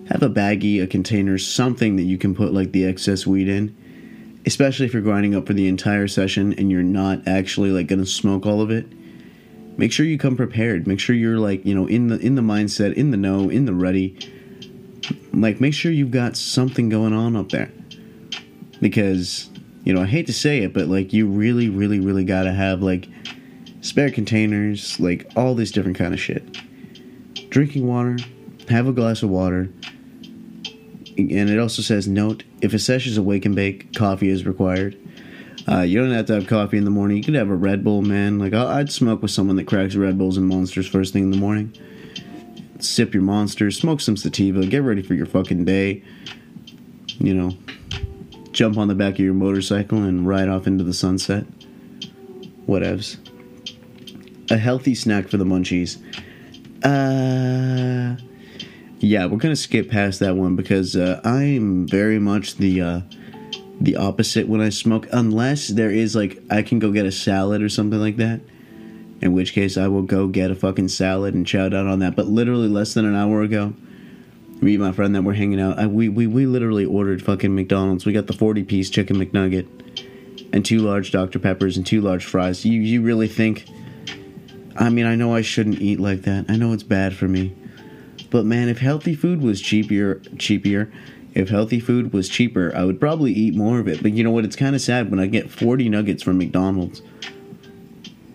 Have 0.08 0.22
a 0.22 0.30
baggie, 0.30 0.84
a 0.84 0.86
container, 0.86 1.40
something 1.40 1.96
that 1.96 2.04
you 2.04 2.20
can 2.20 2.36
put 2.36 2.54
like 2.54 2.74
the 2.74 2.86
excess 2.86 3.26
weed 3.26 3.50
in. 3.50 3.76
Especially 4.46 4.86
if 4.86 4.94
you're 4.94 5.02
grinding 5.02 5.34
up 5.34 5.48
for 5.48 5.54
the 5.54 5.68
entire 5.68 6.08
session 6.08 6.54
and 6.60 6.70
you're 6.70 6.84
not 6.84 7.28
actually 7.28 7.72
like 7.72 7.88
gonna 7.88 8.06
smoke 8.06 8.46
all 8.46 8.62
of 8.62 8.70
it. 8.70 8.86
Make 9.80 9.92
sure 9.92 10.06
you 10.06 10.20
come 10.20 10.38
prepared. 10.38 10.86
Make 10.86 11.00
sure 11.00 11.16
you're 11.16 11.40
like 11.40 11.66
you 11.66 11.74
know 11.74 11.88
in 11.88 12.10
the 12.10 12.20
in 12.20 12.36
the 12.36 12.44
mindset, 12.44 12.94
in 12.94 13.10
the 13.10 13.18
know, 13.18 13.50
in 13.50 13.66
the 13.66 13.74
ready. 13.74 14.16
Like 15.34 15.60
make 15.60 15.74
sure 15.74 15.92
you've 15.92 16.12
got 16.12 16.38
something 16.38 16.88
going 16.88 17.14
on 17.14 17.36
up 17.36 17.50
there. 17.50 17.72
Because 18.80 19.50
you 19.86 19.92
know 19.92 20.04
I 20.04 20.06
hate 20.06 20.28
to 20.28 20.34
say 20.34 20.60
it, 20.60 20.72
but 20.72 20.88
like 20.88 21.14
you 21.14 21.26
really, 21.26 21.68
really, 21.68 22.00
really 22.00 22.26
gotta 22.26 22.52
have 22.52 22.84
like 22.84 23.08
spare 23.82 24.12
containers, 24.12 25.00
like 25.00 25.30
all 25.36 25.56
this 25.56 25.72
different 25.72 25.98
kind 25.98 26.14
of 26.14 26.20
shit. 26.20 26.58
Drinking 27.50 27.88
water, 27.88 28.18
have 28.70 28.88
a 28.88 28.94
glass 28.94 29.24
of 29.24 29.30
water. 29.30 29.70
And 31.18 31.50
it 31.50 31.60
also 31.60 31.82
says 31.82 32.08
note 32.08 32.44
if 32.62 32.74
a 32.74 32.80
session 32.80 33.12
is 33.12 33.18
a 33.18 33.24
wake 33.24 33.46
and 33.46 33.56
bake, 33.56 33.94
coffee 33.94 34.30
is 34.30 34.46
required. 34.46 34.98
Uh, 35.68 35.82
you 35.82 36.00
don't 36.00 36.12
have 36.12 36.26
to 36.28 36.36
have 36.36 36.48
coffee 36.48 36.78
in 36.78 36.86
the 36.86 36.92
morning. 36.92 37.18
You 37.18 37.24
could 37.24 37.36
have 37.36 37.50
a 37.50 37.56
Red 37.56 37.84
Bull, 37.84 38.02
man. 38.02 38.40
Like 38.40 38.54
I'd 38.54 38.92
smoke 38.92 39.22
with 39.22 39.32
someone 39.32 39.58
that 39.58 39.68
cracks 39.68 39.96
Red 39.96 40.18
Bulls 40.18 40.38
and 40.38 40.48
Monsters 40.48 40.88
first 40.88 41.14
thing 41.14 41.24
in 41.24 41.32
the 41.32 41.38
morning. 41.38 41.76
Sip 42.80 43.14
your 43.14 43.22
Monsters, 43.22 43.78
smoke 43.78 44.02
some 44.02 44.18
sativa, 44.18 44.66
get 44.66 44.82
ready 44.82 45.04
for 45.04 45.14
your 45.14 45.28
fucking 45.28 45.66
day. 45.66 46.04
You 47.20 47.36
know, 47.36 47.58
jump 48.52 48.78
on 48.78 48.88
the 48.88 48.96
back 48.96 49.16
of 49.16 49.20
your 49.20 49.36
motorcycle 49.36 50.00
and 50.00 50.28
ride 50.28 50.50
off 50.50 50.66
into 50.66 50.84
the 50.84 50.94
sunset. 50.94 51.46
Whatevs 52.66 53.18
a 54.52 54.58
healthy 54.58 54.94
snack 54.94 55.30
for 55.30 55.38
the 55.38 55.46
munchies. 55.46 55.98
Uh, 56.84 58.22
yeah, 59.00 59.26
we're 59.26 59.38
gonna 59.38 59.56
skip 59.56 59.90
past 59.90 60.20
that 60.20 60.36
one 60.36 60.56
because 60.56 60.96
uh, 60.96 61.22
I'm 61.24 61.88
very 61.88 62.20
much 62.20 62.58
the 62.58 62.82
uh, 62.82 63.02
the 63.80 63.96
opposite 63.96 64.48
when 64.48 64.62
I 64.62 64.70
smoke, 64.70 65.08
unless 65.12 65.70
there 65.70 65.90
is 65.90 66.16
like 66.16 66.40
I 66.50 66.62
can 66.62 66.80
go 66.80 66.92
get 66.92 67.06
a 67.06 67.12
salad 67.12 67.62
or 67.62 67.70
something 67.70 68.00
like 68.00 68.18
that. 68.18 68.42
In 69.22 69.34
which 69.34 69.54
case, 69.54 69.78
I 69.78 69.88
will 69.88 70.02
go 70.02 70.28
get 70.28 70.52
a 70.52 70.56
fucking 70.56 70.90
salad 70.90 71.34
and 71.34 71.46
chow 71.46 71.70
down 71.70 71.88
on 71.88 72.00
that. 72.00 72.16
But 72.16 72.28
literally 72.28 72.68
less 72.68 72.94
than 72.96 73.06
an 73.06 73.16
hour 73.16 73.44
ago, 73.44 73.74
me 74.60 74.74
and 74.74 74.84
my 74.84 74.92
friend 74.92 75.14
that 75.16 75.22
were 75.22 75.36
hanging 75.36 75.62
out, 75.62 75.80
I, 75.80 75.88
we, 75.88 76.10
we 76.10 76.28
we 76.28 76.46
literally 76.46 76.86
ordered 76.86 77.24
fucking 77.24 77.56
McDonald's. 77.56 78.06
We 78.06 78.14
got 78.14 78.28
the 78.28 78.34
forty 78.34 78.64
piece 78.64 78.90
chicken 78.90 79.18
McNugget 79.18 79.68
and 80.52 80.66
two 80.66 80.80
large 80.80 81.12
Dr 81.12 81.40
Peppers 81.40 81.78
and 81.78 81.86
two 81.86 82.02
large 82.02 82.26
fries. 82.26 82.66
You 82.66 82.82
you 82.82 83.02
really 83.02 83.28
think? 83.28 83.66
I 84.76 84.90
mean, 84.90 85.06
I 85.06 85.16
know 85.16 85.36
I 85.36 85.42
shouldn't 85.42 85.82
eat 85.82 86.00
like 86.00 86.24
that. 86.24 86.46
I 86.50 86.56
know 86.56 86.74
it's 86.74 86.84
bad 86.84 87.16
for 87.16 87.28
me. 87.28 87.56
But 88.30 88.46
man, 88.46 88.70
if 88.70 88.80
healthy 88.80 89.16
food 89.16 89.42
was 89.42 89.62
cheaper, 89.62 90.22
cheaper, 90.38 90.92
if 91.34 91.50
healthy 91.50 91.80
food 91.80 92.14
was 92.14 92.30
cheaper, 92.30 92.74
I 92.76 92.84
would 92.84 93.00
probably 93.00 93.32
eat 93.32 93.56
more 93.56 93.80
of 93.80 93.88
it. 93.88 94.02
But 94.02 94.14
you 94.14 94.24
know 94.24 94.32
what? 94.32 94.46
It's 94.46 94.56
kind 94.56 94.76
of 94.76 94.82
sad 94.82 95.12
when 95.12 95.20
I 95.20 95.28
get 95.28 95.50
40 95.50 95.90
nuggets 95.90 96.24
from 96.24 96.38
McDonald's. 96.38 97.02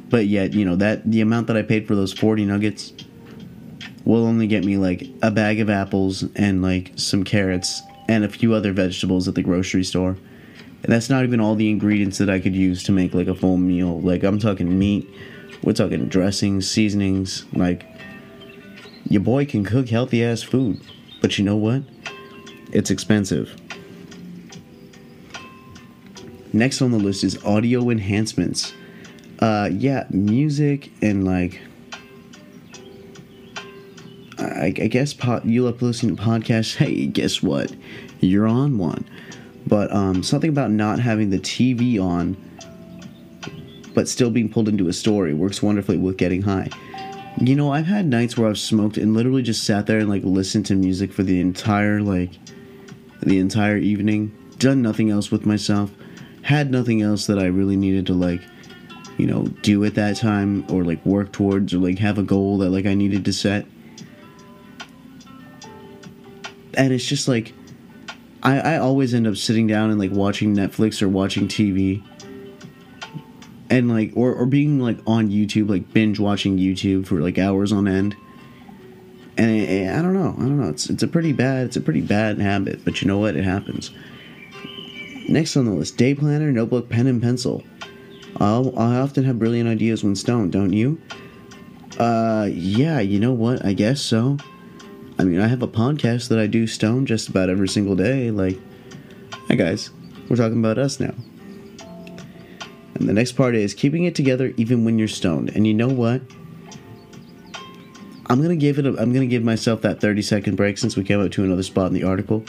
But 0.09 0.27
yet, 0.27 0.53
you 0.53 0.65
know, 0.65 0.77
that 0.77 1.11
the 1.11 1.21
amount 1.21 1.49
that 1.49 1.57
I 1.57 1.63
paid 1.63 1.87
for 1.87 1.95
those 1.95 2.13
40 2.13 2.45
nuggets 2.45 2.93
will 4.05 4.25
only 4.25 4.47
get 4.47 4.65
me 4.65 4.77
like 4.77 5.09
a 5.23 5.31
bag 5.31 5.61
of 5.61 5.69
apples 5.69 6.25
and 6.37 6.63
like 6.63 6.93
some 6.97 7.25
carrots 7.25 7.83
and 8.09 8.25
a 8.25 8.29
few 8.29 8.55
other 8.55 8.73
vegetables 8.73 9.27
at 9.27 9.35
the 9.35 9.43
grocery 9.43 9.83
store. 9.83 10.17
And 10.83 10.93
that's 10.93 11.11
not 11.11 11.25
even 11.25 11.41
all 11.41 11.57
the 11.57 11.69
ingredients 11.69 12.19
that 12.19 12.31
I 12.31 12.39
could 12.39 12.55
use 12.55 12.85
to 12.85 12.93
make 12.93 13.15
like 13.15 13.27
a 13.27 13.35
full 13.35 13.57
meal. 13.57 14.01
Like 14.01 14.23
I'm 14.23 14.39
talking 14.39 14.79
meat, 14.79 15.09
we're 15.67 15.73
talking 15.73 16.07
dressings, 16.07 16.71
seasonings, 16.71 17.45
like 17.53 17.85
your 19.09 19.21
boy 19.21 19.45
can 19.45 19.65
cook 19.65 19.89
healthy 19.89 20.25
ass 20.25 20.41
food. 20.41 20.81
But 21.21 21.39
you 21.39 21.45
know 21.45 21.57
what? 21.57 21.83
It's 22.73 22.91
expensive. 22.91 23.55
Next 26.53 26.81
on 26.81 26.93
the 26.93 26.99
list 26.99 27.25
is 27.25 27.45
audio 27.45 27.91
enhancements. 27.91 28.73
Uh, 29.41 29.69
yeah, 29.73 30.07
music 30.11 30.93
and 31.03 31.25
like 31.25 31.61
I, 34.39 34.67
I 34.67 34.71
guess 34.71 35.13
po- 35.13 35.43
you 35.43 35.65
love 35.65 35.83
listening 35.83 36.15
to 36.17 36.23
podcasts. 36.23 36.77
Hey, 36.87 37.07
guess 37.07 37.43
what? 37.43 37.75
You're 38.21 38.47
on 38.47 38.79
one. 38.79 39.05
But 39.67 39.93
um, 39.93 40.23
something 40.23 40.51
about 40.51 40.71
not 40.71 41.01
having 41.01 41.31
the 41.31 41.41
TV 41.41 42.01
on, 42.01 42.37
but 43.97 44.09
still 44.09 44.29
being 44.29 44.51
pulled 44.51 44.69
into 44.69 44.89
a 44.89 44.93
story 44.93 45.33
works 45.33 45.63
wonderfully 45.63 45.97
with 45.97 46.19
getting 46.19 46.43
high. 46.43 46.69
You 47.41 47.57
know, 47.57 47.73
I've 47.73 47.87
had 47.87 48.05
nights 48.05 48.37
where 48.37 48.47
I've 48.47 48.59
smoked 48.59 48.99
and 48.99 49.15
literally 49.15 49.43
just 49.43 49.65
sat 49.65 49.87
there 49.87 50.01
and 50.01 50.11
like 50.11 50.23
listened 50.23 50.67
to 50.67 50.75
music 50.75 51.15
for 51.15 51.23
the 51.23 51.41
entire 51.41 52.03
like 52.03 52.33
the 53.23 53.39
entire 53.39 53.79
evening, 53.79 54.37
done 54.59 54.83
nothing 54.83 55.09
else 55.09 55.31
with 55.31 55.47
myself, 55.47 55.91
had 56.43 56.71
nothing 56.71 57.01
else 57.01 57.27
that 57.27 57.39
I 57.39 57.47
really 57.47 57.75
needed 57.75 58.07
to 58.09 58.13
like 58.13 58.43
you 59.17 59.27
know, 59.27 59.45
do 59.63 59.83
at 59.87 59.95
that 59.95 60.17
time 60.17 60.67
or 60.71 60.85
like 60.85 61.05
work 61.07 61.33
towards 61.33 61.73
or 61.73 61.79
like 61.79 61.99
have 61.99 62.19
a 62.19 62.23
goal 62.23 62.59
that 62.59 62.69
like 62.69 62.85
I 62.85 62.93
needed 62.93 63.25
to 63.25 63.33
set. 63.33 63.65
And 66.75 66.93
it's 66.93 67.07
just 67.07 67.29
like 67.29 67.55
I, 68.43 68.59
I 68.59 68.77
always 68.77 69.15
end 69.15 69.27
up 69.27 69.39
sitting 69.39 69.67
down 69.67 69.89
and 69.89 69.99
like 69.99 70.11
watching 70.11 70.55
Netflix 70.55 71.01
or 71.01 71.09
watching 71.09 71.49
TV 71.49 72.03
and 73.71 73.89
like 73.89 74.13
or, 74.15 74.35
or 74.35 74.47
being 74.47 74.81
like 74.81 74.99
on 75.07 75.29
YouTube, 75.29 75.69
like 75.69 75.93
binge 75.93 76.19
watching 76.19 76.59
YouTube 76.59 77.07
for 77.07 77.21
like 77.21 77.39
hours 77.39 77.73
on 77.73 77.89
end. 77.89 78.17
And 79.39 79.51
it, 79.51 79.91
I 79.91 80.01
don't 80.01 80.15
know, 80.15 80.35
I 80.39 80.43
don't 80.43 80.61
know. 80.61 80.69
It's 80.69 80.89
it's 80.89 81.03
a 81.03 81.09
pretty 81.09 81.33
bad 81.33 81.67
it's 81.67 81.77
a 81.77 81.81
pretty 81.81 82.01
bad 82.01 82.39
habit, 82.39 82.85
but 82.85 83.03
you 83.03 83.09
know 83.09 83.19
what? 83.19 83.37
It 83.37 83.45
happens. 83.45 83.91
Next 85.29 85.57
on 85.57 85.65
the 85.65 85.73
list, 85.73 85.97
day 85.97 86.15
planner, 86.15 86.53
notebook, 86.53 86.89
pen, 86.89 87.07
and 87.07 87.21
pencil. 87.21 87.65
I'll, 88.39 88.79
I 88.79 88.97
often 88.99 89.25
have 89.25 89.39
brilliant 89.39 89.69
ideas 89.69 90.05
when 90.05 90.15
stoned, 90.15 90.53
don't 90.53 90.73
you? 90.73 91.01
Uh, 91.99 92.49
yeah, 92.53 93.01
you 93.01 93.19
know 93.19 93.33
what? 93.33 93.65
I 93.65 93.73
guess 93.73 94.01
so. 94.01 94.37
I 95.19 95.25
mean, 95.25 95.41
I 95.41 95.49
have 95.49 95.63
a 95.63 95.69
podcast 95.69 96.29
that 96.29 96.39
I 96.39 96.47
do 96.47 96.67
stone 96.67 97.07
just 97.07 97.29
about 97.29 97.49
every 97.49 97.69
single 97.69 97.97
day. 97.97 98.31
Like, 98.31 98.61
hi 99.49 99.55
guys, 99.55 99.91
we're 100.29 100.37
talking 100.37 100.59
about 100.59 100.79
us 100.79 101.01
now. 101.01 101.15
And 102.99 103.09
the 103.09 103.13
next 103.13 103.33
part 103.33 103.55
is 103.55 103.75
keeping 103.75 104.05
it 104.05 104.15
together 104.15 104.55
even 104.57 104.85
when 104.85 104.99
you're 104.99 105.09
stoned. 105.09 105.51
And 105.55 105.67
you 105.67 105.75
know 105.75 105.89
what? 105.89 106.23
I'm 108.29 108.43
gonna 108.43 108.57
give 108.57 108.79
it. 108.79 108.87
A, 108.87 109.01
I'm 109.01 109.13
gonna 109.13 109.27
give 109.27 109.45
myself 109.45 109.83
that 109.83 110.01
30 110.01 110.23
second 110.23 110.57
break 110.57 110.79
since 110.79 110.97
we 110.97 111.05
came 111.05 111.21
up 111.21 111.31
to 111.33 111.45
another 111.45 111.63
spot 111.63 111.89
in 111.89 111.93
the 111.93 112.05
article. 112.05 112.45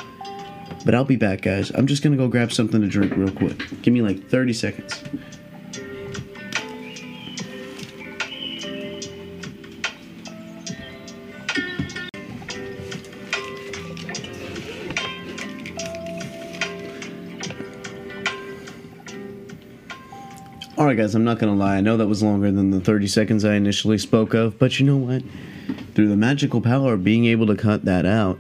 But 0.86 0.96
I'll 0.96 1.06
be 1.06 1.18
back, 1.18 1.42
guys. 1.42 1.70
I'm 1.72 1.86
just 1.86 2.02
gonna 2.02 2.18
go 2.18 2.28
grab 2.28 2.52
something 2.52 2.82
to 2.82 2.88
drink 2.88 3.16
real 3.16 3.32
quick. 3.32 3.64
Give 3.82 3.94
me 3.94 4.02
like 4.02 4.28
30 4.30 4.54
seconds. 4.54 5.04
Alright, 20.88 21.00
guys, 21.00 21.16
I'm 21.16 21.26
not 21.26 21.38
gonna 21.38 21.54
lie. 21.54 21.76
I 21.76 21.82
know 21.82 21.98
that 21.98 22.08
was 22.08 22.24
longer 22.24 22.50
than 22.50 22.72
the 22.72 22.80
30 22.80 23.08
seconds 23.08 23.44
I 23.44 23.56
initially 23.56 23.98
spoke 23.98 24.34
of, 24.34 24.58
but 24.58 24.80
you 24.80 24.86
know 24.86 24.96
what? 24.96 25.22
Through 25.94 26.08
the 26.08 26.16
magical 26.16 26.62
power 26.62 26.94
of 26.94 27.04
being 27.04 27.26
able 27.26 27.46
to 27.48 27.58
cut 27.58 27.84
that 27.84 28.06
out, 28.06 28.40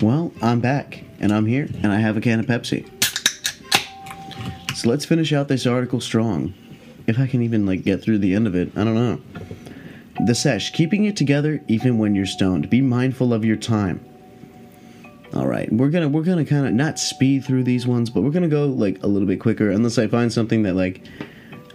well, 0.00 0.32
I'm 0.42 0.58
back, 0.58 1.04
and 1.20 1.32
I'm 1.32 1.46
here, 1.46 1.68
and 1.84 1.92
I 1.92 2.00
have 2.00 2.16
a 2.16 2.20
can 2.20 2.40
of 2.40 2.46
Pepsi. 2.46 2.84
So 4.74 4.88
let's 4.88 5.04
finish 5.04 5.32
out 5.32 5.46
this 5.46 5.68
article 5.68 6.00
strong. 6.00 6.52
If 7.06 7.16
I 7.20 7.28
can 7.28 7.42
even, 7.42 7.64
like, 7.64 7.84
get 7.84 8.02
through 8.02 8.18
the 8.18 8.34
end 8.34 8.48
of 8.48 8.56
it, 8.56 8.72
I 8.74 8.82
don't 8.82 8.96
know. 8.96 9.20
The 10.26 10.34
sesh, 10.34 10.72
keeping 10.72 11.04
it 11.04 11.16
together 11.16 11.62
even 11.68 11.98
when 11.98 12.16
you're 12.16 12.26
stoned. 12.26 12.68
Be 12.68 12.80
mindful 12.80 13.32
of 13.32 13.44
your 13.44 13.56
time. 13.56 14.04
All 15.32 15.46
right, 15.46 15.72
we're 15.72 15.90
gonna 15.90 16.08
we're 16.08 16.22
gonna 16.22 16.44
kind 16.44 16.66
of 16.66 16.72
not 16.72 16.98
speed 16.98 17.44
through 17.44 17.62
these 17.62 17.86
ones, 17.86 18.10
but 18.10 18.22
we're 18.22 18.30
gonna 18.30 18.48
go 18.48 18.66
like 18.66 19.00
a 19.04 19.06
little 19.06 19.28
bit 19.28 19.38
quicker 19.38 19.70
unless 19.70 19.98
I 19.98 20.08
find 20.08 20.32
something 20.32 20.62
that 20.62 20.74
like 20.74 21.02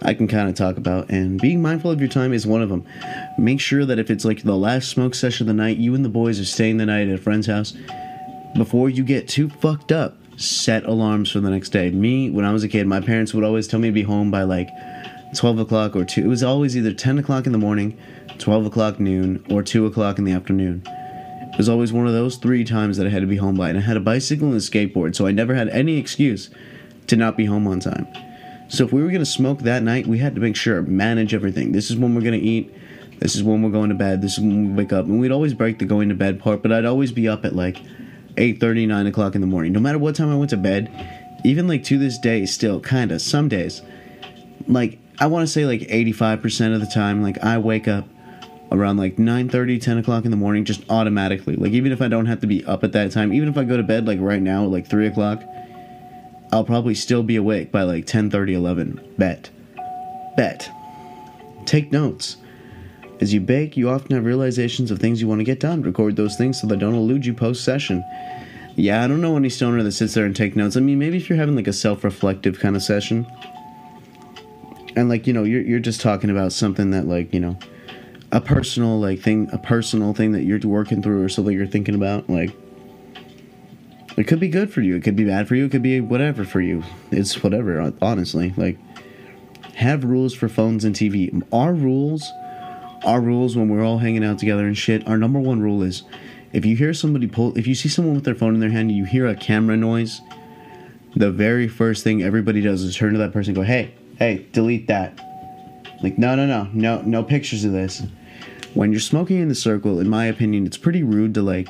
I 0.04 0.14
can 0.14 0.28
kind 0.28 0.48
of 0.48 0.54
talk 0.54 0.76
about. 0.76 1.10
And 1.10 1.40
being 1.40 1.62
mindful 1.62 1.90
of 1.90 2.00
your 2.00 2.08
time 2.08 2.32
is 2.32 2.46
one 2.46 2.62
of 2.62 2.68
them. 2.68 2.84
Make 3.38 3.60
sure 3.60 3.84
that 3.84 3.98
if 3.98 4.10
it's 4.10 4.24
like 4.24 4.42
the 4.42 4.56
last 4.56 4.88
smoke 4.88 5.14
session 5.14 5.44
of 5.44 5.56
the 5.56 5.62
night, 5.62 5.76
you 5.78 5.94
and 5.94 6.04
the 6.04 6.08
boys 6.08 6.40
are 6.40 6.44
staying 6.44 6.78
the 6.78 6.86
night 6.86 7.08
at 7.08 7.14
a 7.14 7.22
friend's 7.22 7.46
house. 7.46 7.74
Before 8.56 8.90
you 8.90 9.04
get 9.04 9.28
too 9.28 9.48
fucked 9.48 9.92
up, 9.92 10.16
set 10.36 10.84
alarms 10.84 11.30
for 11.30 11.40
the 11.40 11.50
next 11.50 11.70
day. 11.70 11.90
Me, 11.90 12.30
when 12.30 12.44
I 12.44 12.52
was 12.52 12.64
a 12.64 12.68
kid, 12.68 12.86
my 12.86 13.00
parents 13.00 13.32
would 13.32 13.44
always 13.44 13.68
tell 13.68 13.80
me 13.80 13.88
to 13.88 13.92
be 13.92 14.02
home 14.02 14.30
by 14.30 14.42
like 14.42 14.68
12 15.34 15.60
o'clock 15.60 15.96
or 15.96 16.04
2. 16.04 16.24
It 16.24 16.26
was 16.26 16.42
always 16.42 16.76
either 16.76 16.92
10 16.92 17.18
o'clock 17.18 17.46
in 17.46 17.52
the 17.52 17.58
morning, 17.58 17.96
12 18.38 18.66
o'clock 18.66 19.00
noon, 19.00 19.44
or 19.50 19.62
2 19.62 19.86
o'clock 19.86 20.18
in 20.18 20.24
the 20.24 20.32
afternoon. 20.32 20.82
It 20.86 21.58
was 21.58 21.68
always 21.68 21.92
one 21.92 22.06
of 22.06 22.12
those 22.12 22.36
three 22.36 22.64
times 22.64 22.96
that 22.96 23.06
I 23.06 23.10
had 23.10 23.20
to 23.20 23.26
be 23.26 23.36
home 23.36 23.56
by. 23.56 23.68
And 23.68 23.78
I 23.78 23.82
had 23.82 23.96
a 23.96 24.00
bicycle 24.00 24.48
and 24.48 24.56
a 24.56 24.60
skateboard, 24.60 25.14
so 25.14 25.26
I 25.26 25.32
never 25.32 25.54
had 25.54 25.68
any 25.68 25.98
excuse 25.98 26.50
to 27.06 27.16
not 27.16 27.36
be 27.36 27.44
home 27.44 27.66
on 27.66 27.80
time. 27.80 28.06
So 28.72 28.86
if 28.86 28.92
we 28.92 29.02
were 29.02 29.08
going 29.08 29.20
to 29.20 29.26
smoke 29.26 29.58
that 29.60 29.82
night, 29.82 30.06
we 30.06 30.16
had 30.16 30.34
to 30.34 30.40
make 30.40 30.56
sure, 30.56 30.80
manage 30.80 31.34
everything. 31.34 31.72
This 31.72 31.90
is 31.90 31.98
when 31.98 32.14
we're 32.14 32.22
going 32.22 32.40
to 32.40 32.46
eat. 32.46 32.74
This 33.18 33.36
is 33.36 33.42
when 33.42 33.62
we're 33.62 33.68
going 33.68 33.90
to 33.90 33.94
bed. 33.94 34.22
This 34.22 34.32
is 34.32 34.40
when 34.40 34.68
we 34.68 34.82
wake 34.82 34.94
up. 34.94 35.04
And 35.04 35.20
we'd 35.20 35.30
always 35.30 35.52
break 35.52 35.78
the 35.78 35.84
going 35.84 36.08
to 36.08 36.14
bed 36.14 36.40
part, 36.40 36.62
but 36.62 36.72
I'd 36.72 36.86
always 36.86 37.12
be 37.12 37.28
up 37.28 37.44
at 37.44 37.54
like 37.54 37.76
8.30, 38.36 38.88
9 38.88 39.06
o'clock 39.08 39.34
in 39.34 39.42
the 39.42 39.46
morning. 39.46 39.74
No 39.74 39.80
matter 39.80 39.98
what 39.98 40.16
time 40.16 40.30
I 40.30 40.36
went 40.36 40.48
to 40.50 40.56
bed, 40.56 40.90
even 41.44 41.68
like 41.68 41.84
to 41.84 41.98
this 41.98 42.16
day, 42.16 42.46
still, 42.46 42.80
kind 42.80 43.12
of, 43.12 43.20
some 43.20 43.46
days, 43.46 43.82
like, 44.66 44.98
I 45.20 45.26
want 45.26 45.46
to 45.46 45.52
say 45.52 45.66
like 45.66 45.80
85% 45.80 46.74
of 46.74 46.80
the 46.80 46.86
time, 46.86 47.22
like, 47.22 47.44
I 47.44 47.58
wake 47.58 47.88
up 47.88 48.08
around 48.70 48.96
like 48.96 49.18
9 49.18 49.50
30 49.50 49.78
10 49.80 49.98
o'clock 49.98 50.24
in 50.24 50.30
the 50.30 50.36
morning 50.38 50.64
just 50.64 50.82
automatically 50.88 51.56
like 51.56 51.72
even 51.72 51.92
if 51.92 52.00
i 52.00 52.08
don't 52.08 52.24
have 52.24 52.40
to 52.40 52.46
be 52.46 52.64
up 52.64 52.82
at 52.82 52.92
that 52.92 53.10
time 53.10 53.30
even 53.34 53.46
if 53.46 53.58
i 53.58 53.64
go 53.64 53.76
to 53.76 53.82
bed 53.82 54.06
like 54.06 54.18
right 54.18 54.40
now 54.40 54.64
at 54.64 54.70
like 54.70 54.86
3 54.86 55.08
o'clock 55.08 55.42
i'll 56.52 56.64
probably 56.64 56.94
still 56.94 57.22
be 57.22 57.36
awake 57.36 57.72
by 57.72 57.82
like 57.82 58.06
10 58.06 58.30
30 58.30 58.54
11 58.54 59.14
bet. 59.18 59.50
Bet. 60.36 60.70
Take 61.66 61.92
notes. 61.92 62.36
As 63.20 63.32
you 63.32 63.40
bake 63.40 63.76
you 63.76 63.88
often 63.88 64.14
have 64.14 64.24
realizations 64.24 64.90
of 64.90 64.98
things 64.98 65.20
you 65.20 65.28
want 65.28 65.40
to 65.40 65.44
get 65.44 65.60
done. 65.60 65.82
Record 65.82 66.16
those 66.16 66.36
things 66.36 66.60
so 66.60 66.66
they 66.66 66.76
don't 66.76 66.94
elude 66.94 67.26
you 67.26 67.34
post 67.34 67.64
session 67.64 68.04
yeah 68.74 69.04
i 69.04 69.06
don't 69.06 69.20
know 69.20 69.36
any 69.36 69.50
stoner 69.50 69.82
that 69.82 69.92
sits 69.92 70.14
there 70.14 70.24
and 70.24 70.34
take 70.34 70.56
notes. 70.56 70.76
I 70.76 70.80
mean 70.80 70.98
maybe 70.98 71.16
if 71.16 71.28
you're 71.28 71.38
having 71.38 71.56
like 71.56 71.66
a 71.66 71.72
self-reflective 71.72 72.58
kind 72.58 72.76
of 72.76 72.82
session. 72.82 73.26
And 74.96 75.08
like 75.08 75.26
you 75.26 75.32
know 75.32 75.44
you're, 75.44 75.62
you're 75.62 75.80
just 75.80 76.00
talking 76.00 76.30
about 76.30 76.52
something 76.52 76.90
that 76.90 77.06
like 77.06 77.32
you 77.32 77.40
know 77.40 77.58
a 78.30 78.40
personal 78.40 78.98
like 78.98 79.20
thing 79.20 79.48
a 79.52 79.58
personal 79.58 80.14
thing 80.14 80.32
that 80.32 80.42
you're 80.42 80.58
working 80.60 81.02
through 81.02 81.22
or 81.22 81.28
something 81.28 81.54
you're 81.54 81.66
thinking 81.66 81.94
about 81.94 82.28
like 82.30 82.50
it 84.16 84.24
could 84.26 84.40
be 84.40 84.48
good 84.48 84.72
for 84.72 84.80
you. 84.80 84.96
It 84.96 85.02
could 85.02 85.16
be 85.16 85.24
bad 85.24 85.48
for 85.48 85.54
you. 85.54 85.66
It 85.66 85.70
could 85.70 85.82
be 85.82 86.00
whatever 86.00 86.44
for 86.44 86.60
you. 86.60 86.82
It's 87.10 87.42
whatever 87.42 87.92
honestly. 88.00 88.52
Like 88.56 88.78
have 89.74 90.04
rules 90.04 90.34
for 90.34 90.50
phones 90.50 90.84
and 90.84 90.94
tv 90.94 91.42
our 91.50 91.72
rules 91.72 92.30
our 93.04 93.22
rules 93.22 93.56
when 93.56 93.70
we're 93.70 93.82
all 93.82 93.98
hanging 93.98 94.22
out 94.22 94.38
together 94.38 94.66
and 94.66 94.76
shit 94.76 95.04
our 95.08 95.16
number 95.16 95.40
one 95.40 95.60
rule 95.62 95.82
is 95.82 96.02
if 96.52 96.66
you 96.66 96.76
hear 96.76 96.92
somebody 96.92 97.26
pull 97.26 97.56
if 97.56 97.66
you 97.66 97.74
see 97.74 97.88
someone 97.88 98.14
with 98.14 98.24
their 98.24 98.34
phone 98.34 98.52
in 98.52 98.60
their 98.60 98.68
hand 98.70 98.90
and 98.90 98.98
you 98.98 99.06
hear 99.06 99.26
a 99.26 99.34
camera 99.34 99.74
noise 99.74 100.20
the 101.16 101.30
very 101.30 101.68
first 101.68 102.04
thing 102.04 102.22
everybody 102.22 102.60
does 102.60 102.82
is 102.82 102.96
turn 102.96 103.12
to 103.12 103.18
that 103.18 103.32
person 103.32 103.50
and 103.50 103.56
go 103.56 103.62
hey 103.62 103.94
hey 104.18 104.46
delete 104.52 104.86
that. 104.86 105.18
Like 106.02 106.18
no 106.18 106.34
no 106.34 106.46
no 106.46 106.68
no 106.72 107.02
no 107.02 107.22
pictures 107.22 107.64
of 107.64 107.72
this. 107.72 108.02
When 108.74 108.90
you're 108.90 109.00
smoking 109.00 109.38
in 109.38 109.48
the 109.48 109.54
circle, 109.54 110.00
in 110.00 110.08
my 110.08 110.26
opinion, 110.26 110.66
it's 110.66 110.78
pretty 110.78 111.02
rude 111.02 111.34
to 111.34 111.42
like 111.42 111.68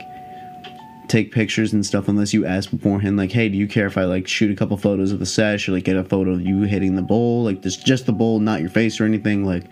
take 1.12 1.30
pictures 1.30 1.74
and 1.74 1.84
stuff 1.84 2.08
unless 2.08 2.32
you 2.32 2.46
ask 2.46 2.70
beforehand. 2.70 3.18
Like, 3.18 3.32
hey, 3.32 3.50
do 3.50 3.58
you 3.58 3.68
care 3.68 3.86
if 3.86 3.98
I 3.98 4.04
like 4.04 4.26
shoot 4.26 4.50
a 4.50 4.56
couple 4.56 4.76
photos 4.78 5.12
of 5.12 5.18
the 5.18 5.26
sesh 5.26 5.68
or 5.68 5.72
like 5.72 5.84
get 5.84 5.96
a 5.96 6.04
photo 6.04 6.32
of 6.32 6.40
you 6.40 6.62
hitting 6.62 6.96
the 6.96 7.02
bowl? 7.02 7.44
Like, 7.44 7.60
this 7.60 7.76
just 7.76 8.06
the 8.06 8.12
bowl, 8.12 8.40
not 8.40 8.60
your 8.60 8.70
face 8.70 8.98
or 8.98 9.04
anything. 9.04 9.44
Like, 9.44 9.64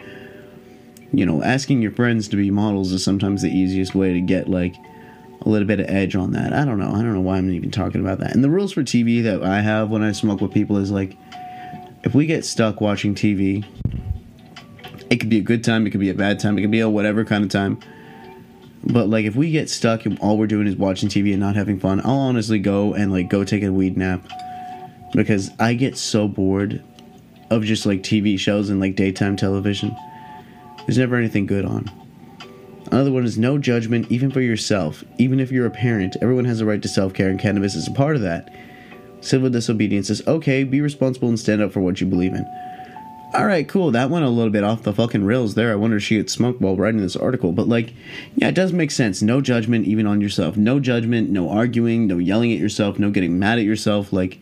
you 1.13 1.25
know, 1.25 1.43
asking 1.43 1.81
your 1.81 1.93
friends 1.93 2.29
to 2.29 2.37
be 2.37 2.51
models 2.51 2.93
is 2.93 3.03
sometimes 3.03 3.41
the 3.41 3.51
easiest 3.51 3.95
way 3.95 4.13
to 4.13 4.21
get 4.21 4.49
like 4.49 4.77
a 5.41 5.49
little 5.49 5.67
bit 5.67 5.81
of 5.81 5.89
edge 5.89 6.15
on 6.15 6.33
that. 6.33 6.53
I 6.53 6.67
don't 6.67 6.79
know. 6.79 6.91
I 6.91 7.01
don't 7.01 7.15
know 7.15 7.23
why 7.23 7.39
I'm 7.39 7.51
even 7.51 7.71
talking 7.71 8.03
about 8.03 8.19
that. 8.19 8.35
And 8.35 8.45
the 8.45 8.51
rules 8.51 8.73
for 8.73 8.83
TV 8.83 9.23
that 9.23 9.43
I 9.43 9.63
have 9.63 9.89
when 9.89 10.03
I 10.03 10.13
smoke 10.13 10.43
with 10.43 10.53
people 10.53 10.77
is 10.77 10.91
like, 10.91 11.17
if 12.05 12.15
we 12.15 12.27
get 12.27 12.45
stuck 12.45 12.83
watching 12.83 13.15
TV, 13.15 13.65
it 15.09 15.17
could 15.17 15.31
be 15.31 15.39
a 15.39 15.43
good 15.43 15.65
time, 15.65 15.87
it 15.87 15.91
could 15.91 16.01
be 16.01 16.11
a 16.11 16.15
bad 16.15 16.39
time, 16.39 16.59
it 16.59 16.61
could 16.61 16.71
be 16.71 16.81
a 16.81 16.89
whatever 16.89 17.25
kind 17.25 17.45
of 17.45 17.51
time. 17.51 17.81
But 18.85 19.09
like 19.09 19.25
if 19.25 19.37
we 19.37 19.51
get 19.51 19.69
stuck 19.69 20.07
and 20.07 20.19
all 20.21 20.39
we're 20.39 20.47
doing 20.47 20.67
is 20.67 20.77
watching 20.77 21.09
TV 21.09 21.33
and 21.33 21.41
not 21.41 21.57
having 21.57 21.79
fun, 21.79 22.01
I'll 22.01 22.13
honestly 22.13 22.59
go 22.59 22.95
and 22.95 23.13
like 23.13 23.29
go 23.29 23.45
take 23.45 23.63
a 23.63 23.73
weed 23.73 23.97
nap 23.97 24.23
because 25.13 25.51
I 25.59 25.75
get 25.75 25.97
so 25.97 26.29
bored 26.29 26.83
of 27.51 27.65
just 27.65 27.85
like 27.85 28.03
TV 28.03 28.39
shows 28.39 28.71
and 28.71 28.81
like 28.81 28.95
daytime 28.97 29.37
television. 29.37 29.95
There's 30.87 30.99
never 30.99 31.17
anything 31.17 31.47
good 31.47 31.65
on. 31.65 31.91
Another 32.91 33.13
one 33.13 33.25
is 33.25 33.39
no 33.39 33.59
judgment, 33.59 34.11
even 34.11 34.31
for 34.31 34.41
yourself. 34.41 35.05
Even 35.19 35.39
if 35.39 35.53
you're 35.53 35.67
a 35.67 35.71
parent, 35.71 36.17
everyone 36.21 36.45
has 36.47 36.61
a 36.61 36.67
right 36.67 36.83
to 36.83 36.89
self 36.89 37.15
care, 37.15 37.29
and 37.29 37.39
cannabis 37.39 37.77
is 37.77 37.87
a 37.87 37.93
part 37.93 38.17
of 38.17 38.23
that. 38.23 38.53
Civil 39.21 39.51
disobedience 39.51 40.11
is 40.11 40.27
okay, 40.27 40.65
be 40.65 40.81
responsible 40.81 41.29
and 41.29 41.39
stand 41.39 41.61
up 41.63 41.73
for 41.73 41.81
what 41.81 42.01
you 42.01 42.07
believe 42.07 42.35
in. 42.35 42.45
Alright, 43.33 43.69
cool. 43.69 43.93
That 43.93 44.11
went 44.11 44.25
a 44.25 44.29
little 44.29 44.51
bit 44.51 44.65
off 44.65 44.83
the 44.83 44.93
fucking 44.93 45.25
rails 45.25 45.55
there. 45.55 45.71
I 45.71 45.77
wonder 45.77 45.99
if 45.99 46.03
she 46.03 46.17
had 46.17 46.29
smoked 46.29 46.61
while 46.61 46.77
writing 46.77 47.01
this 47.01 47.15
article. 47.15 47.53
But, 47.53 47.69
like, 47.69 47.95
yeah, 48.35 48.49
it 48.49 48.57
does 48.57 48.73
make 48.73 48.91
sense. 48.91 49.23
No 49.23 49.41
judgment, 49.41 49.87
even 49.87 50.07
on 50.07 50.21
yourself. 50.21 50.57
No 50.57 50.81
judgment, 50.81 51.31
no 51.31 51.49
arguing, 51.49 52.09
no 52.09 52.19
yelling 52.19 52.53
at 52.53 52.59
yourself, 52.59 52.99
no 52.99 53.11
getting 53.11 53.39
mad 53.39 53.59
at 53.59 53.65
yourself. 53.65 54.13
Like, 54.13 54.41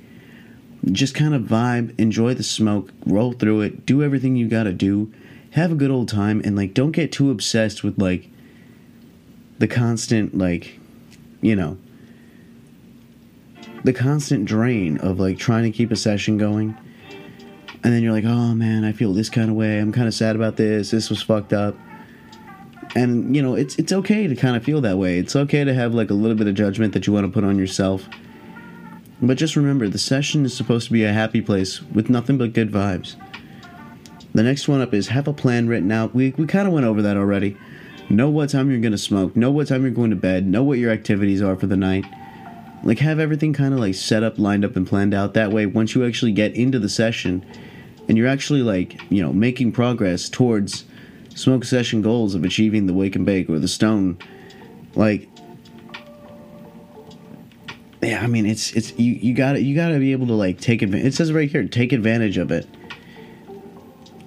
just 0.91 1.15
kind 1.15 1.35
of 1.35 1.43
vibe, 1.43 1.99
enjoy 1.99 2.35
the 2.35 2.43
smoke, 2.43 2.93
roll 3.05 3.33
through 3.33 3.61
it, 3.63 3.85
do 3.85 4.03
everything 4.03 4.37
you 4.37 4.49
gotta 4.49 4.73
do, 4.73 5.13
have 5.51 5.73
a 5.73 5.75
good 5.75 5.91
old 5.91 6.09
time, 6.09 6.41
and, 6.45 6.57
like, 6.57 6.73
don't 6.73 6.93
get 6.93 7.13
too 7.13 7.31
obsessed 7.31 7.83
with, 7.83 8.01
like, 8.01 8.31
the 9.59 9.69
constant, 9.69 10.39
like, 10.39 10.79
you 11.41 11.57
know, 11.57 11.77
the 13.85 13.93
constant 13.93 14.45
drain 14.45 14.97
of, 14.99 15.19
like, 15.19 15.37
trying 15.39 15.65
to 15.65 15.77
keep 15.77 15.91
a 15.91 15.97
session 15.97 16.39
going 16.39 16.77
and 17.89 17.97
then 17.97 18.03
you're 18.03 18.13
like, 18.13 18.27
oh 18.27 18.55
man, 18.55 18.85
I 18.85 18.93
feel 18.93 19.15
this 19.15 19.31
kind 19.31 19.49
of 19.49 19.57
way. 19.57 19.79
I'm 19.79 19.93
kind 19.93 20.07
of 20.07 20.13
sad 20.13 20.37
about 20.37 20.57
this. 20.57 20.91
This 20.91 21.09
was 21.09 21.23
fucked 21.23 21.55
up. 21.55 21.75
And 22.95 23.35
you 23.35 23.41
know, 23.41 23.55
it's 23.55 23.77
it's 23.77 23.95
okay 23.95 24.27
to 24.27 24.37
kind 24.37 24.59
of 24.59 24.63
feel 24.63 24.83
that 24.83 24.99
way. 24.99 25.19
It's 25.19 25.35
okay 25.35 25.65
to 25.65 25.73
have 25.73 25.95
like 25.95 26.11
a 26.11 26.15
little 26.15 26.37
bit 26.37 26.49
of 26.49 26.55
judgment 26.55 26.93
that 26.93 27.07
you 27.07 27.15
want 27.15 27.25
to 27.25 27.33
put 27.33 27.45
on 27.45 27.59
yourself. 27.59 28.07
But 29.23 29.39
just 29.39 29.57
remember, 29.57 29.89
the 29.89 29.99
session 29.99 30.45
is 30.45 30.55
supposed 30.55 30.89
to 30.89 30.93
be 30.93 31.05
a 31.05 31.15
happy 31.15 31.41
place 31.41 31.81
with 31.81 32.11
nothing 32.11 32.37
but 32.37 32.53
good 32.53 32.71
vibes. 32.71 33.17
The 34.35 34.43
next 34.43 34.69
one 34.69 34.83
up 34.83 34.93
is 34.93 35.09
have 35.09 35.27
a 35.27 35.33
plan 35.33 35.67
written 35.67 35.91
out. 35.91 36.15
We 36.15 36.35
we 36.37 36.47
kind 36.47 36.69
of 36.69 36.75
went 36.75 36.85
over 36.85 37.01
that 37.01 37.17
already. 37.17 37.57
Know 38.11 38.29
what 38.29 38.51
time 38.51 38.71
you're 38.71 38.81
going 38.81 38.93
to 38.93 38.99
smoke, 38.99 39.35
know 39.35 39.51
what 39.51 39.69
time 39.69 39.81
you're 39.81 39.93
going 39.93 40.11
to 40.11 40.17
bed, 40.17 40.47
know 40.47 40.63
what 40.63 40.77
your 40.77 40.93
activities 40.93 41.41
are 41.41 41.57
for 41.57 41.67
the 41.67 41.77
night. 41.79 42.05
Like 42.85 42.99
have 42.99 43.19
everything 43.19 43.55
kind 43.55 43.73
of 43.73 43.81
like 43.81 43.95
set 43.95 44.23
up, 44.23 44.39
lined 44.39 44.67
up 44.67 44.77
and 44.77 44.87
planned 44.87 45.15
out. 45.15 45.33
That 45.33 45.53
way 45.53 45.65
once 45.65 45.95
you 45.95 46.07
actually 46.07 46.33
get 46.33 46.55
into 46.55 46.79
the 46.79 46.91
session, 46.91 47.47
and 48.09 48.17
you're 48.17 48.27
actually 48.27 48.63
like 48.63 48.99
you 49.11 49.23
know 49.23 49.33
making 49.33 49.73
progress 49.73 50.29
towards 50.29 50.85
smoke 51.35 51.65
session 51.65 52.03
goals 52.03 52.35
of 52.35 52.43
achieving 52.43 52.87
the 52.87 52.95
wake 52.95 53.15
and 53.15 53.25
bake 53.25 53.49
or 53.49 53.59
the 53.59 53.69
stone. 53.69 54.19
Like 54.95 55.29
yeah 58.01 58.23
i 58.23 58.29
mean 58.29 58.47
it's 58.47 58.73
it's 58.75 58.97
you 58.97 59.13
you 59.13 59.35
gotta 59.35 59.61
you 59.61 59.75
gotta 59.75 59.99
be 59.99 60.13
able 60.13 60.29
to 60.29 60.33
like 60.33 60.61
take 60.61 60.83
advantage 60.83 61.09
it 61.09 61.15
says 61.15 61.33
right 61.33 61.51
here 61.51 61.65
take 61.65 61.93
advantage 61.93 62.39
of 62.39 62.51
it. 62.51 62.67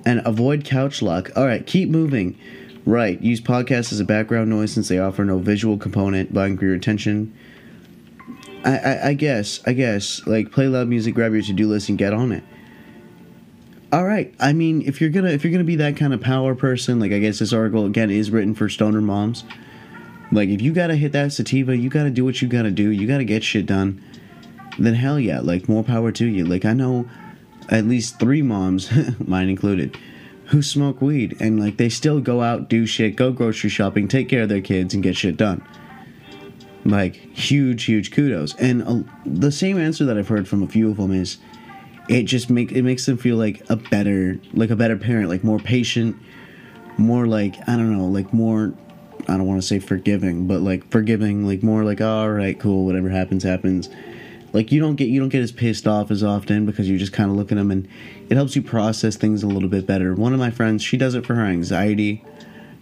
And 0.04 0.22
avoid 0.26 0.66
couch 0.66 1.02
lock. 1.02 1.30
All 1.36 1.46
right 1.46 1.66
keep 1.66 1.90
moving. 1.90 2.38
Right 2.86 3.22
use 3.22 3.42
podcasts 3.42 3.92
as 3.92 4.00
a 4.00 4.06
background 4.06 4.50
noise 4.50 4.72
since 4.72 4.88
they 4.88 5.00
offer 5.00 5.24
no 5.26 5.40
visual 5.40 5.78
component 5.78 6.32
vying 6.32 6.58
for 6.58 6.66
your 6.66 6.76
attention. 6.76 7.36
I, 8.64 8.78
I, 8.78 9.08
I 9.08 9.14
guess 9.16 9.60
i 9.66 9.74
guess 9.74 10.22
like 10.28 10.52
play 10.52 10.68
loud 10.68 10.88
music 10.88 11.16
grab 11.16 11.34
your 11.34 11.42
to-do 11.42 11.68
list 11.68 11.90
and 11.90 11.98
get 11.98 12.14
on 12.14 12.32
it 12.32 12.44
all 13.92 14.06
right. 14.06 14.34
I 14.40 14.54
mean, 14.54 14.84
if 14.84 15.02
you're 15.02 15.10
gonna 15.10 15.30
if 15.30 15.44
you're 15.44 15.52
gonna 15.52 15.64
be 15.64 15.76
that 15.78 15.98
kind 15.98 16.14
of 16.14 16.22
power 16.22 16.56
person, 16.56 17.00
like 17.00 17.12
I 17.12 17.20
guess 17.20 17.40
this 17.40 17.52
article 17.52 17.86
again 17.86 18.10
is 18.10 18.32
written 18.32 18.56
for 18.56 18.70
stoner 18.70 19.02
moms. 19.02 19.44
Like 20.32 20.50
if 20.50 20.62
you 20.62 20.72
gotta 20.72 20.96
hit 20.96 21.12
that 21.12 21.34
sativa, 21.34 21.76
you 21.76 21.90
gotta 21.90 22.10
do 22.10 22.24
what 22.24 22.42
you 22.42 22.48
gotta 22.48 22.72
do. 22.72 22.90
You 22.90 23.06
gotta 23.06 23.26
get 23.26 23.44
shit 23.44 23.66
done. 23.66 24.02
Then 24.80 24.94
hell 24.94 25.20
yeah, 25.20 25.42
like 25.42 25.68
more 25.68 25.84
power 25.84 26.12
to 26.14 26.26
you. 26.26 26.46
Like 26.46 26.64
I 26.64 26.72
know 26.74 27.10
at 27.68 27.86
least 27.86 28.18
three 28.18 28.42
moms, 28.42 28.90
mine 29.28 29.50
included, 29.50 29.98
who 30.46 30.62
smoke 30.62 31.02
weed 31.02 31.36
and 31.42 31.60
like 31.60 31.76
they 31.76 31.90
still 31.90 32.22
go 32.22 32.42
out, 32.42 32.70
do 32.70 32.86
shit, 32.86 33.18
go 33.18 33.34
grocery 33.34 33.70
shopping, 33.70 34.08
take 34.08 34.30
care 34.30 34.44
of 34.44 34.50
their 34.50 34.62
kids, 34.62 34.94
and 34.94 35.04
get 35.04 35.18
shit 35.18 35.36
done. 35.36 35.66
Like 36.86 37.16
huge, 37.16 37.84
huge 37.84 38.12
kudos. 38.12 38.56
And 38.56 38.84
uh, 38.84 39.12
the 39.26 39.52
same 39.52 39.78
answer 39.78 40.06
that 40.06 40.18
I've 40.18 40.30
heard 40.30 40.48
from 40.48 40.64
a 40.64 40.68
few 40.68 40.90
of 40.90 40.98
them 40.98 41.12
is 41.12 41.38
it 42.10 42.24
just 42.24 42.50
make 42.50 42.72
it 42.72 42.82
makes 42.84 43.06
them 43.06 43.18
feel 43.18 43.38
like 43.38 43.62
a 43.70 43.76
better 43.76 44.40
like 44.54 44.70
a 44.70 44.76
better 44.76 44.98
parent 44.98 45.30
like 45.30 45.44
more 45.44 45.60
patient 45.60 46.16
more 46.98 47.28
like 47.28 47.56
i 47.68 47.76
don't 47.76 47.96
know 47.96 48.06
like 48.06 48.34
more 48.34 48.74
i 49.28 49.38
don't 49.38 49.46
want 49.46 49.62
to 49.62 49.68
say 49.68 49.80
forgiving 49.80 50.48
but 50.48 50.62
like 50.62 50.90
forgiving 50.92 51.46
like 51.46 51.64
more 51.64 51.84
like 51.84 52.02
oh, 52.02 52.08
all 52.10 52.32
right 52.32 52.60
cool 52.60 52.86
whatever 52.86 53.10
happens 53.10 53.44
happens. 53.44 53.90
Like 54.54 54.72
you 54.72 54.82
don't 54.82 54.96
get 54.96 55.08
you 55.08 55.20
don't 55.20 55.30
get 55.30 55.42
as 55.42 55.52
pissed 55.52 55.88
off 55.88 56.12
as 56.12 56.24
often 56.24 56.66
because 56.66 56.90
you 56.90 56.98
just 56.98 57.14
kind 57.14 57.30
of 57.30 57.38
look 57.38 57.52
at 57.52 57.58
them 57.58 57.72
and 57.72 57.88
it 58.30 58.36
helps 58.36 58.56
you 58.56 58.62
process 58.62 59.16
things 59.16 59.44
a 59.44 59.48
little 59.48 59.70
bit 59.70 59.86
better. 59.86 60.14
One 60.14 60.34
of 60.34 60.40
my 60.40 60.52
friends 60.52 60.84
she 60.84 60.98
does 60.98 61.16
it 61.16 61.26
for 61.26 61.36
her 61.36 61.46
anxiety. 61.46 62.24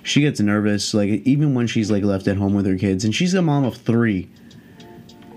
She 0.02 0.22
gets 0.22 0.40
nervous 0.40 0.94
like 0.94 1.10
even 1.10 1.54
when 1.54 1.68
she's 1.68 1.92
like 1.92 2.04
left 2.04 2.28
at 2.28 2.38
home 2.38 2.54
with 2.56 2.66
her 2.66 2.78
kids 2.78 3.06
and 3.06 3.14
she's 3.14 3.34
a 3.34 3.42
mom 3.42 3.66
of 3.66 3.76
three 3.76 4.30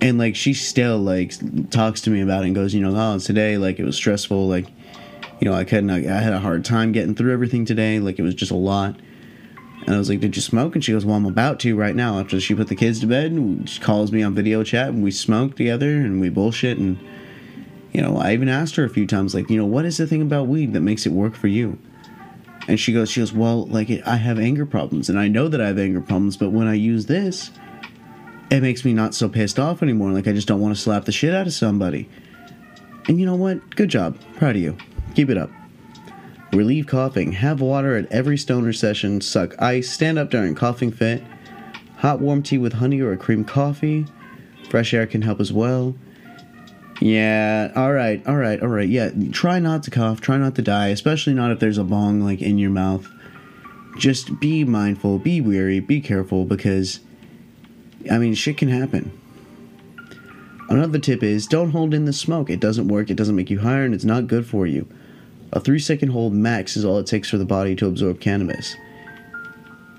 and 0.02 0.18
like 0.18 0.36
she 0.36 0.52
still 0.52 0.98
like 0.98 1.32
talks 1.70 2.00
to 2.02 2.10
me 2.10 2.20
about 2.20 2.42
it 2.42 2.46
and 2.48 2.54
goes, 2.54 2.74
you 2.74 2.80
know, 2.80 2.94
oh, 2.94 3.18
today 3.18 3.56
like 3.56 3.78
it 3.78 3.84
was 3.84 3.96
stressful, 3.96 4.48
like 4.48 4.66
you 5.40 5.48
know, 5.48 5.54
I 5.54 5.64
couldn't, 5.64 5.90
I 5.90 6.20
had 6.20 6.32
a 6.32 6.38
hard 6.38 6.64
time 6.64 6.92
getting 6.92 7.14
through 7.14 7.32
everything 7.32 7.64
today, 7.64 7.98
like 7.98 8.18
it 8.18 8.22
was 8.22 8.34
just 8.34 8.52
a 8.52 8.56
lot. 8.56 8.96
And 9.84 9.96
I 9.96 9.98
was 9.98 10.08
like, 10.08 10.20
"Did 10.20 10.36
you 10.36 10.42
smoke?" 10.42 10.76
And 10.76 10.84
she 10.84 10.92
goes, 10.92 11.04
"Well, 11.04 11.16
I'm 11.16 11.26
about 11.26 11.58
to 11.60 11.74
right 11.74 11.96
now." 11.96 12.20
After 12.20 12.38
she 12.38 12.54
put 12.54 12.68
the 12.68 12.76
kids 12.76 13.00
to 13.00 13.08
bed, 13.08 13.32
and 13.32 13.68
she 13.68 13.80
calls 13.80 14.12
me 14.12 14.22
on 14.22 14.32
video 14.32 14.62
chat, 14.62 14.90
and 14.90 15.02
we 15.02 15.10
smoke 15.10 15.56
together, 15.56 15.96
and 15.96 16.20
we 16.20 16.28
bullshit, 16.28 16.78
and 16.78 16.98
you 17.92 18.00
know, 18.00 18.16
I 18.16 18.32
even 18.32 18.48
asked 18.48 18.76
her 18.76 18.84
a 18.84 18.88
few 18.88 19.06
times, 19.06 19.34
like, 19.34 19.50
you 19.50 19.56
know, 19.56 19.66
what 19.66 19.84
is 19.84 19.98
the 19.98 20.06
thing 20.06 20.22
about 20.22 20.46
weed 20.46 20.72
that 20.72 20.80
makes 20.80 21.04
it 21.04 21.12
work 21.12 21.34
for 21.34 21.48
you? 21.48 21.78
And 22.68 22.78
she 22.78 22.92
goes, 22.92 23.10
she 23.10 23.20
goes, 23.20 23.32
well, 23.32 23.66
like, 23.66 23.90
I 24.06 24.16
have 24.16 24.38
anger 24.38 24.64
problems, 24.64 25.10
and 25.10 25.18
I 25.18 25.28
know 25.28 25.48
that 25.48 25.60
I 25.60 25.66
have 25.66 25.78
anger 25.78 26.00
problems, 26.00 26.36
but 26.36 26.50
when 26.50 26.68
I 26.68 26.74
use 26.74 27.06
this, 27.06 27.50
it 28.52 28.62
makes 28.62 28.84
me 28.84 28.92
not 28.92 29.14
so 29.14 29.28
pissed 29.28 29.58
off 29.58 29.82
anymore. 29.82 30.10
Like 30.10 30.28
I 30.28 30.32
just 30.32 30.46
don't 30.46 30.60
want 30.60 30.74
to 30.76 30.80
slap 30.80 31.06
the 31.06 31.12
shit 31.12 31.34
out 31.34 31.46
of 31.46 31.54
somebody. 31.54 32.08
And 33.08 33.18
you 33.18 33.26
know 33.26 33.34
what? 33.34 33.74
Good 33.76 33.88
job. 33.88 34.18
Proud 34.36 34.56
of 34.56 34.62
you. 34.62 34.76
Keep 35.14 35.30
it 35.30 35.38
up. 35.38 35.50
Relieve 36.52 36.86
coughing. 36.86 37.32
Have 37.32 37.62
water 37.62 37.96
at 37.96 38.12
every 38.12 38.36
stoner 38.36 38.74
session. 38.74 39.22
Suck 39.22 39.60
ice. 39.60 39.90
Stand 39.90 40.18
up 40.18 40.30
during 40.30 40.54
coughing 40.54 40.92
fit. 40.92 41.22
Hot 41.96 42.20
warm 42.20 42.42
tea 42.42 42.58
with 42.58 42.74
honey 42.74 43.00
or 43.00 43.12
a 43.12 43.16
cream 43.16 43.42
coffee. 43.42 44.06
Fresh 44.68 44.92
air 44.92 45.06
can 45.06 45.22
help 45.22 45.40
as 45.40 45.52
well. 45.52 45.94
Yeah, 47.00 47.72
all 47.74 47.92
right, 47.92 48.24
all 48.28 48.36
right, 48.36 48.62
all 48.62 48.68
right. 48.68 48.88
Yeah, 48.88 49.10
try 49.32 49.58
not 49.58 49.82
to 49.84 49.90
cough, 49.90 50.20
try 50.20 50.36
not 50.36 50.54
to 50.54 50.62
die, 50.62 50.88
especially 50.88 51.34
not 51.34 51.50
if 51.50 51.58
there's 51.58 51.78
a 51.78 51.84
bong 51.84 52.20
like 52.20 52.40
in 52.40 52.58
your 52.58 52.70
mouth. 52.70 53.08
Just 53.98 54.38
be 54.40 54.62
mindful, 54.62 55.18
be 55.18 55.40
wary, 55.40 55.80
be 55.80 56.00
careful 56.00 56.44
because 56.44 57.00
I 58.10 58.18
mean, 58.18 58.34
shit 58.34 58.56
can 58.58 58.68
happen. 58.68 59.18
Another 60.68 60.98
tip 60.98 61.22
is 61.22 61.46
don't 61.46 61.70
hold 61.70 61.92
in 61.92 62.06
the 62.06 62.12
smoke. 62.12 62.48
It 62.48 62.60
doesn't 62.60 62.88
work, 62.88 63.10
it 63.10 63.16
doesn't 63.16 63.36
make 63.36 63.50
you 63.50 63.60
higher, 63.60 63.84
and 63.84 63.94
it's 63.94 64.04
not 64.04 64.26
good 64.26 64.46
for 64.46 64.66
you. 64.66 64.88
A 65.52 65.60
three 65.60 65.78
second 65.78 66.10
hold 66.10 66.32
max 66.32 66.76
is 66.76 66.84
all 66.84 66.98
it 66.98 67.06
takes 67.06 67.28
for 67.28 67.36
the 67.36 67.44
body 67.44 67.76
to 67.76 67.86
absorb 67.86 68.20
cannabis. 68.20 68.74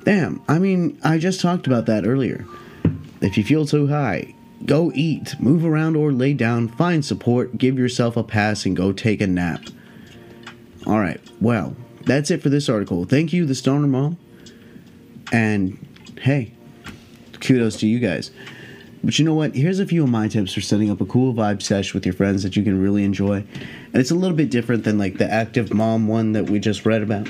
Damn, 0.04 0.42
I 0.48 0.60
mean, 0.60 1.00
I 1.04 1.18
just 1.18 1.40
talked 1.40 1.68
about 1.68 1.86
that 1.86 2.06
earlier. 2.06 2.46
If 3.22 3.38
you 3.38 3.44
feel 3.44 3.66
too 3.66 3.88
high, 3.88 4.34
go 4.66 4.92
eat, 4.96 5.40
move 5.40 5.64
around 5.64 5.96
or 5.96 6.12
lay 6.12 6.34
down, 6.34 6.68
find 6.70 7.06
support, 7.06 7.58
give 7.58 7.78
yourself 7.78 8.18
a 8.18 8.24
pass, 8.24 8.66
and 8.66 8.76
go 8.76 8.92
take 8.92 9.22
a 9.22 9.28
nap. 9.28 9.62
Alright, 10.86 11.22
well, 11.40 11.76
that's 12.02 12.32
it 12.32 12.42
for 12.42 12.50
this 12.50 12.68
article. 12.68 13.06
Thank 13.06 13.32
you, 13.32 13.46
the 13.46 13.56
Stoner 13.56 13.88
Mom. 13.88 14.18
And 15.32 15.78
hey, 16.20 16.52
kudos 17.44 17.78
to 17.78 17.88
you 17.88 18.00
guys. 18.00 18.32
But 19.04 19.20
you 19.20 19.26
know 19.26 19.34
what? 19.34 19.54
Here's 19.54 19.80
a 19.80 19.86
few 19.86 20.04
of 20.04 20.10
my 20.10 20.28
tips 20.28 20.54
for 20.54 20.62
setting 20.62 20.90
up 20.90 21.02
a 21.02 21.06
cool 21.06 21.34
vibe 21.34 21.62
sesh 21.62 21.94
with 21.94 22.06
your 22.06 22.14
friends 22.14 22.42
that 22.44 22.56
you 22.56 22.64
can 22.64 22.82
really 22.82 23.04
enjoy. 23.04 23.38
And 23.38 23.96
it's 23.96 24.12
a 24.12 24.16
little 24.16 24.36
bit 24.36 24.50
different 24.50 24.86
than 24.86 24.98
like 24.98 25.18
the 25.18 25.30
active 25.32 25.74
mom 25.74 26.08
one 26.08 26.32
that 26.32 26.50
we 26.50 26.60
just 26.60 26.86
read 26.86 27.02
about. 27.02 27.28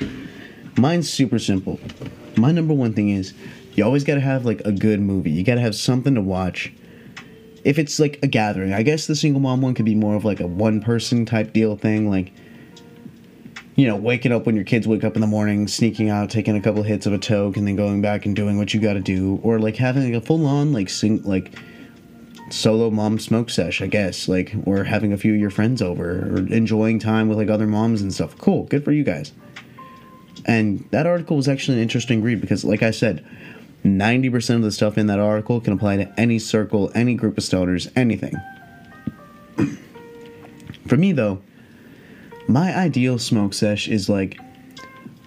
Mine's 0.78 1.11
super 1.11 1.39
simple. 1.39 1.80
My 2.38 2.51
number 2.51 2.74
one 2.74 2.93
thing 2.93 3.09
is 3.09 3.34
you 3.74 3.84
always 3.84 4.03
got 4.03 4.16
to 4.16 4.22
have 4.22 4.45
like 4.45 4.61
a 4.61 4.72
good 4.72 5.01
movie. 5.01 5.32
You 5.32 5.43
got 5.43 5.55
to 5.55 5.61
have 5.61 5.76
something 5.76 6.14
to 6.16 6.22
watch 6.22 6.72
if 7.64 7.80
it's 7.80 7.99
like 7.99 8.20
a 8.22 8.28
gathering, 8.28 8.74
I 8.74 8.84
guess 8.84 9.07
the 9.07 9.16
single 9.16 9.41
mom 9.41 9.61
one 9.61 9.74
could 9.74 9.86
be 9.86 9.95
more 9.95 10.16
of 10.16 10.26
like 10.26 10.39
a 10.39 10.47
one 10.47 10.82
person 10.82 11.26
type 11.26 11.53
deal 11.53 11.78
thing, 11.78 12.09
like 12.09 12.34
you 13.76 13.88
know, 13.88 13.95
waking 13.95 14.32
up 14.32 14.45
when 14.45 14.55
your 14.55 14.63
kids 14.65 14.88
wake 14.88 15.03
up 15.03 15.15
in 15.15 15.21
the 15.21 15.28
morning, 15.28 15.67
sneaking 15.67 16.09
out, 16.09 16.30
taking 16.30 16.55
a 16.55 16.61
couple 16.61 16.84
hits 16.84 17.05
of 17.05 17.13
a 17.13 17.17
toke, 17.17 17.57
and 17.57 17.67
then 17.67 17.76
going 17.76 18.01
back 18.01 18.26
and 18.26 18.36
doing 18.36 18.57
what 18.57 18.74
you 18.74 18.80
got 18.80 18.93
to 18.93 18.99
do, 18.99 19.39
or 19.43 19.59
like 19.59 19.78
having 19.78 20.03
like 20.03 20.21
a 20.21 20.26
full 20.26 20.45
on 20.45 20.74
like 20.74 20.89
sing 20.89 21.24
like 21.24 21.53
solo 22.49 22.91
mom 22.91 23.17
smoke 23.17 23.49
sesh, 23.49 23.82
I 23.82 23.88
guess, 23.88 24.28
like 24.28 24.53
or 24.65 24.84
having 24.84 25.11
a 25.11 25.17
few 25.17 25.34
of 25.34 25.39
your 25.39 25.49
friends 25.49 25.82
over, 25.82 26.36
or 26.36 26.38
enjoying 26.47 26.99
time 26.99 27.30
with 27.30 27.38
like 27.38 27.49
other 27.49 27.67
moms 27.67 28.01
and 28.01 28.13
stuff. 28.13 28.38
Cool, 28.38 28.63
good 28.65 28.86
for 28.86 28.91
you 28.91 29.03
guys. 29.03 29.34
And 30.45 30.86
that 30.91 31.07
article 31.07 31.38
was 31.38 31.47
actually 31.47 31.78
an 31.78 31.84
interesting 31.84 32.21
read 32.21 32.41
because, 32.41 32.65
like 32.65 32.84
I 32.84 32.91
said, 32.91 33.26
90% 33.84 34.55
of 34.55 34.61
the 34.61 34.71
stuff 34.71 34.97
in 34.97 35.07
that 35.07 35.19
article 35.19 35.59
can 35.61 35.74
apply 35.74 35.97
to 35.97 36.19
any 36.19 36.39
circle, 36.39 36.91
any 36.93 37.15
group 37.15 37.38
of 37.38 37.43
stoners, 37.43 37.91
anything. 37.95 38.34
For 40.88 40.97
me, 40.97 41.11
though, 41.11 41.41
my 42.47 42.75
ideal 42.75 43.17
smoke 43.17 43.53
sesh 43.53 43.87
is 43.87 44.09
like 44.09 44.39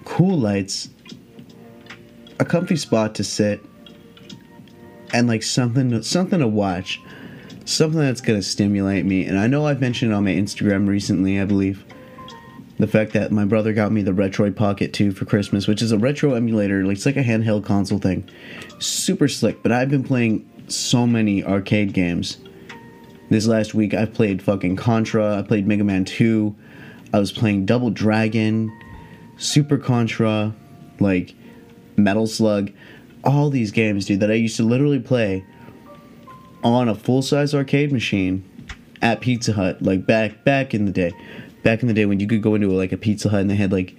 cool 0.04 0.38
lights, 0.38 0.90
a 2.38 2.44
comfy 2.44 2.76
spot 2.76 3.14
to 3.16 3.24
sit, 3.24 3.60
and 5.12 5.28
like 5.28 5.42
something 5.42 6.02
something 6.02 6.40
to 6.40 6.48
watch, 6.48 7.00
something 7.64 8.00
that's 8.00 8.20
gonna 8.20 8.42
stimulate 8.42 9.04
me. 9.04 9.24
And 9.24 9.38
I 9.38 9.46
know 9.46 9.66
I've 9.66 9.80
mentioned 9.80 10.12
on 10.12 10.24
my 10.24 10.32
Instagram 10.32 10.88
recently, 10.88 11.40
I 11.40 11.44
believe. 11.44 11.84
The 12.78 12.86
fact 12.86 13.14
that 13.14 13.32
my 13.32 13.46
brother 13.46 13.72
got 13.72 13.90
me 13.90 14.02
the 14.02 14.12
Retroid 14.12 14.54
Pocket 14.54 14.92
2 14.92 15.12
for 15.12 15.24
Christmas, 15.24 15.66
which 15.66 15.80
is 15.80 15.92
a 15.92 15.98
retro 15.98 16.34
emulator, 16.34 16.84
it's 16.90 17.06
like 17.06 17.16
a 17.16 17.22
handheld 17.22 17.64
console 17.64 17.98
thing. 17.98 18.28
Super 18.78 19.28
slick, 19.28 19.62
but 19.62 19.72
I've 19.72 19.88
been 19.88 20.04
playing 20.04 20.46
so 20.68 21.06
many 21.06 21.42
arcade 21.42 21.94
games. 21.94 22.36
This 23.30 23.46
last 23.46 23.74
week 23.74 23.94
I've 23.94 24.12
played 24.12 24.42
fucking 24.42 24.76
Contra, 24.76 25.38
I 25.38 25.42
played 25.42 25.66
Mega 25.66 25.84
Man 25.84 26.04
2, 26.04 26.54
I 27.12 27.18
was 27.18 27.32
playing 27.32 27.66
Double 27.66 27.90
Dragon, 27.90 28.76
Super 29.36 29.78
Contra, 29.78 30.54
like 31.00 31.34
Metal 31.96 32.26
Slug, 32.26 32.70
all 33.24 33.50
these 33.50 33.70
games, 33.70 34.06
dude, 34.06 34.20
that 34.20 34.30
I 34.30 34.34
used 34.34 34.56
to 34.56 34.62
literally 34.62 35.00
play 35.00 35.44
on 36.62 36.88
a 36.88 36.94
full 36.94 37.22
size 37.22 37.54
arcade 37.54 37.92
machine 37.92 38.44
at 39.02 39.20
Pizza 39.20 39.52
Hut, 39.52 39.82
like 39.82 40.06
back 40.06 40.44
back 40.44 40.74
in 40.74 40.84
the 40.84 40.92
day 40.92 41.12
back 41.66 41.82
in 41.82 41.88
the 41.88 41.94
day 41.94 42.06
when 42.06 42.20
you 42.20 42.28
could 42.28 42.42
go 42.42 42.54
into 42.54 42.68
like 42.68 42.92
a 42.92 42.96
Pizza 42.96 43.28
Hut 43.28 43.40
and 43.40 43.50
they 43.50 43.56
had 43.56 43.72
like, 43.72 43.96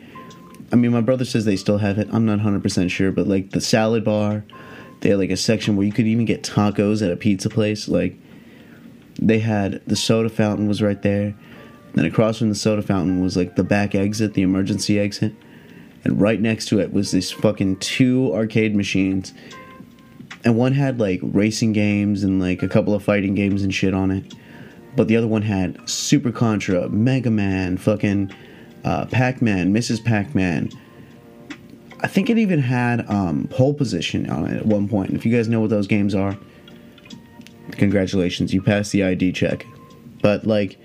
I 0.72 0.78
mean, 0.78 0.94
my 0.94 1.02
brother 1.02 1.26
says 1.26 1.44
they 1.44 1.58
still 1.58 1.80
have 1.80 2.00
it. 2.00 2.08
I'm 2.14 2.26
not 2.26 2.40
100% 2.40 2.90
sure, 2.90 3.12
but 3.12 3.28
like 3.28 3.50
the 3.50 3.60
salad 3.60 4.06
bar, 4.06 4.46
they 5.02 5.10
had 5.10 5.20
like 5.20 5.32
a 5.32 5.38
section 5.38 5.76
where 5.76 5.86
you 5.86 5.92
could 5.92 6.08
even 6.08 6.24
get 6.24 6.44
tacos 6.44 7.06
at 7.06 7.12
a 7.12 7.18
pizza 7.18 7.50
place. 7.50 7.90
Like, 7.90 8.16
they 9.20 9.40
had 9.40 9.82
the 9.86 9.98
soda 9.98 10.30
fountain 10.30 10.70
was 10.70 10.82
right 10.82 11.02
there. 11.02 11.36
Then 11.94 12.06
across 12.06 12.38
from 12.40 12.50
the 12.50 12.56
soda 12.56 12.82
fountain 12.82 13.22
was 13.22 13.36
like 13.36 13.56
the 13.56 13.64
back 13.64 13.96
exit, 13.96 14.34
the 14.34 14.44
emergency 14.44 15.00
exit. 15.00 15.34
And 16.04 16.22
right 16.22 16.40
next 16.40 16.68
to 16.68 16.80
it 16.80 16.94
was 16.94 17.12
this 17.12 17.32
fucking 17.32 17.78
two 17.78 18.34
arcade 18.34 18.76
machines. 18.76 19.34
And 20.44 20.56
one 20.56 20.74
had 20.74 21.00
like 21.00 21.20
racing 21.24 21.74
games 21.74 22.24
and 22.24 22.40
like 22.40 22.62
a 22.62 22.68
couple 22.68 22.94
of 22.94 23.04
fighting 23.04 23.36
games 23.36 23.64
and 23.64 23.74
shit 23.74 23.94
on 23.94 24.12
it 24.12 24.34
but 24.98 25.08
the 25.08 25.16
other 25.16 25.28
one 25.28 25.44
had 25.44 25.88
Super 25.88 26.32
Contra, 26.32 26.90
Mega 26.90 27.30
Man, 27.30 27.78
fucking 27.78 28.34
uh, 28.84 29.06
Pac 29.06 29.44
Man, 29.44 29.72
Mrs. 29.72 30.04
Pac 30.04 30.34
Man. 30.34 30.70
I 32.02 32.08
think 32.08 32.32
it 32.32 32.40
even 32.40 32.60
had 32.60 33.08
um, 33.10 33.48
pole 33.48 33.76
position 33.76 34.28
on 34.30 34.48
it 34.48 34.58
at 34.58 34.66
one 34.66 34.90
point. 34.90 35.12
If 35.12 35.24
you 35.24 35.32
guys 35.32 35.48
know 35.48 35.62
what 35.62 35.70
those 35.70 35.86
games 35.86 36.16
are, 36.16 36.36
congratulations, 37.72 38.56
you 38.56 38.62
passed 38.62 38.92
the 38.92 39.04
ID 39.04 39.34
check. 39.34 39.68
But 40.24 40.48
like, 40.48 40.80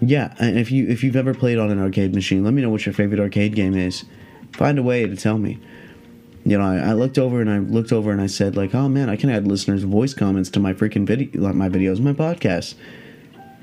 yeah, 0.00 0.34
and 0.38 0.58
if 0.58 0.70
you 0.70 0.88
if 0.88 1.04
you've 1.04 1.16
ever 1.16 1.34
played 1.34 1.58
on 1.58 1.70
an 1.70 1.78
arcade 1.78 2.14
machine, 2.14 2.42
let 2.42 2.54
me 2.54 2.62
know 2.62 2.70
what 2.70 2.86
your 2.86 2.92
favorite 2.94 3.20
arcade 3.20 3.54
game 3.54 3.76
is. 3.76 4.04
Find 4.52 4.78
a 4.78 4.82
way 4.82 5.06
to 5.06 5.16
tell 5.16 5.38
me. 5.38 5.58
You 6.44 6.56
know, 6.56 6.64
I, 6.64 6.90
I 6.90 6.92
looked 6.94 7.18
over 7.18 7.40
and 7.42 7.50
I 7.50 7.58
looked 7.58 7.92
over 7.92 8.10
and 8.10 8.20
I 8.20 8.26
said 8.26 8.56
like, 8.56 8.74
oh 8.74 8.88
man, 8.88 9.10
I 9.10 9.16
can 9.16 9.28
add 9.28 9.46
listeners' 9.46 9.82
voice 9.82 10.14
comments 10.14 10.48
to 10.50 10.60
my 10.60 10.72
freaking 10.72 11.06
video, 11.06 11.52
my 11.52 11.68
videos, 11.68 12.00
my 12.00 12.14
podcasts. 12.14 12.74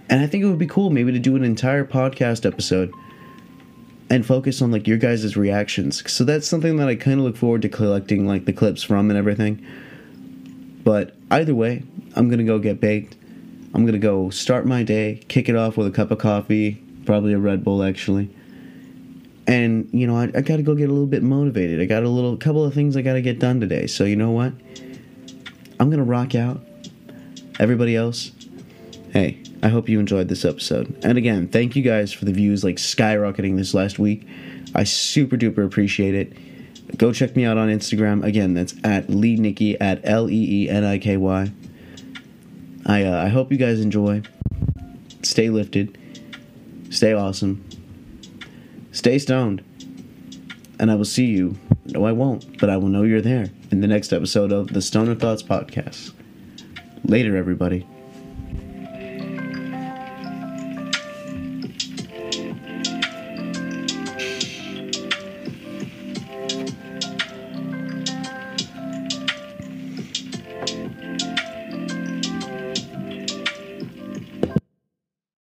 And 0.09 0.21
I 0.21 0.27
think 0.27 0.43
it 0.43 0.47
would 0.47 0.59
be 0.59 0.67
cool 0.67 0.91
maybe 0.91 1.11
to 1.11 1.19
do 1.19 1.35
an 1.35 1.43
entire 1.43 1.83
podcast 1.83 2.45
episode 2.45 2.93
and 4.09 4.25
focus 4.25 4.61
on 4.61 4.71
like 4.71 4.87
your 4.87 4.97
guys' 4.97 5.35
reactions. 5.35 6.09
So 6.09 6.23
that's 6.23 6.47
something 6.47 6.77
that 6.77 6.87
I 6.87 6.95
kind 6.95 7.19
of 7.19 7.25
look 7.25 7.35
forward 7.35 7.63
to 7.63 7.69
collecting 7.69 8.25
like 8.25 8.45
the 8.45 8.53
clips 8.53 8.83
from 8.83 9.09
and 9.09 9.17
everything. 9.17 9.65
But 10.83 11.15
either 11.31 11.53
way, 11.53 11.83
I'm 12.15 12.29
to 12.29 12.43
go 12.43 12.59
get 12.59 12.79
baked. 12.79 13.17
I'm 13.73 13.83
going 13.83 13.93
to 13.93 13.99
go 13.99 14.29
start 14.29 14.65
my 14.65 14.83
day, 14.83 15.21
kick 15.27 15.49
it 15.49 15.55
off 15.55 15.77
with 15.77 15.87
a 15.87 15.91
cup 15.91 16.11
of 16.11 16.19
coffee, 16.19 16.81
probably 17.05 17.33
a 17.33 17.39
Red 17.39 17.63
Bull 17.63 17.83
actually. 17.83 18.29
And, 19.45 19.87
you 19.93 20.07
know, 20.07 20.17
I, 20.17 20.23
I 20.23 20.41
got 20.41 20.57
to 20.57 20.63
go 20.63 20.75
get 20.75 20.89
a 20.89 20.91
little 20.91 21.07
bit 21.07 21.23
motivated. 21.23 21.79
I 21.79 21.85
got 21.85 22.03
a 22.03 22.09
little 22.09 22.35
couple 22.35 22.65
of 22.65 22.73
things 22.73 22.97
I 22.97 23.01
got 23.01 23.13
to 23.13 23.21
get 23.21 23.39
done 23.39 23.59
today. 23.61 23.87
So, 23.87 24.03
you 24.03 24.15
know 24.15 24.31
what? 24.31 24.51
I'm 25.79 25.89
going 25.89 25.99
to 25.99 26.03
rock 26.03 26.35
out. 26.35 26.61
Everybody 27.59 27.95
else, 27.95 28.31
hey, 29.13 29.41
I 29.63 29.69
hope 29.69 29.89
you 29.89 29.99
enjoyed 29.99 30.27
this 30.27 30.45
episode. 30.45 30.95
And 31.03 31.17
again, 31.17 31.47
thank 31.47 31.75
you 31.75 31.81
guys 31.81 32.11
for 32.13 32.25
the 32.25 32.33
views 32.33 32.63
like 32.63 32.75
skyrocketing 32.75 33.57
this 33.57 33.73
last 33.73 33.97
week. 33.99 34.27
I 34.75 34.83
super 34.83 35.37
duper 35.37 35.65
appreciate 35.65 36.13
it. 36.13 36.97
Go 36.97 37.11
check 37.11 37.35
me 37.35 37.45
out 37.45 37.57
on 37.57 37.69
Instagram. 37.69 38.23
Again, 38.23 38.53
that's 38.53 38.75
at 38.83 39.09
Lee 39.09 39.35
Nikki 39.35 39.79
at 39.79 40.01
L 40.03 40.29
E 40.29 40.63
E 40.63 40.69
N 40.69 40.83
I 40.83 40.99
K 40.99 41.17
Y. 41.17 41.51
I 42.87 43.03
uh, 43.03 43.23
I 43.23 43.27
hope 43.27 43.51
you 43.51 43.57
guys 43.57 43.81
enjoy. 43.81 44.21
Stay 45.21 45.49
lifted. 45.49 45.97
Stay 46.89 47.13
awesome. 47.13 47.67
Stay 48.91 49.19
stoned. 49.19 49.63
And 50.79 50.89
I 50.89 50.95
will 50.95 51.05
see 51.05 51.25
you. 51.25 51.57
No, 51.85 52.05
I 52.05 52.11
won't, 52.11 52.59
but 52.59 52.69
I 52.69 52.77
will 52.77 52.87
know 52.87 53.03
you're 53.03 53.21
there 53.21 53.49
in 53.71 53.81
the 53.81 53.87
next 53.87 54.13
episode 54.13 54.51
of 54.51 54.67
the 54.69 54.81
Stoner 54.81 55.15
Thoughts 55.15 55.43
Podcast. 55.43 56.13
Later, 57.03 57.35
everybody. 57.35 57.85